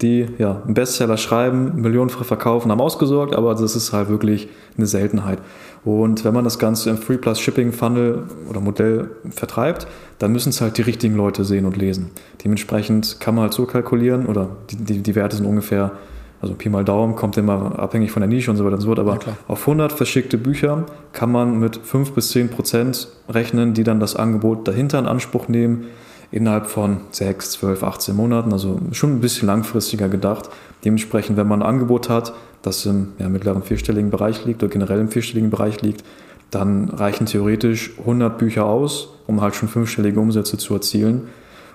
die 0.00 0.26
ja, 0.38 0.62
einen 0.64 0.74
Bestseller 0.74 1.16
schreiben, 1.16 1.80
millionenfach 1.80 2.24
verkaufen, 2.24 2.70
haben 2.70 2.80
ausgesorgt, 2.80 3.34
aber 3.34 3.54
das 3.54 3.76
ist 3.76 3.92
halt 3.92 4.08
wirklich 4.08 4.48
eine 4.76 4.86
Seltenheit. 4.86 5.38
Und 5.84 6.24
wenn 6.24 6.34
man 6.34 6.44
das 6.44 6.58
Ganze 6.58 6.90
im 6.90 6.96
Free 6.96 7.16
Plus 7.16 7.40
Shipping 7.40 7.72
Funnel 7.72 8.24
oder 8.48 8.60
Modell 8.60 9.10
vertreibt, 9.30 9.86
dann 10.18 10.32
müssen 10.32 10.50
es 10.50 10.60
halt 10.60 10.78
die 10.78 10.82
richtigen 10.82 11.16
Leute 11.16 11.44
sehen 11.44 11.66
und 11.66 11.76
lesen. 11.76 12.10
Dementsprechend 12.44 13.18
kann 13.20 13.34
man 13.34 13.42
halt 13.42 13.54
so 13.54 13.66
kalkulieren 13.66 14.26
oder 14.26 14.48
die, 14.70 14.76
die, 14.76 15.02
die 15.02 15.14
Werte 15.14 15.36
sind 15.36 15.46
ungefähr, 15.46 15.92
also 16.40 16.54
Pi 16.54 16.68
mal 16.68 16.84
Daumen, 16.84 17.16
kommt 17.16 17.36
immer 17.36 17.78
abhängig 17.78 18.12
von 18.12 18.20
der 18.20 18.28
Nische 18.28 18.50
und 18.50 18.56
so 18.56 18.64
weiter 18.64 18.74
und 18.74 18.80
so 18.80 18.86
fort, 18.88 18.98
aber 18.98 19.14
ja, 19.14 19.36
auf 19.48 19.60
100 19.60 19.92
verschickte 19.92 20.38
Bücher 20.38 20.86
kann 21.12 21.30
man 21.30 21.58
mit 21.58 21.76
5 21.76 22.12
bis 22.12 22.30
10 22.30 22.50
Prozent 22.50 23.08
rechnen, 23.28 23.74
die 23.74 23.84
dann 23.84 24.00
das 24.00 24.16
Angebot 24.16 24.66
dahinter 24.66 24.98
in 24.98 25.06
Anspruch 25.06 25.48
nehmen 25.48 25.86
innerhalb 26.32 26.66
von 26.66 27.02
6, 27.10 27.52
12, 27.52 27.82
18 27.84 28.16
Monaten, 28.16 28.52
also 28.52 28.80
schon 28.92 29.12
ein 29.12 29.20
bisschen 29.20 29.46
langfristiger 29.46 30.08
gedacht. 30.08 30.48
Dementsprechend, 30.84 31.36
wenn 31.36 31.46
man 31.46 31.62
ein 31.62 31.68
Angebot 31.68 32.08
hat, 32.08 32.32
das 32.62 32.84
im 32.86 33.08
ja, 33.18 33.28
mittleren 33.28 33.62
vierstelligen 33.62 34.10
Bereich 34.10 34.44
liegt 34.44 34.62
oder 34.62 34.72
generell 34.72 34.98
im 34.98 35.08
vierstelligen 35.08 35.50
Bereich 35.50 35.82
liegt, 35.82 36.04
dann 36.50 36.88
reichen 36.88 37.26
theoretisch 37.26 37.98
100 37.98 38.38
Bücher 38.38 38.64
aus, 38.64 39.14
um 39.26 39.40
halt 39.40 39.54
schon 39.54 39.68
fünfstellige 39.68 40.18
Umsätze 40.20 40.58
zu 40.58 40.74
erzielen. 40.74 41.28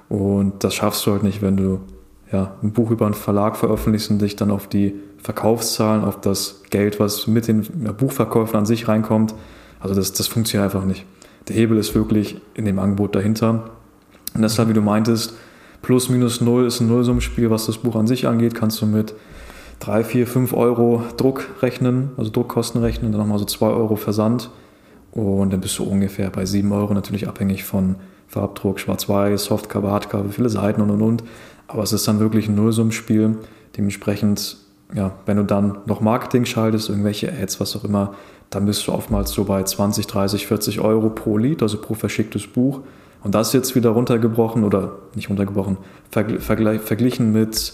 Und 0.09 0.63
das 0.63 0.73
schaffst 0.73 1.05
du 1.05 1.11
halt 1.11 1.23
nicht, 1.23 1.41
wenn 1.41 1.57
du 1.57 1.79
ja, 2.31 2.55
ein 2.61 2.71
Buch 2.71 2.91
über 2.91 3.05
einen 3.05 3.15
Verlag 3.15 3.55
veröffentlichst 3.55 4.11
und 4.11 4.21
dich 4.21 4.35
dann 4.35 4.51
auf 4.51 4.67
die 4.67 4.95
Verkaufszahlen, 5.17 6.03
auf 6.03 6.19
das 6.19 6.63
Geld, 6.69 6.99
was 6.99 7.27
mit 7.27 7.47
den 7.47 7.61
Buchverkäufen 7.97 8.57
an 8.57 8.65
sich 8.65 8.87
reinkommt. 8.87 9.33
Also 9.79 9.95
das, 9.95 10.13
das 10.13 10.27
funktioniert 10.27 10.73
einfach 10.73 10.85
nicht. 10.85 11.05
Der 11.47 11.55
Hebel 11.55 11.77
ist 11.77 11.95
wirklich 11.95 12.39
in 12.53 12.65
dem 12.65 12.79
Angebot 12.79 13.15
dahinter. 13.15 13.71
Und 14.33 14.41
deshalb, 14.41 14.69
wie 14.69 14.73
du 14.73 14.81
meintest, 14.81 15.33
plus 15.81 16.09
minus 16.09 16.41
null 16.41 16.65
ist 16.65 16.79
ein 16.79 16.87
Nullsummspiel, 16.87 17.49
was 17.49 17.65
das 17.65 17.77
Buch 17.77 17.95
an 17.95 18.07
sich 18.07 18.27
angeht. 18.27 18.55
Kannst 18.55 18.81
du 18.81 18.85
mit 18.85 19.13
3, 19.79 20.03
4, 20.03 20.27
5 20.27 20.53
Euro 20.53 21.03
Druck 21.17 21.47
rechnen, 21.61 22.11
also 22.17 22.31
Druckkosten 22.31 22.81
rechnen, 22.81 23.11
dann 23.11 23.21
nochmal 23.21 23.39
so 23.39 23.45
2 23.45 23.67
Euro 23.67 23.95
Versand. 23.95 24.49
Und 25.11 25.51
dann 25.51 25.61
bist 25.61 25.79
du 25.79 25.83
ungefähr 25.83 26.29
bei 26.29 26.45
7 26.45 26.71
Euro, 26.71 26.93
natürlich 26.93 27.27
abhängig 27.27 27.63
von 27.63 27.95
Farbdruck, 28.27 28.79
Schwarz-Weiß, 28.79 29.45
Softcover, 29.45 29.91
Hardcover, 29.91 30.29
viele 30.29 30.49
Seiten 30.49 30.81
und 30.81 30.89
und 30.89 31.01
und. 31.01 31.23
Aber 31.67 31.83
es 31.83 31.93
ist 31.93 32.07
dann 32.07 32.19
wirklich 32.19 32.47
ein 32.47 32.55
Nullsummspiel. 32.55 33.37
Dementsprechend, 33.77 34.57
ja, 34.93 35.11
wenn 35.25 35.37
du 35.37 35.43
dann 35.43 35.79
noch 35.85 36.01
Marketing 36.01 36.45
schaltest, 36.45 36.89
irgendwelche 36.89 37.31
Ads, 37.31 37.59
was 37.59 37.75
auch 37.75 37.83
immer, 37.83 38.13
dann 38.49 38.65
bist 38.65 38.87
du 38.87 38.93
oftmals 38.93 39.31
so 39.31 39.43
bei 39.43 39.63
20, 39.63 40.07
30, 40.07 40.47
40 40.47 40.79
Euro 40.79 41.09
pro 41.09 41.37
Lied, 41.37 41.61
also 41.61 41.77
pro 41.79 41.93
verschicktes 41.93 42.47
Buch. 42.47 42.81
Und 43.23 43.35
das 43.35 43.53
jetzt 43.53 43.75
wieder 43.75 43.89
runtergebrochen 43.89 44.63
oder 44.63 44.97
nicht 45.15 45.29
runtergebrochen, 45.29 45.77
verglichen 46.11 47.31
mit 47.31 47.73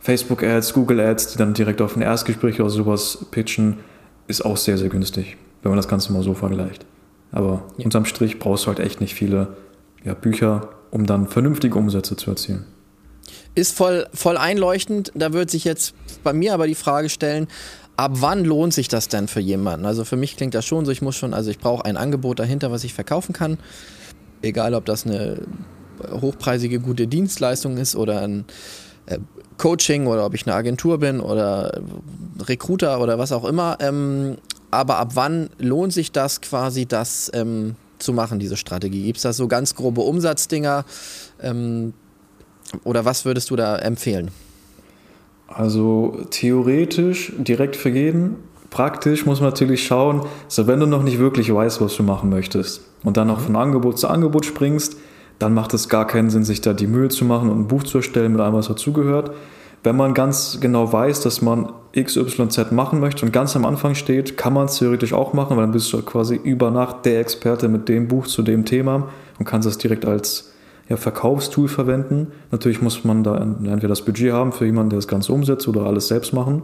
Facebook 0.00 0.42
Ads, 0.42 0.72
Google 0.72 1.00
Ads, 1.00 1.32
die 1.32 1.38
dann 1.38 1.54
direkt 1.54 1.80
auf 1.80 1.96
ein 1.96 2.02
Erstgespräch 2.02 2.60
oder 2.60 2.70
sowas 2.70 3.26
pitchen, 3.30 3.78
ist 4.26 4.44
auch 4.44 4.56
sehr, 4.56 4.78
sehr 4.78 4.88
günstig, 4.88 5.36
wenn 5.62 5.70
man 5.70 5.76
das 5.76 5.88
Ganze 5.88 6.12
mal 6.12 6.22
so 6.22 6.34
vergleicht. 6.34 6.84
Aber 7.32 7.64
ja. 7.76 7.84
unterm 7.84 8.04
Strich 8.04 8.38
brauchst 8.38 8.64
du 8.64 8.68
halt 8.68 8.80
echt 8.80 9.00
nicht 9.00 9.14
viele 9.14 9.56
ja, 10.04 10.14
Bücher, 10.14 10.68
um 10.90 11.06
dann 11.06 11.28
vernünftige 11.28 11.76
Umsätze 11.76 12.16
zu 12.16 12.30
erzielen. 12.30 12.64
Ist 13.54 13.76
voll, 13.76 14.06
voll 14.14 14.36
einleuchtend. 14.36 15.12
Da 15.14 15.32
wird 15.32 15.50
sich 15.50 15.64
jetzt 15.64 15.94
bei 16.22 16.32
mir 16.32 16.54
aber 16.54 16.66
die 16.66 16.74
Frage 16.74 17.08
stellen, 17.08 17.48
ab 17.96 18.12
wann 18.14 18.44
lohnt 18.44 18.72
sich 18.72 18.88
das 18.88 19.08
denn 19.08 19.28
für 19.28 19.40
jemanden? 19.40 19.84
Also 19.84 20.04
für 20.04 20.16
mich 20.16 20.36
klingt 20.36 20.54
das 20.54 20.64
schon 20.64 20.86
so, 20.86 20.92
ich 20.92 21.02
muss 21.02 21.16
schon, 21.16 21.34
also 21.34 21.50
ich 21.50 21.58
brauche 21.58 21.84
ein 21.84 21.96
Angebot 21.96 22.38
dahinter, 22.38 22.70
was 22.70 22.84
ich 22.84 22.94
verkaufen 22.94 23.32
kann 23.32 23.58
egal 24.42 24.74
ob 24.74 24.84
das 24.84 25.06
eine 25.06 25.42
hochpreisige, 26.10 26.80
gute 26.80 27.06
Dienstleistung 27.06 27.76
ist 27.76 27.96
oder 27.96 28.20
ein 28.22 28.44
äh, 29.06 29.18
Coaching 29.56 30.06
oder 30.06 30.24
ob 30.24 30.34
ich 30.34 30.46
eine 30.46 30.54
Agentur 30.54 30.98
bin 30.98 31.20
oder 31.20 31.80
Recruiter 32.40 33.00
oder 33.00 33.18
was 33.18 33.32
auch 33.32 33.44
immer. 33.44 33.78
Ähm, 33.80 34.36
aber 34.70 34.98
ab 34.98 35.12
wann 35.14 35.50
lohnt 35.58 35.92
sich 35.92 36.12
das 36.12 36.40
quasi, 36.40 36.86
das 36.86 37.30
ähm, 37.34 37.74
zu 37.98 38.12
machen, 38.12 38.38
diese 38.38 38.56
Strategie? 38.56 39.04
Gibt 39.04 39.16
es 39.16 39.22
da 39.22 39.32
so 39.32 39.48
ganz 39.48 39.74
grobe 39.74 40.02
Umsatzdinger? 40.02 40.84
Ähm, 41.42 41.94
Oder 42.84 43.04
was 43.04 43.24
würdest 43.24 43.50
du 43.50 43.56
da 43.56 43.76
empfehlen? 43.76 44.30
Also 45.48 46.26
theoretisch 46.30 47.32
direkt 47.38 47.76
für 47.76 47.88
jeden. 47.88 48.36
Praktisch 48.70 49.24
muss 49.24 49.40
man 49.40 49.50
natürlich 49.50 49.86
schauen, 49.86 50.22
so 50.46 50.66
wenn 50.66 50.80
du 50.80 50.86
noch 50.86 51.02
nicht 51.02 51.18
wirklich 51.18 51.52
weißt, 51.52 51.80
was 51.80 51.96
du 51.96 52.02
machen 52.02 52.28
möchtest 52.28 52.82
und 53.02 53.16
dann 53.16 53.28
noch 53.28 53.40
von 53.40 53.56
Angebot 53.56 53.98
zu 53.98 54.08
Angebot 54.08 54.44
springst, 54.44 54.96
dann 55.38 55.54
macht 55.54 55.72
es 55.72 55.88
gar 55.88 56.06
keinen 56.06 56.30
Sinn, 56.30 56.44
sich 56.44 56.60
da 56.60 56.72
die 56.72 56.86
Mühe 56.86 57.08
zu 57.08 57.24
machen 57.24 57.48
und 57.48 57.60
ein 57.60 57.68
Buch 57.68 57.84
zu 57.84 57.98
erstellen 57.98 58.32
mit 58.32 58.40
allem, 58.40 58.54
was 58.54 58.68
dazugehört. 58.68 59.32
Wenn 59.84 59.96
man 59.96 60.12
ganz 60.12 60.58
genau 60.60 60.92
weiß, 60.92 61.20
dass 61.20 61.40
man 61.40 61.72
XYZ 61.96 62.72
machen 62.72 63.00
möchte 63.00 63.24
und 63.24 63.32
ganz 63.32 63.54
am 63.54 63.64
Anfang 63.64 63.94
steht, 63.94 64.36
kann 64.36 64.52
man 64.52 64.66
es 64.66 64.78
theoretisch 64.78 65.12
auch 65.12 65.32
machen, 65.32 65.56
weil 65.56 65.64
dann 65.64 65.72
bist 65.72 65.92
du 65.92 66.02
quasi 66.02 66.34
über 66.34 66.70
Nacht 66.70 67.04
der 67.06 67.20
Experte 67.20 67.68
mit 67.68 67.88
dem 67.88 68.08
Buch 68.08 68.26
zu 68.26 68.42
dem 68.42 68.64
Thema 68.64 69.08
und 69.38 69.44
kannst 69.44 69.68
das 69.68 69.78
direkt 69.78 70.04
als 70.04 70.52
ja, 70.88 70.96
Verkaufstool 70.96 71.68
verwenden. 71.68 72.32
Natürlich 72.50 72.82
muss 72.82 73.04
man 73.04 73.22
da 73.22 73.36
entweder 73.36 73.88
das 73.88 74.02
Budget 74.02 74.32
haben 74.32 74.52
für 74.52 74.66
jemanden, 74.66 74.90
der 74.90 74.98
das 74.98 75.08
Ganze 75.08 75.32
umsetzt 75.32 75.68
oder 75.68 75.84
alles 75.84 76.08
selbst 76.08 76.32
machen. 76.32 76.62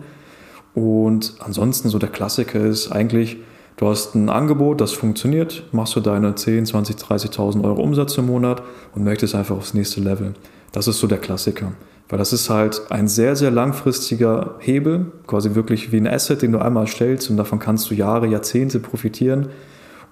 Und 0.75 1.35
ansonsten 1.39 1.89
so 1.89 1.99
der 1.99 2.09
Klassiker 2.09 2.61
ist 2.61 2.91
eigentlich, 2.91 3.39
du 3.77 3.89
hast 3.89 4.15
ein 4.15 4.29
Angebot, 4.29 4.81
das 4.81 4.93
funktioniert, 4.93 5.65
machst 5.73 5.95
du 5.97 6.01
deine 6.01 6.35
10, 6.35 6.67
20, 6.67 6.97
30.000 6.97 7.65
Euro 7.65 7.83
Umsatz 7.83 8.19
im 8.19 8.27
Monat 8.27 8.63
und 8.95 9.05
möchtest 9.05 9.35
einfach 9.35 9.57
aufs 9.57 9.75
nächste 9.75 10.01
Level. 10.01 10.35
Das 10.73 10.89
ist 10.89 10.99
so 10.99 11.07
der 11.07 11.19
Klassiker. 11.19 11.73
Weil 12.09 12.19
das 12.19 12.33
ist 12.33 12.51
halt 12.51 12.83
ein 12.91 13.09
sehr, 13.09 13.35
sehr 13.35 13.51
langfristiger 13.51 14.57
Hebel, 14.59 15.07
quasi 15.27 15.55
wirklich 15.55 15.91
wie 15.91 15.97
ein 15.97 16.07
Asset, 16.07 16.43
den 16.43 16.53
du 16.53 16.59
einmal 16.59 16.87
stellst 16.87 17.31
und 17.31 17.37
davon 17.37 17.59
kannst 17.59 17.91
du 17.91 17.95
Jahre, 17.95 18.27
Jahrzehnte 18.27 18.79
profitieren. 18.79 19.49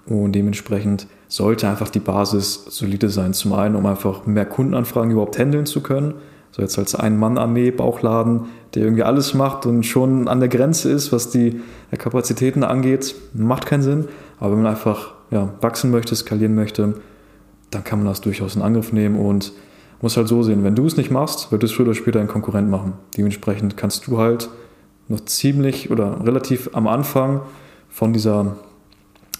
Und 0.05 0.33
dementsprechend 0.33 1.07
sollte 1.27 1.67
einfach 1.67 1.89
die 1.89 1.99
Basis 1.99 2.65
solide 2.69 3.09
sein. 3.09 3.33
Zum 3.33 3.53
einen, 3.53 3.75
um 3.75 3.85
einfach 3.85 4.25
mehr 4.25 4.45
Kundenanfragen 4.45 5.11
überhaupt 5.11 5.37
handeln 5.37 5.65
zu 5.65 5.81
können. 5.81 6.15
So 6.55 6.61
jetzt 6.61 6.77
als 6.77 6.93
Ein-Mann-Armee, 6.93 7.71
Bauchladen, 7.71 8.45
der 8.75 8.83
irgendwie 8.83 9.03
alles 9.03 9.33
macht 9.33 9.65
und 9.65 9.83
schon 9.83 10.27
an 10.27 10.39
der 10.39 10.49
Grenze 10.49 10.91
ist, 10.91 11.11
was 11.11 11.31
die 11.31 11.59
Kapazitäten 11.97 12.63
angeht, 12.63 13.15
macht 13.33 13.65
keinen 13.65 13.81
Sinn. 13.81 14.07
Aber 14.39 14.51
wenn 14.51 14.61
man 14.61 14.71
einfach 14.71 15.13
ja, 15.31 15.49
wachsen 15.61 15.89
möchte, 15.89 16.15
skalieren 16.15 16.53
möchte, 16.53 16.93
dann 17.71 17.83
kann 17.83 17.99
man 17.99 18.07
das 18.07 18.21
durchaus 18.21 18.55
in 18.55 18.61
Angriff 18.61 18.93
nehmen 18.93 19.15
und 19.19 19.51
muss 20.01 20.15
halt 20.15 20.27
so 20.27 20.43
sehen, 20.43 20.63
wenn 20.63 20.75
du 20.75 20.85
es 20.85 20.95
nicht 20.95 21.09
machst, 21.09 21.51
wird 21.51 21.63
es 21.63 21.71
früher 21.71 21.87
oder 21.87 21.95
später 21.95 22.19
ein 22.19 22.27
Konkurrent 22.27 22.69
machen. 22.69 22.93
Dementsprechend 23.17 23.75
kannst 23.75 24.05
du 24.05 24.19
halt 24.19 24.49
noch 25.07 25.21
ziemlich 25.25 25.89
oder 25.89 26.23
relativ 26.23 26.69
am 26.73 26.87
Anfang 26.87 27.41
von 27.89 28.13
dieser, 28.13 28.57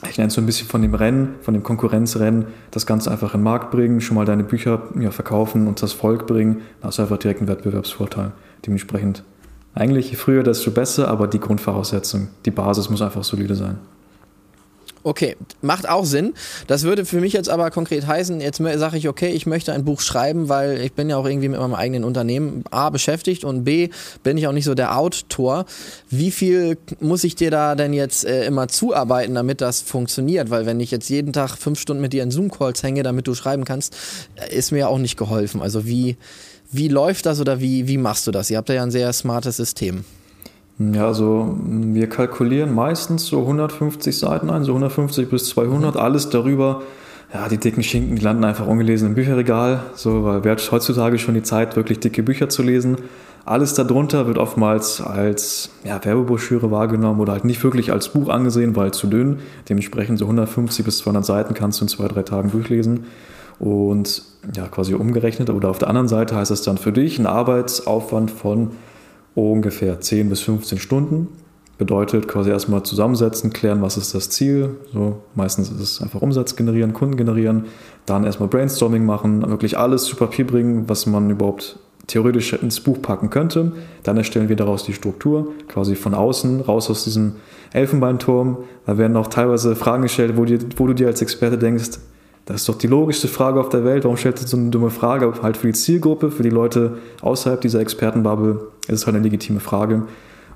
ich 0.09 0.17
nenne 0.17 0.27
es 0.27 0.33
so 0.33 0.41
ein 0.41 0.45
bisschen 0.45 0.67
von 0.67 0.81
dem 0.81 0.93
Rennen, 0.93 1.35
von 1.41 1.53
dem 1.53 1.63
Konkurrenzrennen, 1.63 2.45
das 2.71 2.85
Ganze 2.85 3.11
einfach 3.11 3.33
in 3.33 3.39
den 3.39 3.43
Markt 3.43 3.71
bringen, 3.71 4.01
schon 4.01 4.15
mal 4.15 4.25
deine 4.25 4.43
Bücher 4.43 4.83
ja, 4.99 5.11
verkaufen 5.11 5.67
und 5.67 5.81
das 5.81 5.93
Volk 5.93 6.27
bringen, 6.27 6.61
dann 6.81 6.87
hast 6.89 6.97
du 6.97 7.03
einfach 7.03 7.17
direkt 7.17 7.41
einen 7.41 7.49
Wettbewerbsvorteil. 7.49 8.31
Dementsprechend 8.65 9.23
eigentlich 9.75 10.11
je 10.11 10.15
früher, 10.15 10.43
desto 10.43 10.71
besser, 10.71 11.07
aber 11.07 11.27
die 11.27 11.39
Grundvoraussetzung, 11.39 12.27
die 12.45 12.51
Basis 12.51 12.89
muss 12.89 13.01
einfach 13.01 13.23
solide 13.23 13.55
sein. 13.55 13.77
Okay, 15.05 15.35
macht 15.61 15.89
auch 15.89 16.05
Sinn. 16.05 16.33
Das 16.67 16.83
würde 16.83 17.05
für 17.05 17.19
mich 17.19 17.33
jetzt 17.33 17.49
aber 17.49 17.71
konkret 17.71 18.07
heißen, 18.07 18.39
jetzt 18.39 18.59
sage 18.59 18.97
ich, 18.97 19.09
okay, 19.09 19.31
ich 19.31 19.45
möchte 19.45 19.73
ein 19.73 19.83
Buch 19.83 19.99
schreiben, 19.99 20.47
weil 20.47 20.79
ich 20.79 20.93
bin 20.93 21.09
ja 21.09 21.17
auch 21.17 21.25
irgendwie 21.25 21.49
mit 21.49 21.59
meinem 21.59 21.73
eigenen 21.73 22.05
Unternehmen 22.05 22.63
A 22.71 22.89
beschäftigt 22.89 23.43
und 23.43 23.65
B 23.65 23.89
bin 24.23 24.37
ich 24.37 24.47
auch 24.47 24.53
nicht 24.53 24.63
so 24.63 24.75
der 24.75 24.97
Autor. 24.97 25.65
Wie 26.09 26.31
viel 26.31 26.77
muss 27.01 27.25
ich 27.25 27.35
dir 27.35 27.51
da 27.51 27.75
denn 27.75 27.91
jetzt 27.91 28.23
äh, 28.23 28.45
immer 28.45 28.69
zuarbeiten, 28.69 29.35
damit 29.35 29.59
das 29.59 29.81
funktioniert? 29.81 30.49
Weil 30.49 30.65
wenn 30.65 30.79
ich 30.79 30.91
jetzt 30.91 31.09
jeden 31.09 31.33
Tag 31.33 31.57
fünf 31.57 31.81
Stunden 31.81 32.01
mit 32.01 32.13
dir 32.13 32.23
in 32.23 32.31
Zoom-Calls 32.31 32.81
hänge, 32.81 33.03
damit 33.03 33.27
du 33.27 33.35
schreiben 33.35 33.65
kannst, 33.65 33.95
äh, 34.35 34.55
ist 34.55 34.71
mir 34.71 34.79
ja 34.79 34.87
auch 34.87 34.99
nicht 34.99 35.17
geholfen. 35.17 35.61
Also 35.61 35.85
wie, 35.85 36.15
wie 36.71 36.87
läuft 36.87 37.25
das 37.25 37.41
oder 37.41 37.59
wie, 37.59 37.89
wie 37.89 37.97
machst 37.97 38.25
du 38.25 38.31
das? 38.31 38.49
Ihr 38.49 38.55
habt 38.55 38.69
ja 38.69 38.81
ein 38.81 38.91
sehr 38.91 39.11
smartes 39.11 39.57
System. 39.57 40.05
Ja, 40.79 41.05
also 41.05 41.55
wir 41.62 42.09
kalkulieren 42.09 42.73
meistens 42.73 43.27
so 43.27 43.41
150 43.41 44.17
Seiten 44.17 44.49
ein, 44.49 44.63
so 44.63 44.71
150 44.71 45.29
bis 45.29 45.49
200, 45.49 45.97
alles 45.97 46.29
darüber. 46.29 46.81
Ja, 47.33 47.47
die 47.47 47.57
dicken 47.57 47.83
Schinken, 47.83 48.15
die 48.15 48.21
landen 48.21 48.43
einfach 48.43 48.67
ungelesen 48.67 49.09
im 49.09 49.15
Bücherregal, 49.15 49.81
so, 49.95 50.23
weil 50.23 50.43
wer 50.43 50.51
hat 50.51 50.71
heutzutage 50.71 51.17
schon 51.17 51.33
die 51.33 51.41
Zeit, 51.41 51.75
wirklich 51.75 51.99
dicke 51.99 52.21
Bücher 52.21 52.49
zu 52.49 52.62
lesen. 52.62 52.97
Alles 53.45 53.73
darunter 53.73 54.25
wird 54.27 54.38
oftmals 54.38 55.01
als 55.01 55.69
ja, 55.83 56.03
Werbebroschüre 56.03 56.71
wahrgenommen 56.71 57.19
oder 57.19 57.33
halt 57.33 57.43
nicht 57.43 57.62
wirklich 57.63 57.91
als 57.91 58.09
Buch 58.09 58.29
angesehen, 58.29 58.75
weil 58.75 58.91
zu 58.91 59.07
dünn. 59.07 59.39
Dementsprechend 59.67 60.17
so 60.19 60.25
150 60.25 60.86
bis 60.86 60.99
200 60.99 61.25
Seiten 61.25 61.53
kannst 61.53 61.81
du 61.81 61.86
in 61.86 61.89
zwei, 61.89 62.07
drei 62.07 62.21
Tagen 62.21 62.51
durchlesen. 62.51 63.05
Und 63.59 64.23
ja, 64.55 64.67
quasi 64.67 64.93
umgerechnet. 64.93 65.49
Oder 65.49 65.69
auf 65.69 65.77
der 65.77 65.89
anderen 65.89 66.07
Seite 66.07 66.38
heißt 66.38 66.51
es 66.51 66.62
dann 66.62 66.77
für 66.77 66.93
dich 66.93 67.19
ein 67.19 67.25
Arbeitsaufwand 67.25 68.31
von 68.31 68.71
ungefähr 69.35 69.99
10 69.99 70.29
bis 70.29 70.41
15 70.41 70.79
Stunden. 70.79 71.27
Bedeutet 71.77 72.27
quasi 72.27 72.51
erstmal 72.51 72.83
zusammensetzen, 72.83 73.51
klären, 73.51 73.81
was 73.81 73.97
ist 73.97 74.13
das 74.13 74.29
Ziel. 74.29 74.75
So, 74.93 75.17
meistens 75.35 75.71
ist 75.71 75.79
es 75.79 76.01
einfach 76.01 76.21
Umsatz 76.21 76.55
generieren, 76.55 76.93
Kunden 76.93 77.17
generieren, 77.17 77.65
dann 78.05 78.25
erstmal 78.25 78.47
Brainstorming 78.47 79.05
machen, 79.05 79.49
wirklich 79.49 79.77
alles 79.77 80.03
zu 80.03 80.15
Papier 80.15 80.45
bringen, 80.45 80.87
was 80.87 81.07
man 81.07 81.29
überhaupt 81.29 81.79
theoretisch 82.07 82.53
ins 82.53 82.79
Buch 82.79 83.01
packen 83.01 83.29
könnte. 83.29 83.71
Dann 84.03 84.17
erstellen 84.17 84.49
wir 84.49 84.55
daraus 84.55 84.83
die 84.83 84.93
Struktur, 84.93 85.47
quasi 85.67 85.95
von 85.95 86.13
außen, 86.13 86.61
raus 86.61 86.89
aus 86.89 87.05
diesem 87.05 87.33
Elfenbeinturm. 87.71 88.57
Da 88.85 88.97
werden 88.97 89.17
auch 89.17 89.27
teilweise 89.27 89.75
Fragen 89.75 90.03
gestellt, 90.03 90.37
wo, 90.37 90.45
die, 90.45 90.59
wo 90.77 90.85
du 90.85 90.93
dir 90.93 91.07
als 91.07 91.21
Experte 91.21 91.57
denkst, 91.57 91.99
das 92.45 92.62
ist 92.62 92.69
doch 92.69 92.77
die 92.77 92.88
logischste 92.88 93.27
Frage 93.27 93.60
auf 93.60 93.69
der 93.69 93.86
Welt. 93.86 94.03
Warum 94.03 94.17
stellst 94.17 94.43
du 94.43 94.47
so 94.47 94.58
eine 94.58 94.69
dumme 94.69 94.89
Frage? 94.89 95.34
Halt 95.41 95.56
für 95.56 95.67
die 95.67 95.73
Zielgruppe, 95.73 96.29
für 96.29 96.43
die 96.43 96.49
Leute 96.49 96.97
außerhalb 97.21 97.62
dieser 97.62 97.79
Expertenbubble 97.79 98.67
ist 98.88 98.99
es 98.99 99.06
halt 99.06 99.15
eine 99.15 99.23
legitime 99.23 99.62
Frage. 99.62 100.03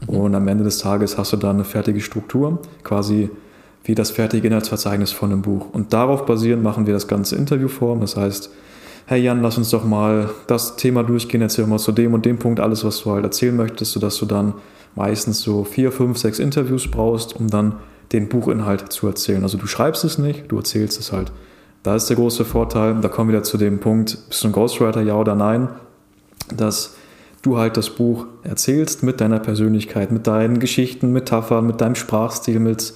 Mhm. 0.01 0.09
Und 0.09 0.35
am 0.35 0.47
Ende 0.47 0.65
des 0.65 0.79
Tages 0.79 1.17
hast 1.17 1.33
du 1.33 1.37
da 1.37 1.49
eine 1.49 1.63
fertige 1.63 2.01
Struktur, 2.01 2.59
quasi 2.83 3.29
wie 3.85 3.95
das 3.95 4.11
fertige 4.11 4.47
Inhaltsverzeichnis 4.47 5.11
von 5.13 5.31
einem 5.31 5.41
Buch. 5.41 5.67
Und 5.71 5.93
darauf 5.93 6.25
basierend 6.25 6.61
machen 6.61 6.87
wir 6.87 6.93
das 6.93 7.07
ganze 7.07 7.37
Interviewform. 7.37 8.01
Das 8.01 8.17
heißt, 8.17 8.49
hey 9.05 9.21
Jan, 9.21 9.41
lass 9.41 9.57
uns 9.57 9.69
doch 9.69 9.85
mal 9.85 10.29
das 10.47 10.75
Thema 10.75 11.03
durchgehen, 11.03 11.41
erzähl 11.41 11.65
mal 11.67 11.79
zu 11.79 11.93
dem 11.93 12.13
und 12.13 12.25
dem 12.25 12.37
Punkt 12.37 12.59
alles, 12.59 12.83
was 12.83 13.01
du 13.01 13.11
halt 13.11 13.23
erzählen 13.23 13.55
möchtest, 13.55 13.93
sodass 13.93 14.17
du 14.17 14.25
dann 14.25 14.55
meistens 14.95 15.39
so 15.41 15.63
vier, 15.63 15.93
fünf, 15.93 16.17
sechs 16.17 16.39
Interviews 16.39 16.91
brauchst, 16.91 17.33
um 17.33 17.47
dann 17.47 17.75
den 18.11 18.27
Buchinhalt 18.27 18.91
zu 18.91 19.07
erzählen. 19.07 19.43
Also 19.43 19.57
du 19.57 19.67
schreibst 19.67 20.03
es 20.03 20.17
nicht, 20.17 20.51
du 20.51 20.57
erzählst 20.57 20.99
es 20.99 21.13
halt. 21.13 21.31
Da 21.87 21.95
ist 21.95 22.09
der 22.09 22.17
große 22.17 22.43
Vorteil, 22.43 22.95
da 22.99 23.07
kommen 23.07 23.29
wir 23.29 23.35
wieder 23.35 23.43
zu 23.43 23.57
dem 23.57 23.79
Punkt, 23.79 24.17
bist 24.27 24.43
du 24.43 24.49
ein 24.49 24.51
Ghostwriter, 24.51 24.99
ja 24.99 25.15
oder 25.15 25.35
nein, 25.35 25.69
dass 26.53 26.97
du 27.43 27.57
halt 27.57 27.77
das 27.77 27.91
Buch 27.91 28.25
erzählst 28.43 29.03
mit 29.03 29.21
deiner 29.21 29.39
Persönlichkeit, 29.39 30.11
mit 30.11 30.27
deinen 30.27 30.59
Geschichten, 30.59 31.13
Metaphern, 31.13 31.65
mit 31.65 31.79
deinem 31.79 31.95
Sprachstil, 31.95 32.59
mit 32.59 32.93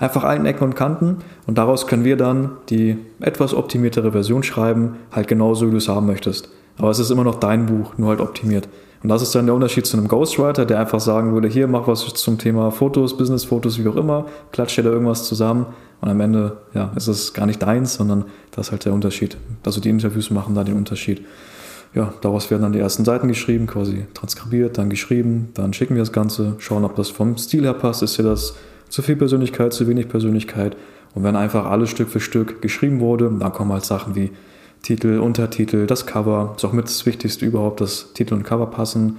einfach 0.00 0.24
allen 0.24 0.44
Ecken 0.44 0.64
und 0.64 0.74
Kanten. 0.74 1.18
Und 1.46 1.56
daraus 1.56 1.86
können 1.86 2.02
wir 2.02 2.16
dann 2.16 2.50
die 2.68 2.98
etwas 3.20 3.54
optimiertere 3.54 4.10
Version 4.10 4.42
schreiben, 4.42 4.96
halt 5.12 5.28
genauso, 5.28 5.68
wie 5.68 5.70
du 5.70 5.76
es 5.76 5.88
haben 5.88 6.06
möchtest. 6.06 6.48
Aber 6.78 6.90
es 6.90 6.98
ist 6.98 7.12
immer 7.12 7.22
noch 7.22 7.36
dein 7.36 7.66
Buch, 7.66 7.96
nur 7.96 8.08
halt 8.08 8.20
optimiert. 8.20 8.68
Und 9.04 9.08
das 9.08 9.22
ist 9.22 9.36
dann 9.36 9.46
der 9.46 9.54
Unterschied 9.54 9.86
zu 9.86 9.96
einem 9.96 10.08
Ghostwriter, 10.08 10.66
der 10.66 10.80
einfach 10.80 10.98
sagen 10.98 11.32
würde, 11.32 11.46
hier 11.46 11.68
mach 11.68 11.86
was 11.86 12.04
zum 12.14 12.38
Thema 12.38 12.72
Fotos, 12.72 13.16
Business-Fotos, 13.16 13.78
wie 13.78 13.86
auch 13.86 13.94
immer, 13.94 14.26
klatscht 14.50 14.78
dir 14.78 14.82
da 14.82 14.90
irgendwas 14.90 15.28
zusammen 15.28 15.66
und 16.02 16.08
am 16.08 16.20
Ende 16.20 16.58
ja, 16.74 16.92
ist 16.96 17.06
es 17.06 17.32
gar 17.32 17.46
nicht 17.46 17.62
deins, 17.62 17.94
sondern 17.94 18.24
das 18.50 18.66
ist 18.66 18.72
halt 18.72 18.84
der 18.84 18.92
Unterschied. 18.92 19.36
Also 19.64 19.80
die 19.80 19.88
Interviews 19.88 20.30
machen 20.30 20.54
da 20.56 20.64
den 20.64 20.76
Unterschied. 20.76 21.24
Ja, 21.94 22.12
daraus 22.22 22.50
werden 22.50 22.62
dann 22.62 22.72
die 22.72 22.80
ersten 22.80 23.04
Seiten 23.04 23.28
geschrieben, 23.28 23.68
quasi 23.68 24.06
transkribiert, 24.12 24.78
dann 24.78 24.90
geschrieben, 24.90 25.50
dann 25.54 25.72
schicken 25.72 25.94
wir 25.94 26.02
das 26.02 26.10
Ganze, 26.10 26.56
schauen, 26.58 26.84
ob 26.84 26.96
das 26.96 27.10
vom 27.10 27.38
Stil 27.38 27.62
her 27.62 27.74
passt, 27.74 28.02
ist 28.02 28.16
hier 28.16 28.24
das 28.24 28.56
zu 28.88 29.00
viel 29.00 29.14
Persönlichkeit, 29.14 29.72
zu 29.72 29.86
wenig 29.86 30.08
Persönlichkeit. 30.08 30.76
Und 31.14 31.22
wenn 31.22 31.36
einfach 31.36 31.66
alles 31.66 31.90
Stück 31.90 32.08
für 32.08 32.18
Stück 32.18 32.60
geschrieben 32.60 32.98
wurde, 32.98 33.30
dann 33.38 33.52
kommen 33.52 33.72
halt 33.72 33.84
Sachen 33.84 34.16
wie 34.16 34.32
Titel, 34.82 35.20
Untertitel, 35.20 35.86
das 35.86 36.04
Cover, 36.06 36.54
ist 36.56 36.64
auch 36.64 36.72
mit 36.72 36.86
das 36.86 37.06
Wichtigste 37.06 37.46
überhaupt, 37.46 37.80
dass 37.80 38.12
Titel 38.12 38.34
und 38.34 38.42
Cover 38.42 38.66
passen. 38.66 39.18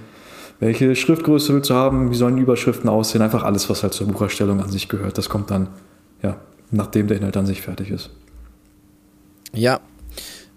Welche 0.60 0.94
Schriftgröße 0.94 1.54
willst 1.54 1.70
du 1.70 1.74
haben? 1.74 2.10
Wie 2.10 2.14
sollen 2.14 2.36
Überschriften 2.36 2.90
aussehen? 2.90 3.22
Einfach 3.22 3.42
alles, 3.42 3.70
was 3.70 3.82
halt 3.82 3.94
zur 3.94 4.06
Bucherstellung 4.06 4.60
an 4.60 4.68
sich 4.68 4.90
gehört. 4.90 5.16
Das 5.16 5.30
kommt 5.30 5.50
dann, 5.50 5.68
ja, 6.22 6.36
nachdem 6.70 7.08
der 7.08 7.18
Inhalt 7.18 7.36
an 7.36 7.46
sich 7.46 7.62
fertig 7.62 7.90
ist. 7.90 8.10
Ja, 9.52 9.80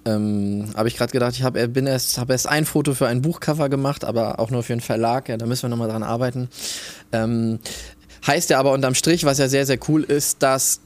ähm, 0.07 0.69
habe 0.75 0.87
ich 0.87 0.95
gerade 0.95 1.11
gedacht, 1.11 1.33
ich 1.35 1.43
habe 1.43 1.59
erst, 1.59 2.17
hab 2.17 2.29
erst 2.29 2.47
ein 2.47 2.65
Foto 2.65 2.93
für 2.93 3.07
ein 3.07 3.21
Buchcover 3.21 3.67
gemacht, 3.67 4.05
aber 4.05 4.39
auch 4.39 4.49
nur 4.49 4.63
für 4.63 4.73
einen 4.73 4.81
Verlag. 4.81 5.27
Ja, 5.27 5.37
da 5.37 5.45
müssen 5.45 5.63
wir 5.63 5.69
nochmal 5.69 5.89
dran 5.89 6.03
arbeiten. 6.03 6.49
Ähm, 7.11 7.59
heißt 8.25 8.49
ja 8.49 8.59
aber 8.59 8.71
unterm 8.71 8.95
Strich, 8.95 9.25
was 9.25 9.37
ja 9.37 9.49
sehr, 9.49 9.65
sehr 9.65 9.79
cool 9.87 10.03
ist, 10.03 10.41
dass 10.43 10.79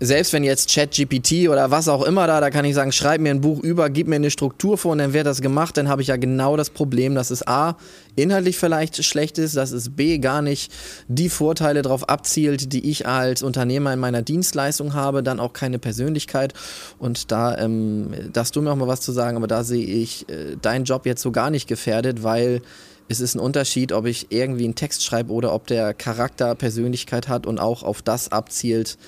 selbst 0.00 0.32
wenn 0.32 0.44
jetzt 0.44 0.72
ChatGPT 0.72 1.48
oder 1.48 1.70
was 1.70 1.88
auch 1.88 2.02
immer 2.02 2.26
da, 2.26 2.40
da 2.40 2.50
kann 2.50 2.64
ich 2.64 2.74
sagen, 2.74 2.92
schreib 2.92 3.20
mir 3.20 3.30
ein 3.30 3.40
Buch 3.40 3.60
über, 3.60 3.90
gib 3.90 4.06
mir 4.06 4.16
eine 4.16 4.30
Struktur 4.30 4.78
vor 4.78 4.92
und 4.92 4.98
dann 4.98 5.12
wird 5.12 5.26
das 5.26 5.40
gemacht, 5.40 5.76
dann 5.76 5.88
habe 5.88 6.02
ich 6.02 6.08
ja 6.08 6.16
genau 6.16 6.56
das 6.56 6.70
Problem, 6.70 7.14
dass 7.14 7.30
es 7.30 7.46
A, 7.46 7.76
inhaltlich 8.14 8.58
vielleicht 8.58 9.04
schlecht 9.04 9.38
ist, 9.38 9.56
dass 9.56 9.72
es 9.72 9.90
B, 9.90 10.18
gar 10.18 10.42
nicht 10.42 10.72
die 11.08 11.28
Vorteile 11.28 11.82
darauf 11.82 12.08
abzielt, 12.08 12.72
die 12.72 12.88
ich 12.88 13.06
als 13.06 13.42
Unternehmer 13.42 13.92
in 13.92 13.98
meiner 13.98 14.22
Dienstleistung 14.22 14.94
habe, 14.94 15.22
dann 15.22 15.40
auch 15.40 15.52
keine 15.52 15.78
Persönlichkeit. 15.78 16.54
Und 16.98 17.32
da 17.32 17.58
ähm, 17.58 18.10
darfst 18.32 18.54
du 18.54 18.62
mir 18.62 18.70
auch 18.70 18.76
mal 18.76 18.88
was 18.88 19.00
zu 19.00 19.12
sagen, 19.12 19.36
aber 19.36 19.46
da 19.46 19.64
sehe 19.64 19.84
ich 19.84 20.28
äh, 20.28 20.56
deinen 20.60 20.84
Job 20.84 21.06
jetzt 21.06 21.22
so 21.22 21.32
gar 21.32 21.50
nicht 21.50 21.66
gefährdet, 21.66 22.22
weil 22.22 22.62
es 23.08 23.20
ist 23.20 23.34
ein 23.34 23.40
Unterschied, 23.40 23.92
ob 23.92 24.06
ich 24.06 24.26
irgendwie 24.30 24.64
einen 24.64 24.74
Text 24.74 25.02
schreibe 25.02 25.32
oder 25.32 25.54
ob 25.54 25.66
der 25.66 25.94
Charakter 25.94 26.54
Persönlichkeit 26.54 27.26
hat 27.26 27.46
und 27.46 27.58
auch 27.58 27.82
auf 27.82 28.02
das 28.02 28.30
abzielt, 28.30 28.98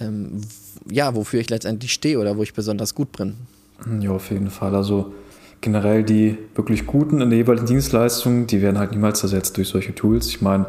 ähm, 0.00 0.40
ja, 0.90 1.14
wofür 1.14 1.40
ich 1.40 1.50
letztendlich 1.50 1.92
stehe 1.92 2.18
oder 2.18 2.36
wo 2.36 2.42
ich 2.42 2.54
besonders 2.54 2.94
gut 2.94 3.12
bin. 3.12 3.34
Ja, 4.00 4.10
auf 4.10 4.30
jeden 4.30 4.50
Fall. 4.50 4.74
Also 4.74 5.12
generell 5.60 6.02
die 6.02 6.38
wirklich 6.54 6.86
guten 6.86 7.20
in 7.20 7.30
der 7.30 7.38
jeweiligen 7.38 7.66
Dienstleistung, 7.66 8.46
die 8.46 8.62
werden 8.62 8.78
halt 8.78 8.92
niemals 8.92 9.22
ersetzt 9.22 9.56
durch 9.56 9.68
solche 9.68 9.94
Tools. 9.94 10.28
Ich 10.28 10.40
meine, 10.40 10.66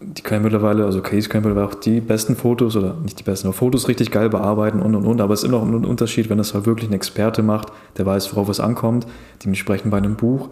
die 0.00 0.22
können 0.22 0.42
mittlerweile, 0.42 0.84
also 0.84 1.00
Case 1.00 1.28
können 1.28 1.44
mittlerweile 1.44 1.68
auch 1.68 1.74
die 1.74 2.00
besten 2.00 2.36
Fotos 2.36 2.76
oder 2.76 2.94
nicht 3.02 3.18
die 3.18 3.22
besten, 3.22 3.48
aber 3.48 3.56
Fotos 3.56 3.88
richtig 3.88 4.10
geil 4.10 4.28
bearbeiten 4.28 4.80
und 4.80 4.94
und 4.94 5.06
und. 5.06 5.20
Aber 5.20 5.32
es 5.32 5.42
ist 5.42 5.48
immer 5.48 5.64
noch 5.64 5.66
ein 5.66 5.84
Unterschied, 5.84 6.28
wenn 6.28 6.38
es 6.38 6.52
halt 6.52 6.66
wirklich 6.66 6.90
ein 6.90 6.94
Experte 6.94 7.42
macht, 7.42 7.68
der 7.96 8.04
weiß, 8.04 8.34
worauf 8.34 8.48
es 8.50 8.60
ankommt. 8.60 9.06
Dementsprechend 9.42 9.90
bei 9.90 9.96
einem 9.96 10.16
Buch, 10.16 10.50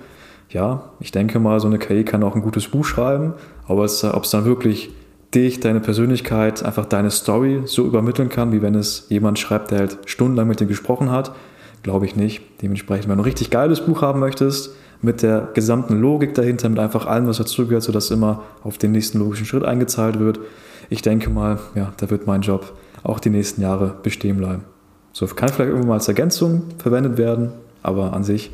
ja, 0.49 0.91
ich 1.01 1.13
denke 1.13 1.41
mal, 1.41 1.61
so 1.61 1.67
eine 1.67 1.79
KI 1.79 2.05
kann 2.05 2.23
auch 2.23 2.35
ein 2.35 2.43
gutes 2.43 2.69
Buch 2.69 2.85
schreiben, 2.85 3.35
aber 3.67 3.83
ob 3.83 4.25
es 4.25 4.31
dann 4.31 4.45
wirklich 4.45 4.91
dich, 5.35 5.61
deine 5.61 5.81
Persönlichkeit, 5.81 6.65
einfach 6.65 6.87
deine 6.87 7.11
Story 7.11 7.63
so 7.67 7.85
übermitteln 7.85 8.29
kann, 8.29 8.53
wie 8.53 8.63
wenn 8.63 8.75
es 8.75 9.07
jemand 9.09 9.39
schreibt, 9.39 9.71
der 9.71 9.81
halt 9.81 9.99
stundenlang 10.07 10.49
mit 10.49 10.61
dir 10.61 10.67
gesprochen 10.67 11.11
hat. 11.11 11.35
Glaube 11.83 12.07
ich 12.07 12.17
nicht. 12.17 12.43
Dementsprechend, 12.63 13.09
wenn 13.09 13.17
du 13.17 13.23
ein 13.23 13.27
richtig 13.27 13.51
geiles 13.51 13.81
Buch 13.81 14.03
haben 14.03 14.21
möchtest, 14.21 14.75
mit 15.03 15.23
der 15.23 15.49
gesamten 15.55 16.01
Logik 16.01 16.35
dahinter, 16.35 16.69
mit 16.69 16.79
einfach 16.79 17.07
allem, 17.07 17.27
was 17.27 17.39
dazugehört, 17.39 17.83
sodass 17.83 18.11
immer 18.11 18.43
auf 18.63 18.79
den 18.79 18.93
nächsten 18.93 19.19
logischen 19.19 19.47
Schritt 19.47 19.65
eingezahlt 19.65 20.19
wird, 20.19 20.41
ich 20.89 21.03
denke 21.03 21.31
mal, 21.31 21.59
ja, 21.75 21.93
da 21.97 22.11
wird 22.11 22.27
mein 22.27 22.41
Job 22.41 22.73
auch 23.03 23.21
die 23.21 23.31
nächsten 23.31 23.61
Jahre 23.61 23.95
bestehen 24.03 24.39
bleiben. 24.39 24.65
So 25.13 25.27
kann 25.27 25.49
vielleicht 25.49 25.69
irgendwann 25.69 25.89
mal 25.89 25.95
als 25.95 26.09
Ergänzung 26.09 26.63
verwendet 26.79 27.19
werden, 27.19 27.53
aber 27.83 28.13
an 28.13 28.25
sich 28.25 28.51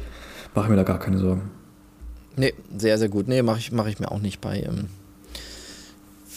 mache 0.54 0.66
ich 0.66 0.70
mir 0.70 0.76
da 0.76 0.82
gar 0.82 0.98
keine 0.98 1.18
Sorgen. 1.18 1.42
Nee, 2.36 2.54
sehr, 2.76 2.98
sehr 2.98 3.08
gut. 3.08 3.28
Nee, 3.28 3.42
mache 3.42 3.58
ich, 3.58 3.72
mach 3.72 3.86
ich 3.86 3.98
mir 4.00 4.10
auch 4.10 4.20
nicht 4.20 4.40
bei. 4.40 4.60
Ähm 4.60 4.88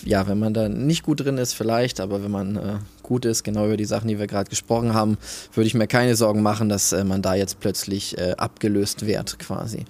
ja, 0.06 0.28
wenn 0.28 0.40
man 0.40 0.54
da 0.54 0.70
nicht 0.70 1.04
gut 1.04 1.22
drin 1.22 1.38
ist, 1.38 1.54
vielleicht, 1.54 2.00
aber 2.00 2.24
wenn 2.24 2.32
man 2.32 2.56
äh, 2.56 2.76
gut 3.02 3.26
ist, 3.26 3.44
genau 3.44 3.66
über 3.66 3.78
die 3.78 3.86
Sachen, 3.86 4.08
die 4.08 4.20
wir 4.20 4.28
gerade 4.28 4.50
gesprochen 4.50 4.94
haben, 4.94 5.18
würde 5.54 5.68
ich 5.68 5.74
mir 5.74 5.88
keine 5.88 6.16
Sorgen 6.16 6.42
machen, 6.42 6.70
dass 6.70 6.92
äh, 6.92 7.04
man 7.04 7.22
da 7.22 7.36
jetzt 7.36 7.60
plötzlich 7.60 8.18
äh, 8.18 8.36
abgelöst 8.38 9.06
wird, 9.06 9.40
quasi. 9.40 9.86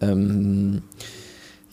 Ähm, 0.00 0.82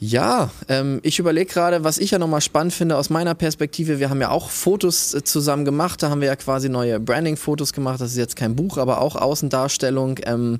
ja, 0.03 0.49
ähm, 0.67 0.99
ich 1.03 1.19
überlege 1.19 1.53
gerade, 1.53 1.83
was 1.83 1.99
ich 1.99 2.09
ja 2.09 2.17
nochmal 2.17 2.41
spannend 2.41 2.73
finde 2.73 2.97
aus 2.97 3.11
meiner 3.11 3.35
Perspektive. 3.35 3.99
Wir 3.99 4.09
haben 4.09 4.19
ja 4.19 4.31
auch 4.31 4.49
Fotos 4.49 5.13
äh, 5.13 5.23
zusammen 5.23 5.63
gemacht. 5.63 6.01
Da 6.01 6.09
haben 6.09 6.21
wir 6.21 6.27
ja 6.27 6.35
quasi 6.35 6.69
neue 6.69 6.99
Branding-Fotos 6.99 7.71
gemacht. 7.71 8.01
Das 8.01 8.09
ist 8.09 8.17
jetzt 8.17 8.35
kein 8.35 8.55
Buch, 8.55 8.79
aber 8.79 8.99
auch 8.99 9.15
Außendarstellung. 9.15 10.19
Ähm, 10.23 10.59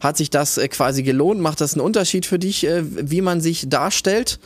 hat 0.00 0.16
sich 0.16 0.28
das 0.28 0.58
äh, 0.58 0.66
quasi 0.66 1.04
gelohnt? 1.04 1.40
Macht 1.40 1.60
das 1.60 1.74
einen 1.74 1.82
Unterschied 1.82 2.26
für 2.26 2.40
dich, 2.40 2.66
äh, 2.66 2.82
wie 2.84 3.20
man 3.20 3.40
sich 3.40 3.68
darstellt? 3.68 4.40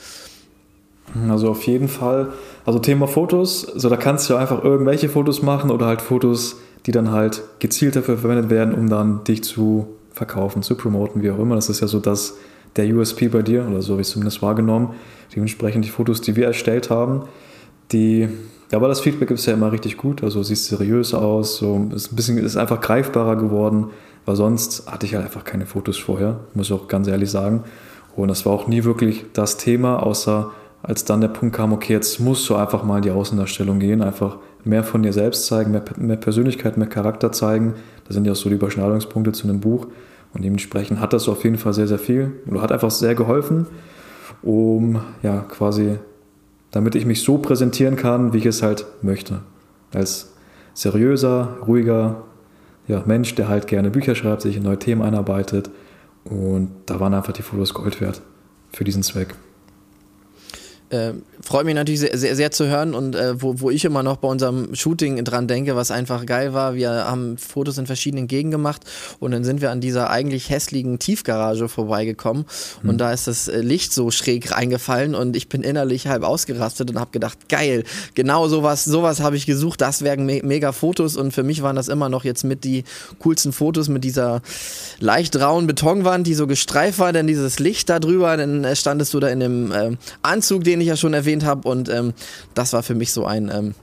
Also 1.28 1.50
auf 1.50 1.62
jeden 1.64 1.88
Fall. 1.88 2.28
Also 2.64 2.78
Thema 2.78 3.06
Fotos, 3.06 3.60
so 3.60 3.88
da 3.88 3.96
kannst 3.96 4.28
du 4.30 4.36
einfach 4.36 4.64
irgendwelche 4.64 5.08
Fotos 5.08 5.42
machen 5.42 5.70
oder 5.70 5.86
halt 5.86 6.02
Fotos, 6.02 6.56
die 6.86 6.92
dann 6.92 7.12
halt 7.12 7.42
gezielt 7.60 7.96
dafür 7.96 8.18
verwendet 8.18 8.50
werden, 8.50 8.74
um 8.74 8.88
dann 8.88 9.24
dich 9.24 9.44
zu 9.44 9.86
verkaufen, 10.12 10.62
zu 10.62 10.76
promoten, 10.76 11.22
wie 11.22 11.30
auch 11.30 11.38
immer. 11.38 11.54
Das 11.56 11.68
ist 11.68 11.80
ja 11.80 11.86
so 11.86 12.00
das, 12.00 12.36
der 12.76 12.86
USP 12.94 13.28
bei 13.28 13.42
dir, 13.42 13.66
oder 13.68 13.82
so 13.82 13.94
ich 13.94 14.02
es 14.02 14.10
zumindest 14.10 14.42
wahrgenommen. 14.42 14.94
Dementsprechend 15.34 15.84
die 15.84 15.90
Fotos, 15.90 16.20
die 16.20 16.36
wir 16.36 16.46
erstellt 16.46 16.90
haben, 16.90 17.22
die, 17.92 18.28
ja, 18.70 18.78
aber 18.78 18.88
das 18.88 19.00
Feedback 19.00 19.30
ist 19.30 19.46
ja 19.46 19.54
immer 19.54 19.72
richtig 19.72 19.96
gut. 19.96 20.22
Also 20.22 20.42
siehst 20.42 20.66
seriös 20.66 21.14
aus, 21.14 21.56
so 21.56 21.88
ist 21.94 22.12
ein 22.12 22.16
bisschen, 22.16 22.38
ist 22.38 22.56
einfach 22.56 22.80
greifbarer 22.80 23.36
geworden, 23.36 23.88
weil 24.24 24.36
sonst 24.36 24.90
hatte 24.90 25.06
ich 25.06 25.14
halt 25.14 25.24
einfach 25.24 25.44
keine 25.44 25.66
Fotos 25.66 25.98
vorher, 25.98 26.40
muss 26.54 26.66
ich 26.66 26.72
auch 26.72 26.88
ganz 26.88 27.08
ehrlich 27.08 27.30
sagen. 27.30 27.64
Und 28.16 28.28
das 28.28 28.46
war 28.46 28.52
auch 28.52 28.68
nie 28.68 28.84
wirklich 28.84 29.26
das 29.32 29.56
Thema, 29.56 30.02
außer 30.02 30.52
als 30.86 31.06
dann 31.06 31.22
der 31.22 31.28
Punkt 31.28 31.56
kam, 31.56 31.72
okay, 31.72 31.94
jetzt 31.94 32.20
musst 32.20 32.46
du 32.50 32.56
einfach 32.56 32.84
mal 32.84 32.98
in 32.98 33.02
die 33.02 33.10
Außendarstellung 33.10 33.78
gehen, 33.78 34.02
einfach 34.02 34.36
mehr 34.64 34.84
von 34.84 35.02
dir 35.02 35.14
selbst 35.14 35.46
zeigen, 35.46 35.70
mehr, 35.70 35.82
mehr 35.96 36.16
Persönlichkeit, 36.18 36.76
mehr 36.76 36.86
Charakter 36.86 37.32
zeigen. 37.32 37.74
Das 38.04 38.14
sind 38.14 38.26
ja 38.26 38.32
auch 38.32 38.36
so 38.36 38.50
die 38.50 38.56
Überschneidungspunkte 38.56 39.32
zu 39.32 39.48
einem 39.48 39.60
Buch. 39.60 39.86
Und 40.34 40.44
dementsprechend 40.44 41.00
hat 41.00 41.14
das 41.14 41.26
auf 41.26 41.42
jeden 41.42 41.56
Fall 41.56 41.72
sehr, 41.72 41.88
sehr 41.88 41.98
viel 41.98 42.32
oder 42.50 42.60
hat 42.60 42.70
einfach 42.70 42.90
sehr 42.90 43.14
geholfen, 43.14 43.66
um 44.42 45.00
ja 45.22 45.40
quasi, 45.48 45.98
damit 46.70 46.94
ich 46.96 47.06
mich 47.06 47.22
so 47.22 47.38
präsentieren 47.38 47.96
kann, 47.96 48.34
wie 48.34 48.38
ich 48.38 48.46
es 48.46 48.62
halt 48.62 48.84
möchte. 49.00 49.38
Als 49.94 50.34
seriöser, 50.74 51.56
ruhiger 51.66 52.24
ja, 52.88 53.02
Mensch, 53.06 53.34
der 53.36 53.48
halt 53.48 53.68
gerne 53.68 53.88
Bücher 53.88 54.14
schreibt, 54.14 54.42
sich 54.42 54.58
in 54.58 54.64
neue 54.64 54.78
Themen 54.78 55.00
einarbeitet. 55.00 55.70
Und 56.24 56.72
da 56.84 57.00
waren 57.00 57.14
einfach 57.14 57.32
die 57.32 57.42
Fotos 57.42 57.72
Gold 57.72 58.02
wert 58.02 58.20
für 58.70 58.84
diesen 58.84 59.02
Zweck. 59.02 59.34
Äh, 60.94 61.14
freut 61.44 61.66
mich 61.66 61.74
natürlich 61.74 62.00
sehr, 62.00 62.16
sehr, 62.16 62.36
sehr 62.36 62.50
zu 62.50 62.66
hören 62.66 62.94
und 62.94 63.14
äh, 63.14 63.40
wo, 63.40 63.60
wo 63.60 63.70
ich 63.70 63.84
immer 63.84 64.02
noch 64.02 64.16
bei 64.16 64.28
unserem 64.28 64.74
Shooting 64.74 65.22
dran 65.24 65.46
denke, 65.46 65.76
was 65.76 65.90
einfach 65.90 66.24
geil 66.24 66.54
war. 66.54 66.74
Wir 66.74 66.90
haben 66.90 67.36
Fotos 67.36 67.76
in 67.76 67.86
verschiedenen 67.86 68.28
Gegenden 68.28 68.52
gemacht 68.52 68.82
und 69.18 69.32
dann 69.32 69.44
sind 69.44 69.60
wir 69.60 69.70
an 69.70 69.80
dieser 69.80 70.10
eigentlich 70.10 70.48
hässlichen 70.48 70.98
Tiefgarage 70.98 71.68
vorbeigekommen 71.68 72.46
mhm. 72.82 72.88
und 72.88 72.98
da 72.98 73.12
ist 73.12 73.26
das 73.26 73.48
äh, 73.48 73.60
Licht 73.60 73.92
so 73.92 74.10
schräg 74.10 74.52
reingefallen 74.52 75.14
und 75.14 75.36
ich 75.36 75.48
bin 75.48 75.62
innerlich 75.62 76.06
halb 76.06 76.22
ausgerastet 76.22 76.90
und 76.90 76.98
habe 76.98 77.10
gedacht, 77.10 77.48
geil, 77.48 77.84
genau 78.14 78.48
sowas, 78.48 78.84
sowas 78.84 79.20
habe 79.20 79.36
ich 79.36 79.44
gesucht, 79.44 79.80
das 79.80 80.02
wären 80.02 80.24
me 80.24 80.40
mega 80.42 80.72
Fotos 80.72 81.16
und 81.16 81.32
für 81.32 81.42
mich 81.42 81.62
waren 81.62 81.76
das 81.76 81.88
immer 81.88 82.08
noch 82.08 82.24
jetzt 82.24 82.44
mit 82.44 82.64
die 82.64 82.84
coolsten 83.18 83.52
Fotos 83.52 83.88
mit 83.88 84.04
dieser 84.04 84.40
leicht 84.98 85.36
rauen 85.38 85.66
Betonwand, 85.66 86.26
die 86.26 86.34
so 86.34 86.46
gestreift 86.46 86.98
war, 86.98 87.12
denn 87.12 87.26
dieses 87.26 87.58
Licht 87.58 87.90
da 87.90 87.98
drüber, 87.98 88.36
dann 88.36 88.64
äh, 88.64 88.76
standest 88.76 89.12
du 89.12 89.20
da 89.20 89.28
in 89.28 89.40
dem 89.40 89.72
äh, 89.72 89.96
Anzug, 90.22 90.64
den 90.64 90.80
ich 90.80 90.83
ja 90.86 90.96
schon 90.96 91.14
erwähnt 91.14 91.44
habe. 91.44 91.68
Und 91.68 91.88
ähm, 91.88 92.14
das 92.54 92.72
war 92.72 92.82
für 92.82 92.94
mich 92.94 93.12
so 93.12 93.24
ein 93.26 93.50
ähm, 93.52 93.74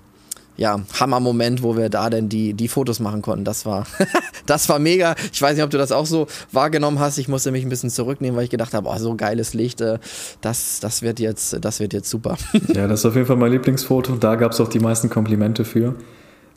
ja, 0.57 0.79
Hammer-Moment, 0.99 1.63
wo 1.63 1.75
wir 1.75 1.89
da 1.89 2.09
denn 2.09 2.29
die, 2.29 2.53
die 2.53 2.67
Fotos 2.67 2.99
machen 2.99 3.21
konnten. 3.21 3.45
Das 3.45 3.65
war, 3.65 3.87
das 4.45 4.69
war 4.69 4.79
mega. 4.79 5.15
Ich 5.33 5.41
weiß 5.41 5.55
nicht, 5.55 5.63
ob 5.63 5.71
du 5.71 5.77
das 5.77 5.91
auch 5.91 6.05
so 6.05 6.27
wahrgenommen 6.51 6.99
hast. 6.99 7.17
Ich 7.17 7.27
musste 7.27 7.51
mich 7.51 7.63
ein 7.63 7.69
bisschen 7.69 7.89
zurücknehmen, 7.89 8.37
weil 8.37 8.43
ich 8.43 8.49
gedacht 8.49 8.73
habe, 8.73 8.87
oh, 8.87 8.97
so 8.97 9.15
geiles 9.15 9.53
Licht, 9.53 9.81
äh, 9.81 9.97
das, 10.41 10.79
das, 10.79 11.01
wird 11.01 11.19
jetzt, 11.19 11.57
das 11.63 11.79
wird 11.79 11.93
jetzt 11.93 12.09
super. 12.09 12.37
ja, 12.73 12.87
das 12.87 12.99
ist 12.99 13.05
auf 13.05 13.15
jeden 13.15 13.27
Fall 13.27 13.37
mein 13.37 13.51
Lieblingsfoto. 13.51 14.15
Da 14.17 14.35
gab 14.35 14.51
es 14.51 14.61
auch 14.61 14.67
die 14.67 14.79
meisten 14.79 15.09
Komplimente 15.09 15.65
für. 15.65 15.95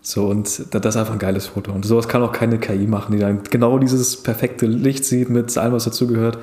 So, 0.02 0.26
und 0.26 0.74
das 0.74 0.84
ist 0.84 0.96
einfach 0.96 1.14
ein 1.14 1.18
geiles 1.18 1.46
Foto. 1.46 1.72
Und 1.72 1.86
sowas 1.86 2.08
kann 2.08 2.22
auch 2.22 2.32
keine 2.32 2.58
KI 2.58 2.86
machen, 2.86 3.12
die 3.12 3.20
dann 3.20 3.42
genau 3.44 3.78
dieses 3.78 4.22
perfekte 4.22 4.66
Licht 4.66 5.06
sieht 5.06 5.30
mit 5.30 5.56
allem, 5.56 5.72
was 5.72 5.84
dazugehört. 5.84 6.36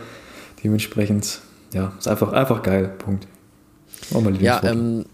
Dementsprechend, 0.64 1.42
ja, 1.72 1.94
ist 2.00 2.08
einfach, 2.08 2.34
einfach 2.34 2.64
geil. 2.64 2.92
Punkt. 2.98 3.28
Oh, 4.14 4.24
ja, 4.40 4.62
ähm, 4.64 5.06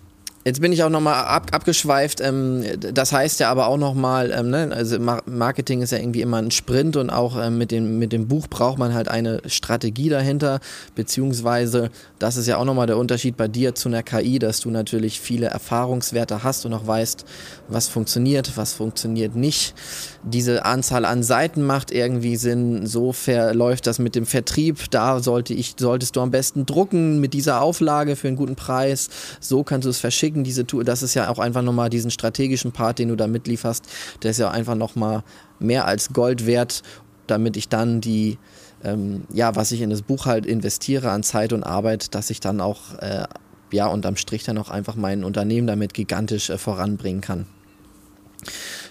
Jetzt 0.47 0.61
bin 0.61 0.71
ich 0.71 0.81
auch 0.81 0.89
nochmal 0.89 1.25
ab, 1.25 1.47
abgeschweift. 1.51 2.21
Ähm, 2.21 2.63
das 2.79 3.11
heißt 3.11 3.41
ja 3.41 3.51
aber 3.51 3.67
auch 3.67 3.75
nochmal, 3.75 4.31
ähm, 4.31 4.49
ne, 4.49 4.71
also 4.73 4.97
Marketing 5.25 5.81
ist 5.81 5.91
ja 5.91 5.97
irgendwie 5.97 6.21
immer 6.21 6.37
ein 6.37 6.51
Sprint 6.51 6.95
und 6.95 7.09
auch 7.09 7.35
ähm, 7.37 7.57
mit, 7.57 7.69
dem, 7.71 7.99
mit 7.99 8.13
dem 8.13 8.29
Buch 8.29 8.47
braucht 8.47 8.77
man 8.77 8.93
halt 8.93 9.09
eine 9.09 9.41
Strategie 9.47 10.07
dahinter, 10.07 10.61
beziehungsweise 10.95 11.89
das 12.17 12.37
ist 12.37 12.47
ja 12.47 12.55
auch 12.55 12.63
nochmal 12.63 12.87
der 12.87 12.95
Unterschied 12.95 13.35
bei 13.35 13.49
dir 13.49 13.75
zu 13.75 13.89
einer 13.89 14.03
KI, 14.03 14.39
dass 14.39 14.61
du 14.61 14.69
natürlich 14.69 15.19
viele 15.19 15.47
Erfahrungswerte 15.47 16.45
hast 16.45 16.65
und 16.65 16.73
auch 16.73 16.87
weißt, 16.87 17.25
was 17.67 17.89
funktioniert, 17.89 18.55
was 18.55 18.71
funktioniert 18.71 19.35
nicht. 19.35 19.75
Diese 20.23 20.63
Anzahl 20.63 21.03
an 21.03 21.23
Seiten 21.23 21.61
macht 21.61 21.91
irgendwie 21.91 22.37
Sinn, 22.37 22.87
so 22.87 23.11
verläuft 23.11 23.85
das 23.85 23.99
mit 23.99 24.15
dem 24.15 24.25
Vertrieb. 24.25 24.89
Da 24.91 25.19
sollte 25.19 25.53
ich, 25.53 25.75
solltest 25.77 26.15
du 26.15 26.21
am 26.21 26.31
besten 26.31 26.65
drucken 26.65 27.19
mit 27.19 27.33
dieser 27.33 27.61
Auflage 27.61 28.15
für 28.15 28.29
einen 28.29 28.37
guten 28.37 28.55
Preis. 28.55 29.09
So 29.41 29.63
kannst 29.63 29.85
du 29.85 29.89
es 29.89 29.99
verschicken 29.99 30.36
Strategien, 30.37 30.43
diese 30.43 30.65
Tour, 30.65 30.83
das 30.83 31.03
ist 31.03 31.13
ja 31.13 31.29
auch 31.29 31.39
einfach 31.39 31.61
nochmal 31.61 31.89
diesen 31.89 32.11
strategischen 32.11 32.71
Part, 32.71 32.99
den 32.99 33.09
du 33.09 33.15
da 33.15 33.27
mitlieferst, 33.27 33.85
der 34.23 34.31
ist 34.31 34.39
ja 34.39 34.49
einfach 34.49 34.75
nochmal 34.75 35.23
mehr 35.59 35.85
als 35.85 36.13
Gold 36.13 36.45
wert, 36.45 36.83
damit 37.27 37.57
ich 37.57 37.69
dann 37.69 38.01
die, 38.01 38.37
ähm, 38.83 39.23
ja, 39.33 39.55
was 39.55 39.71
ich 39.71 39.81
in 39.81 39.89
das 39.89 40.01
Buch 40.01 40.25
halt 40.25 40.45
investiere 40.45 41.11
an 41.11 41.23
Zeit 41.23 41.53
und 41.53 41.63
Arbeit, 41.63 42.13
dass 42.15 42.29
ich 42.29 42.39
dann 42.39 42.61
auch, 42.61 42.95
äh, 42.99 43.25
ja, 43.71 43.87
unterm 43.87 44.15
Strich 44.15 44.43
dann 44.43 44.57
auch 44.57 44.69
einfach 44.69 44.95
mein 44.95 45.23
Unternehmen 45.23 45.67
damit 45.67 45.93
gigantisch 45.93 46.49
äh, 46.49 46.57
voranbringen 46.57 47.21
kann. 47.21 47.45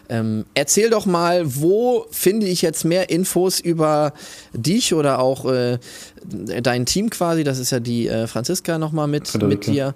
Ähm, 0.08 0.44
erzähl 0.54 0.90
doch 0.90 1.06
mal, 1.06 1.42
wo 1.44 2.06
finde 2.10 2.46
ich 2.46 2.62
jetzt 2.62 2.84
mehr 2.84 3.10
Infos 3.10 3.58
über 3.58 4.12
dich 4.52 4.94
oder 4.94 5.18
auch 5.18 5.46
äh, 5.46 5.78
dein 6.24 6.86
Team 6.86 7.10
quasi? 7.10 7.42
Das 7.42 7.58
ist 7.58 7.70
ja 7.72 7.80
die 7.80 8.06
äh, 8.06 8.26
Franziska 8.26 8.78
nochmal 8.78 9.08
mit, 9.08 9.42
mit 9.42 9.66
dir. 9.66 9.94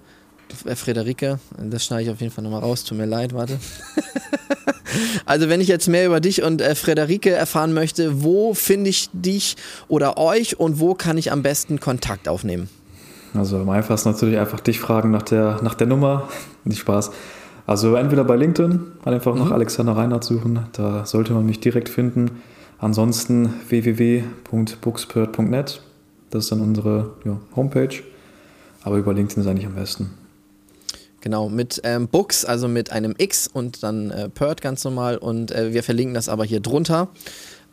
Äh, 0.64 0.76
Frederike, 0.76 1.38
das 1.58 1.84
schneide 1.84 2.04
ich 2.04 2.10
auf 2.10 2.20
jeden 2.20 2.32
Fall 2.32 2.44
nochmal 2.44 2.60
raus, 2.60 2.84
tut 2.84 2.98
mir 2.98 3.06
leid, 3.06 3.34
warte. 3.34 3.58
Also 5.24 5.48
wenn 5.48 5.60
ich 5.60 5.68
jetzt 5.68 5.86
mehr 5.88 6.04
über 6.06 6.20
dich 6.20 6.42
und 6.42 6.60
äh, 6.60 6.74
Frederike 6.74 7.30
erfahren 7.30 7.72
möchte, 7.72 8.24
wo 8.24 8.54
finde 8.54 8.90
ich 8.90 9.08
dich 9.12 9.54
oder 9.86 10.18
euch 10.18 10.58
und 10.58 10.80
wo 10.80 10.94
kann 10.94 11.16
ich 11.16 11.30
am 11.30 11.42
besten 11.42 11.78
Kontakt 11.78 12.28
aufnehmen? 12.28 12.68
Also 13.34 13.58
am 13.58 13.70
einfachsten 13.70 14.10
natürlich 14.10 14.36
einfach 14.38 14.58
dich 14.60 14.80
fragen 14.80 15.12
nach 15.12 15.22
der, 15.22 15.60
nach 15.62 15.74
der 15.74 15.86
Nummer. 15.86 16.28
Nicht 16.64 16.80
Spaß. 16.80 17.12
Also 17.66 17.94
entweder 17.94 18.24
bei 18.24 18.36
LinkedIn, 18.36 18.80
einfach 19.04 19.36
nach 19.36 19.46
mhm. 19.46 19.52
Alexander 19.52 19.96
Reinhardt 19.96 20.24
suchen, 20.24 20.66
da 20.72 21.06
sollte 21.06 21.32
man 21.32 21.46
mich 21.46 21.60
direkt 21.60 21.88
finden. 21.88 22.42
Ansonsten 22.78 23.54
www.bookspert.net, 23.68 25.80
das 26.30 26.44
ist 26.44 26.50
dann 26.50 26.60
unsere 26.60 27.12
ja, 27.24 27.36
Homepage. 27.54 28.02
Aber 28.82 28.96
über 28.96 29.12
LinkedIn 29.12 29.42
ist 29.42 29.48
eigentlich 29.48 29.66
am 29.66 29.74
besten. 29.74 30.10
Genau, 31.20 31.48
mit 31.48 31.80
ähm, 31.84 32.08
Books, 32.08 32.44
also 32.44 32.66
mit 32.66 32.92
einem 32.92 33.14
X 33.18 33.46
und 33.46 33.82
dann 33.82 34.10
äh, 34.10 34.28
Pert 34.28 34.62
ganz 34.62 34.84
normal. 34.84 35.18
Und 35.18 35.50
äh, 35.50 35.72
wir 35.72 35.82
verlinken 35.82 36.14
das 36.14 36.28
aber 36.28 36.44
hier 36.44 36.60
drunter. 36.60 37.08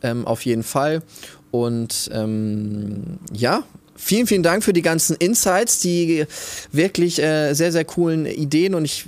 Ähm, 0.02 0.26
auf 0.26 0.44
jeden 0.44 0.62
Fall. 0.62 1.02
Und 1.50 2.10
ähm, 2.12 3.18
ja, 3.32 3.64
Vielen, 4.00 4.28
vielen 4.28 4.44
Dank 4.44 4.62
für 4.62 4.72
die 4.72 4.80
ganzen 4.80 5.16
Insights, 5.16 5.80
die 5.80 6.24
wirklich 6.70 7.20
äh, 7.20 7.52
sehr, 7.52 7.72
sehr 7.72 7.84
coolen 7.84 8.26
Ideen. 8.26 8.76
Und 8.76 8.84
ich, 8.84 9.06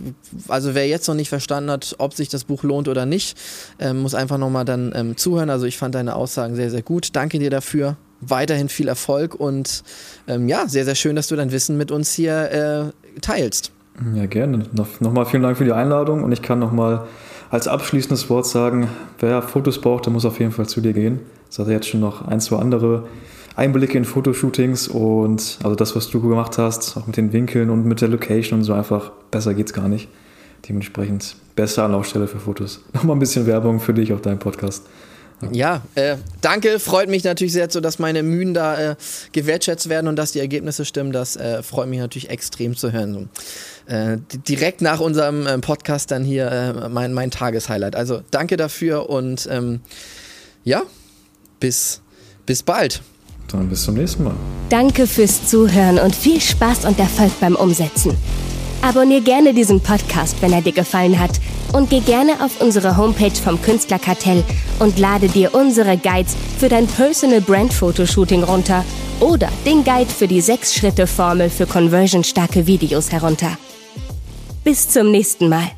also 0.49 0.75
wer 0.75 0.89
jetzt 0.89 1.07
noch 1.07 1.15
nicht 1.15 1.29
verstanden 1.29 1.71
hat, 1.71 1.95
ob 1.99 2.13
sich 2.13 2.29
das 2.29 2.43
Buch 2.43 2.65
lohnt 2.65 2.89
oder 2.89 3.07
nicht, 3.07 3.39
äh, 3.79 3.93
muss 3.93 4.17
einfach 4.17 4.37
nochmal 4.37 4.65
dann 4.65 4.93
ähm, 4.97 5.17
zuhören. 5.17 5.49
Also 5.49 5.67
ich 5.67 5.79
fand 5.79 5.95
deine 5.95 6.17
Aussagen 6.17 6.57
sehr, 6.57 6.73
sehr 6.73 6.83
gut. 6.83 7.11
Danke 7.15 7.39
dir 7.39 7.51
dafür. 7.51 7.99
Weiterhin 8.21 8.69
viel 8.69 8.89
Erfolg 8.89 9.37
und 9.37 9.85
ähm, 10.27 10.49
ja, 10.49 10.67
sehr, 10.67 10.85
sehr 10.85 10.97
schön, 10.97 11.15
dass 11.15 11.29
du 11.29 11.37
dein 11.37 11.53
Wissen 11.53 11.79
mit 11.79 11.93
uns 11.93 12.13
hier 12.13 12.93
äh, 13.15 13.21
teilst. 13.21 13.71
Ja, 14.15 14.27
gerne. 14.27 14.67
Noch, 14.73 15.01
nochmal 15.01 15.27
vielen 15.27 15.43
Dank 15.43 15.57
für 15.59 15.65
die 15.65 15.73
Einladung 15.73 16.25
und 16.25 16.33
ich 16.33 16.43
kann 16.43 16.59
nochmal 16.59 17.07
als 17.51 17.69
abschließendes 17.69 18.31
Wort 18.31 18.47
sagen, 18.47 18.89
wer 19.19 19.43
Fotos 19.43 19.81
braucht, 19.81 20.07
der 20.07 20.13
muss 20.13 20.25
auf 20.25 20.39
jeden 20.39 20.53
Fall 20.53 20.67
zu 20.67 20.81
dir 20.81 20.93
gehen. 20.93 21.21
Es 21.51 21.59
hat 21.59 21.69
jetzt 21.69 21.89
schon 21.89 22.01
noch 22.01 22.27
ein, 22.27 22.41
zwei 22.41 22.59
andere 22.59 23.05
Einblicke 23.57 23.99
in 23.99 24.05
Fotoshootings 24.05 24.89
und 24.89 25.59
also 25.63 25.75
das, 25.75 25.97
was 25.97 26.09
du 26.09 26.21
gemacht 26.21 26.57
hast, 26.59 26.97
auch 26.97 27.07
mit 27.07 27.17
den 27.17 27.33
Winkeln 27.33 27.71
und 27.71 27.85
mit 27.85 28.01
der 28.01 28.09
Location 28.09 28.61
und 28.61 28.65
so 28.65 28.73
einfach, 28.73 29.11
besser 29.31 29.55
geht's 29.55 29.73
gar 29.73 29.89
nicht. 29.89 30.09
Dementsprechend 30.69 31.37
beste 31.57 31.83
Anlaufstelle 31.83 32.29
für 32.29 32.39
Fotos. 32.39 32.85
Nochmal 32.93 33.17
ein 33.17 33.19
bisschen 33.19 33.47
Werbung 33.47 33.81
für 33.81 33.93
dich 33.93 34.13
auf 34.13 34.21
deinem 34.21 34.39
Podcast. 34.39 34.87
Ja, 35.53 35.83
äh, 35.95 36.17
danke. 36.41 36.79
Freut 36.79 37.09
mich 37.09 37.25
natürlich 37.25 37.53
sehr, 37.53 37.71
so 37.71 37.81
dass 37.81 37.99
meine 37.99 38.23
Mühen 38.23 38.53
da 38.53 38.93
äh, 38.93 38.97
gewertschätzt 39.33 39.89
werden 39.89 40.07
und 40.07 40.17
dass 40.17 40.33
die 40.33 40.41
Ergebnisse 40.41 40.85
stimmen. 40.85 41.13
Das 41.13 41.37
äh, 41.37 41.63
freut 41.63 41.89
mich 41.89 41.99
natürlich 41.99 42.29
extrem 42.29 42.77
zu 42.77 42.93
hören. 42.93 43.29
So, 43.89 43.95
äh, 43.95 44.19
direkt 44.47 44.83
nach 44.83 45.01
unserem 45.01 45.47
äh, 45.47 45.59
Podcast 45.59 46.11
dann 46.11 46.25
hier 46.25 46.51
äh, 46.51 46.89
mein, 46.89 47.13
mein 47.15 47.31
Tageshighlight. 47.31 47.97
Also 47.97 48.21
danke 48.31 48.57
dafür 48.57 49.09
und 49.09 49.49
ähm, 49.51 49.81
ja, 50.65 50.83
bis, 51.59 52.03
bis 52.45 52.63
bald. 52.63 53.03
Dann 53.49 53.69
bis 53.69 53.83
zum 53.83 53.95
nächsten 53.95 54.25
Mal. 54.25 54.37
Danke 54.69 55.07
fürs 55.07 55.49
Zuhören 55.49 55.99
und 55.99 56.15
viel 56.15 56.41
Spaß 56.41 56.85
und 56.85 56.99
Erfolg 56.99 57.33
beim 57.41 57.57
Umsetzen. 57.57 58.17
Abonnier 58.83 59.21
gerne 59.21 59.53
diesen 59.53 59.81
Podcast, 59.81 60.41
wenn 60.41 60.53
er 60.53 60.63
dir 60.63 60.73
gefallen 60.73 61.19
hat 61.19 61.39
und 61.73 61.91
geh 61.91 62.01
gerne 62.01 62.43
auf 62.43 62.61
unsere 62.61 62.97
Homepage 62.97 63.35
vom 63.35 63.61
Künstlerkartell 63.61 64.43
und 64.79 64.99
lade 64.99 65.29
dir 65.29 65.55
unsere 65.55 65.99
Guides 65.99 66.35
für 66.59 66.69
dein 66.69 66.87
Personal 66.87 67.41
Brand 67.41 67.73
Fotoshooting 67.73 68.43
runter 68.43 68.85
oder 69.21 69.49
den 69.67 69.85
Guide 69.85 70.11
für 70.11 70.27
die 70.27 70.43
6-Schritte-Formel 70.43 71.51
für 71.51 71.67
conversionstarke 71.67 72.67
Videos 72.67 73.13
herunter. 73.13 73.59
Bis 74.65 74.89
zum 74.89 75.11
nächsten 75.11 75.49
Mal. 75.49 75.71